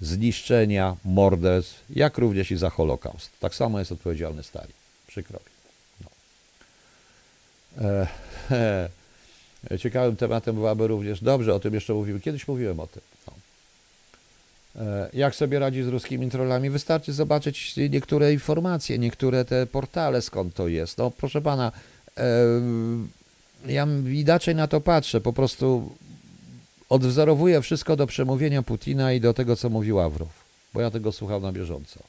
zniszczenia, 0.00 0.96
morderstw, 1.04 1.84
jak 1.90 2.18
również 2.18 2.50
i 2.50 2.56
za 2.56 2.70
Holokaust. 2.70 3.30
Tak 3.40 3.54
samo 3.54 3.78
jest 3.78 3.92
odpowiedzialny 3.92 4.42
Stalin. 4.42 4.72
Przykro 5.06 5.38
mi. 5.38 5.50
No. 6.00 6.10
E, 7.88 8.08
e, 9.70 9.78
ciekawym 9.82 10.16
tematem 10.16 10.54
byłaby 10.54 10.86
również, 10.86 11.22
dobrze, 11.22 11.54
o 11.54 11.60
tym 11.60 11.74
jeszcze 11.74 11.94
mówimy, 11.94 12.20
kiedyś 12.20 12.48
mówiłem 12.48 12.80
o 12.80 12.86
tym. 12.86 13.02
No. 13.26 13.32
E, 14.82 15.10
Jak 15.12 15.34
sobie 15.34 15.58
radzi 15.58 15.82
z 15.82 15.88
ruskimi 15.88 16.30
trollami? 16.30 16.70
Wystarczy 16.70 17.12
zobaczyć 17.12 17.76
niektóre 17.76 18.32
informacje, 18.32 18.98
niektóre 18.98 19.44
te 19.44 19.66
portale, 19.66 20.22
skąd 20.22 20.54
to 20.54 20.68
jest. 20.68 20.98
No, 20.98 21.10
proszę 21.10 21.42
pana, 21.42 21.72
e, 22.16 22.22
ja 23.66 23.86
inaczej 24.12 24.54
na 24.54 24.66
to 24.68 24.80
patrzę. 24.80 25.20
Po 25.20 25.32
prostu 25.32 25.94
odwzorowuję 26.90 27.62
wszystko 27.62 27.96
do 27.96 28.06
przemówienia 28.06 28.62
Putina 28.62 29.12
i 29.12 29.20
do 29.20 29.34
tego, 29.34 29.56
co 29.56 29.70
mówił 29.70 29.96
Ławrow, 29.96 30.28
bo 30.74 30.80
ja 30.80 30.90
tego 30.90 31.12
słucham 31.12 31.42
na 31.42 31.52
bieżąco, 31.52 32.00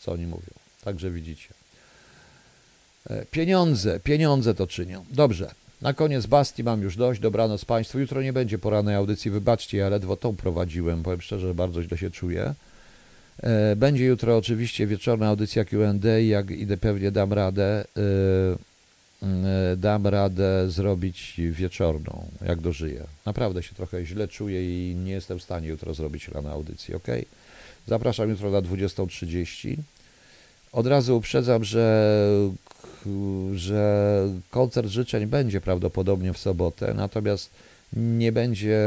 co 0.00 0.12
oni 0.12 0.26
mówią. 0.26 0.52
Także 0.84 1.10
widzicie. 1.10 1.48
E, 3.10 3.26
Pieniądze, 3.26 4.00
pieniądze 4.00 4.54
to 4.54 4.66
czynią. 4.66 5.04
Dobrze. 5.10 5.54
Na 5.82 5.94
koniec 5.94 6.26
Basti 6.26 6.64
mam 6.64 6.82
już 6.82 6.96
dość. 6.96 7.20
Dobranoc 7.20 7.64
Państwu. 7.64 7.98
Jutro 7.98 8.22
nie 8.22 8.32
będzie 8.32 8.58
porannej 8.58 8.94
audycji. 8.94 9.30
Wybaczcie, 9.30 9.78
ja 9.78 9.88
ledwo 9.88 10.16
tą 10.16 10.36
prowadziłem. 10.36 11.02
Powiem 11.02 11.20
szczerze, 11.20 11.54
bardzo 11.54 11.82
źle 11.82 11.98
się 11.98 12.10
czuję. 12.10 12.54
E, 13.42 13.76
Będzie 13.76 14.04
jutro 14.04 14.36
oczywiście 14.36 14.86
wieczorna 14.86 15.28
audycja 15.28 15.64
Q&A. 15.64 16.08
Jak 16.18 16.50
idę, 16.50 16.76
pewnie 16.76 17.10
dam 17.10 17.32
radę. 17.32 17.84
E, 19.22 19.26
e, 19.72 19.76
Dam 19.76 20.06
radę 20.06 20.70
zrobić 20.70 21.40
wieczorną, 21.50 22.26
jak 22.46 22.60
dożyję. 22.60 23.04
Naprawdę 23.26 23.62
się 23.62 23.74
trochę 23.74 24.06
źle 24.06 24.28
czuję 24.28 24.90
i 24.90 24.94
nie 24.94 25.12
jestem 25.12 25.38
w 25.38 25.42
stanie 25.42 25.68
jutro 25.68 25.94
zrobić 25.94 26.28
rano 26.28 26.50
audycji, 26.50 26.94
ok? 26.94 27.06
Zapraszam 27.86 28.30
jutro 28.30 28.50
na 28.50 28.62
20.30. 28.62 29.76
Od 30.72 30.86
razu 30.86 31.16
uprzedzam, 31.16 31.64
że, 31.64 32.16
że 33.54 34.28
koncert 34.50 34.88
życzeń 34.88 35.26
będzie 35.26 35.60
prawdopodobnie 35.60 36.32
w 36.32 36.38
sobotę, 36.38 36.94
natomiast 36.94 37.50
nie 37.92 38.32
będzie 38.32 38.80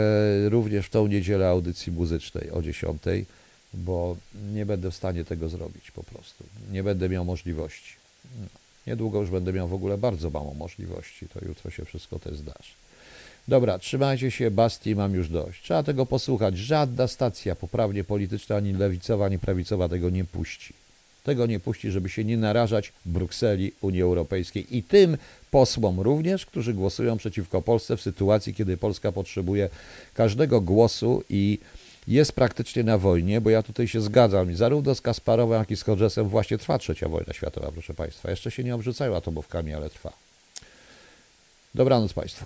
również 0.49 0.85
w 0.85 0.89
tą 0.89 1.07
niedzielę 1.07 1.47
audycji 1.47 1.91
muzycznej 1.91 2.51
o 2.51 2.61
10, 2.61 3.01
bo 3.73 4.17
nie 4.53 4.65
będę 4.65 4.91
w 4.91 4.95
stanie 4.95 5.25
tego 5.25 5.49
zrobić 5.49 5.91
po 5.91 6.03
prostu. 6.03 6.43
Nie 6.71 6.83
będę 6.83 7.09
miał 7.09 7.25
możliwości. 7.25 7.93
Niedługo 8.87 9.21
już 9.21 9.29
będę 9.29 9.53
miał 9.53 9.67
w 9.67 9.73
ogóle 9.73 9.97
bardzo 9.97 10.29
mało 10.29 10.53
możliwości, 10.53 11.27
to 11.33 11.45
jutro 11.45 11.71
się 11.71 11.85
wszystko 11.85 12.19
też 12.19 12.37
zdarzy. 12.37 12.73
Dobra, 13.47 13.79
trzymajcie 13.79 14.31
się, 14.31 14.51
Basti, 14.51 14.95
mam 14.95 15.13
już 15.13 15.29
dość. 15.29 15.63
Trzeba 15.63 15.83
tego 15.83 16.05
posłuchać. 16.05 16.57
Żadna 16.57 17.07
stacja 17.07 17.55
poprawnie 17.55 18.03
polityczna, 18.03 18.55
ani 18.55 18.73
lewicowa, 18.73 19.25
ani 19.25 19.39
prawicowa 19.39 19.89
tego 19.89 20.09
nie 20.09 20.25
puści. 20.25 20.73
Tego 21.23 21.45
nie 21.45 21.59
puści, 21.59 21.91
żeby 21.91 22.09
się 22.09 22.23
nie 22.23 22.37
narażać 22.37 22.93
Brukseli, 23.05 23.71
Unii 23.81 24.01
Europejskiej 24.01 24.77
i 24.77 24.83
tym 24.83 25.17
posłom 25.51 25.99
również, 25.99 26.45
którzy 26.45 26.73
głosują 26.73 27.17
przeciwko 27.17 27.61
Polsce 27.61 27.97
w 27.97 28.01
sytuacji, 28.01 28.53
kiedy 28.53 28.77
Polska 28.77 29.11
potrzebuje 29.11 29.69
każdego 30.13 30.61
głosu 30.61 31.23
i 31.29 31.59
jest 32.07 32.31
praktycznie 32.31 32.83
na 32.83 32.97
wojnie, 32.97 33.41
bo 33.41 33.49
ja 33.49 33.63
tutaj 33.63 33.87
się 33.87 34.01
zgadzam, 34.01 34.51
i 34.51 34.55
zarówno 34.55 34.95
z 34.95 35.01
Kasparowem, 35.01 35.59
jak 35.59 35.71
i 35.71 35.77
z 35.77 35.83
Hodgesem 35.83 36.27
właśnie 36.27 36.57
trwa 36.57 36.77
trzecia 36.77 37.09
wojna 37.09 37.33
światowa, 37.33 37.71
proszę 37.71 37.93
Państwa. 37.93 38.29
Jeszcze 38.29 38.51
się 38.51 38.63
nie 38.63 38.75
obrzucają 38.75 39.15
atomówkami, 39.15 39.73
ale 39.73 39.89
trwa. 39.89 40.13
Dobranoc 41.75 42.13
Państwu. 42.13 42.45